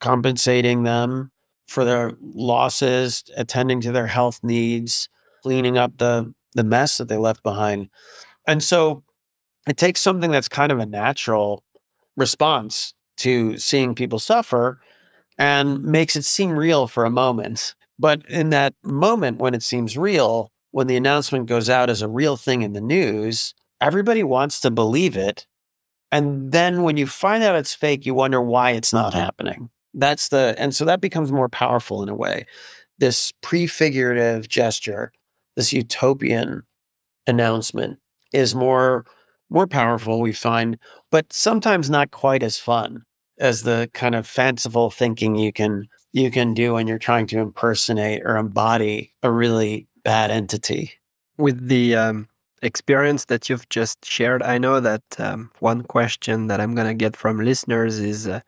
compensating 0.00 0.82
them 0.82 1.30
for 1.68 1.84
their 1.84 2.14
losses, 2.20 3.22
attending 3.36 3.80
to 3.82 3.92
their 3.92 4.06
health 4.06 4.40
needs, 4.42 5.08
cleaning 5.42 5.78
up 5.78 5.98
the 5.98 6.34
the 6.54 6.64
mess 6.64 6.98
that 6.98 7.08
they 7.08 7.16
left 7.16 7.42
behind. 7.42 7.88
And 8.46 8.62
so 8.62 9.04
it 9.68 9.76
takes 9.76 10.00
something 10.00 10.30
that's 10.30 10.48
kind 10.48 10.72
of 10.72 10.78
a 10.78 10.86
natural 10.86 11.62
response 12.16 12.94
to 13.18 13.58
seeing 13.58 13.94
people 13.94 14.18
suffer 14.18 14.80
and 15.36 15.84
makes 15.84 16.16
it 16.16 16.24
seem 16.24 16.52
real 16.52 16.88
for 16.88 17.04
a 17.04 17.10
moment. 17.10 17.74
But 17.98 18.26
in 18.28 18.50
that 18.50 18.74
moment 18.82 19.38
when 19.38 19.54
it 19.54 19.62
seems 19.62 19.98
real, 19.98 20.50
when 20.70 20.86
the 20.86 20.96
announcement 20.96 21.46
goes 21.46 21.68
out 21.68 21.90
as 21.90 22.02
a 22.02 22.08
real 22.08 22.36
thing 22.36 22.62
in 22.62 22.72
the 22.72 22.80
news, 22.80 23.54
everybody 23.80 24.22
wants 24.22 24.60
to 24.62 24.70
believe 24.70 25.16
it. 25.16 25.46
And 26.10 26.52
then 26.52 26.82
when 26.82 26.96
you 26.96 27.06
find 27.06 27.44
out 27.44 27.56
it's 27.56 27.74
fake, 27.74 28.06
you 28.06 28.14
wonder 28.14 28.40
why 28.40 28.70
it's 28.72 28.92
not 28.92 29.14
happening. 29.14 29.70
That's 29.94 30.28
the, 30.28 30.54
and 30.58 30.74
so 30.74 30.84
that 30.84 31.00
becomes 31.00 31.32
more 31.32 31.48
powerful 31.48 32.02
in 32.02 32.08
a 32.08 32.14
way. 32.14 32.46
This 32.98 33.32
prefigurative 33.42 34.48
gesture, 34.48 35.12
this 35.56 35.72
utopian 35.72 36.62
announcement 37.26 37.98
is 38.32 38.54
more 38.54 39.04
more 39.50 39.66
powerful 39.66 40.20
we 40.20 40.32
find 40.32 40.78
but 41.10 41.32
sometimes 41.32 41.88
not 41.88 42.10
quite 42.10 42.42
as 42.42 42.58
fun 42.58 43.02
as 43.38 43.62
the 43.62 43.90
kind 43.94 44.14
of 44.14 44.26
fanciful 44.26 44.90
thinking 44.90 45.36
you 45.36 45.52
can 45.52 45.86
you 46.12 46.30
can 46.30 46.54
do 46.54 46.74
when 46.74 46.86
you're 46.86 46.98
trying 46.98 47.26
to 47.26 47.38
impersonate 47.38 48.22
or 48.24 48.36
embody 48.36 49.14
a 49.22 49.30
really 49.30 49.86
bad 50.04 50.30
entity 50.30 50.92
with 51.36 51.68
the 51.68 51.94
um, 51.94 52.28
experience 52.62 53.26
that 53.26 53.48
you've 53.48 53.68
just 53.68 54.04
shared 54.04 54.42
i 54.42 54.58
know 54.58 54.80
that 54.80 55.02
um, 55.18 55.50
one 55.60 55.82
question 55.82 56.46
that 56.48 56.60
i'm 56.60 56.74
going 56.74 56.88
to 56.88 56.94
get 56.94 57.16
from 57.16 57.38
listeners 57.40 57.98
is 57.98 58.26
uh, 58.26 58.40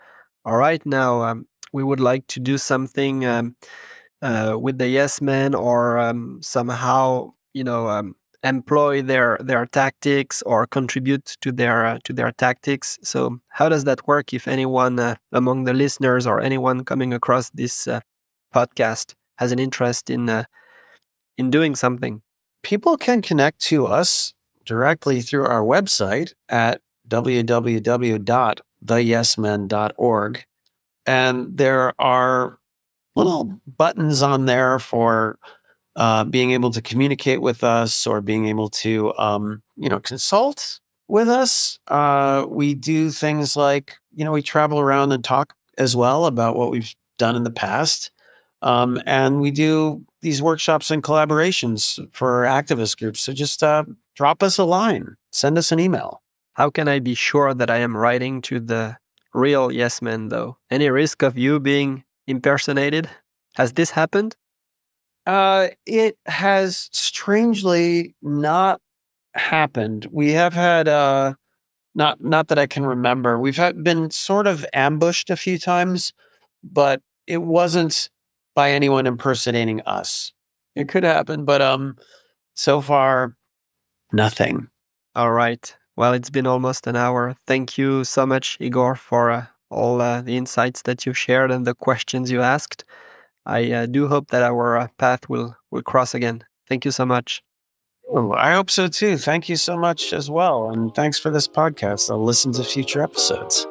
all 0.45 0.57
right 0.57 0.85
now 0.87 1.23
um, 1.23 1.47
we 1.73 1.83
would 1.83 2.01
like 2.01 2.27
to 2.29 2.41
do 2.41 2.59
something 2.59 3.25
um, 3.25 3.57
uh, 4.23 4.57
with 4.61 4.79
the 4.79 4.89
yes 4.89 5.21
men 5.21 5.55
or 5.55 5.99
um, 5.99 6.41
somehow 6.43 7.33
you 7.55 7.65
know 7.65 7.89
um, 7.89 8.15
employ 8.43 9.03
their 9.03 9.39
their 9.41 9.67
tactics 9.67 10.43
or 10.43 10.67
contribute 10.67 11.37
to 11.41 11.53
their 11.53 11.87
uh, 11.87 11.99
to 12.05 12.13
their 12.13 12.33
tactics. 12.33 12.99
So 13.03 13.41
how 13.49 13.69
does 13.69 13.85
that 13.85 14.07
work? 14.07 14.33
If 14.33 14.49
anyone 14.49 14.99
uh, 14.99 15.17
among 15.33 15.65
the 15.65 15.75
listeners 15.75 16.27
or 16.27 16.41
anyone 16.41 16.85
coming 16.85 17.13
across 17.13 17.51
this 17.51 17.87
uh, 17.87 18.01
podcast 18.55 19.15
has 19.37 19.53
an 19.53 19.59
interest 19.59 20.11
in 20.11 20.29
uh, 20.29 20.45
in 21.37 21.51
doing 21.51 21.75
something, 21.75 22.23
people 22.63 22.97
can 22.97 23.23
connect 23.23 23.61
to 23.61 23.87
us 23.87 24.33
directly 24.65 25.21
through 25.21 25.47
our 25.47 25.63
website 25.63 26.33
at 26.49 26.81
www.theyesmen.org, 28.85 30.45
and 31.07 31.57
there 31.57 32.01
are 32.01 32.59
little 33.17 33.61
buttons 33.77 34.23
on 34.23 34.47
there 34.47 34.79
for 34.79 35.39
uh, 35.97 36.25
being 36.25 36.53
able 36.53 36.71
to 36.71 36.81
communicate 36.81 37.43
with 37.43 37.65
us 37.65 38.07
or 38.07 38.21
being 38.21 38.47
able 38.47 38.69
to, 38.69 39.13
um, 39.19 39.63
you 39.77 39.89
know, 39.89 40.01
consult 40.01 40.81
with 41.09 41.29
us. 41.29 41.79
Uh, 41.89 42.47
we 42.49 42.75
do 42.75 43.11
things 43.11 43.57
like, 43.57 43.97
you 44.15 44.25
know, 44.25 44.33
we 44.33 44.43
travel 44.43 44.79
around 44.79 45.13
and 45.13 45.25
talk 45.25 45.55
as 45.79 45.97
well 45.97 46.27
about 46.27 46.57
what 46.57 46.71
we've 46.71 46.95
done 47.19 47.37
in 47.37 47.45
the 47.45 47.51
past. 47.51 48.11
Um, 48.63 49.01
and 49.07 49.41
we 49.41 49.51
do 49.51 50.05
these 50.21 50.43
workshops 50.43 50.91
and 50.91 51.03
collaborations 51.03 51.99
for 52.13 52.43
activist 52.45 52.99
groups. 52.99 53.21
So 53.21 53.33
just 53.33 53.63
uh, 53.63 53.85
drop 54.15 54.43
us 54.43 54.59
a 54.59 54.65
line, 54.65 55.17
send 55.33 55.59
us 55.59 55.73
an 55.73 55.81
email. 55.81 56.20
How 56.61 56.69
can 56.69 56.89
I 56.89 56.99
be 56.99 57.15
sure 57.15 57.55
that 57.55 57.71
I 57.71 57.79
am 57.79 57.97
writing 57.97 58.43
to 58.43 58.61
the 58.61 58.99
real 59.33 59.73
yes 59.73 60.03
man, 60.03 60.29
though? 60.29 60.59
Any 60.71 60.91
risk 60.91 61.23
of 61.23 61.39
you 61.39 61.59
being 61.59 62.05
impersonated? 62.27 63.09
Has 63.55 63.73
this 63.73 63.93
happened? 63.93 64.37
Uh, 65.25 65.69
it 65.87 66.19
has 66.27 66.91
strangely 66.93 68.15
not 68.21 68.79
happened. 69.35 70.07
We 70.13 70.33
have 70.33 70.53
had 70.53 70.87
uh, 70.87 71.33
not 71.95 72.23
not 72.23 72.49
that 72.49 72.59
I 72.59 72.67
can 72.67 72.85
remember. 72.85 73.39
We've 73.39 73.57
had, 73.57 73.83
been 73.83 74.11
sort 74.11 74.47
of 74.47 74.67
ambushed 74.75 75.31
a 75.31 75.37
few 75.37 75.59
times, 75.59 76.13
but 76.63 77.01
it 77.27 77.39
wasn't 77.39 78.11
by 78.55 78.73
anyone 78.73 79.07
impersonating 79.07 79.81
us. 79.87 80.35
It 80.77 80.91
could 80.91 81.05
happen, 81.05 81.47
but 81.47 81.63
um, 81.63 81.97
so 82.53 82.83
far, 82.83 83.35
nothing. 84.13 84.69
All 85.15 85.33
right. 85.33 85.75
Well, 86.01 86.15
it's 86.15 86.31
been 86.31 86.47
almost 86.47 86.87
an 86.87 86.97
hour. 86.97 87.37
Thank 87.47 87.77
you 87.77 88.05
so 88.05 88.25
much, 88.25 88.57
Igor, 88.59 88.95
for 88.95 89.31
uh, 89.31 89.45
all 89.69 90.01
uh, 90.01 90.23
the 90.23 90.39
insights 90.39 90.81
that 90.85 91.05
you 91.05 91.13
shared 91.13 91.51
and 91.51 91.67
the 91.67 91.75
questions 91.75 92.31
you 92.31 92.41
asked. 92.41 92.87
I 93.45 93.71
uh, 93.71 93.85
do 93.85 94.09
hope 94.09 94.29
that 94.31 94.43
our 94.43 94.79
uh, 94.79 94.89
path 94.97 95.29
will 95.29 95.55
will 95.71 95.83
cross 95.83 96.15
again. 96.15 96.43
Thank 96.67 96.87
you 96.87 96.91
so 96.91 97.05
much. 97.05 97.43
Oh, 98.09 98.33
I 98.33 98.53
hope 98.53 98.71
so 98.71 98.89
too. 98.89 99.19
Thank 99.19 99.51
you 99.51 99.57
so 99.57 99.77
much 99.77 100.15
as 100.15 100.31
well, 100.31 100.71
and 100.71 100.95
thanks 100.95 101.19
for 101.19 101.29
this 101.29 101.47
podcast. 101.47 102.11
I'll 102.11 102.25
listen 102.25 102.53
to 102.53 102.65
future 102.65 103.03
episodes. 103.03 103.67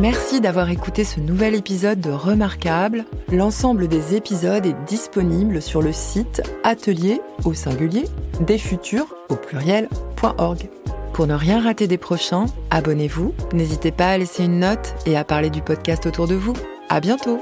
Merci 0.00 0.40
d'avoir 0.40 0.70
écouté 0.70 1.04
ce 1.04 1.20
nouvel 1.20 1.54
épisode 1.54 2.00
de 2.00 2.08
Remarquable. 2.10 3.04
L'ensemble 3.30 3.86
des 3.86 4.14
épisodes 4.14 4.64
est 4.64 4.84
disponible 4.86 5.60
sur 5.60 5.82
le 5.82 5.92
site 5.92 6.40
atelier 6.64 7.20
au 7.44 7.52
singulier 7.52 8.06
des 8.40 8.56
futurs 8.56 9.14
au 9.28 9.36
pluriel.org. 9.36 10.70
Pour 11.12 11.26
ne 11.26 11.34
rien 11.34 11.62
rater 11.62 11.86
des 11.86 11.98
prochains, 11.98 12.46
abonnez-vous, 12.70 13.34
n'hésitez 13.52 13.92
pas 13.92 14.08
à 14.08 14.16
laisser 14.16 14.44
une 14.44 14.60
note 14.60 14.94
et 15.04 15.18
à 15.18 15.24
parler 15.24 15.50
du 15.50 15.60
podcast 15.60 16.06
autour 16.06 16.26
de 16.26 16.34
vous. 16.34 16.54
À 16.88 17.00
bientôt! 17.00 17.38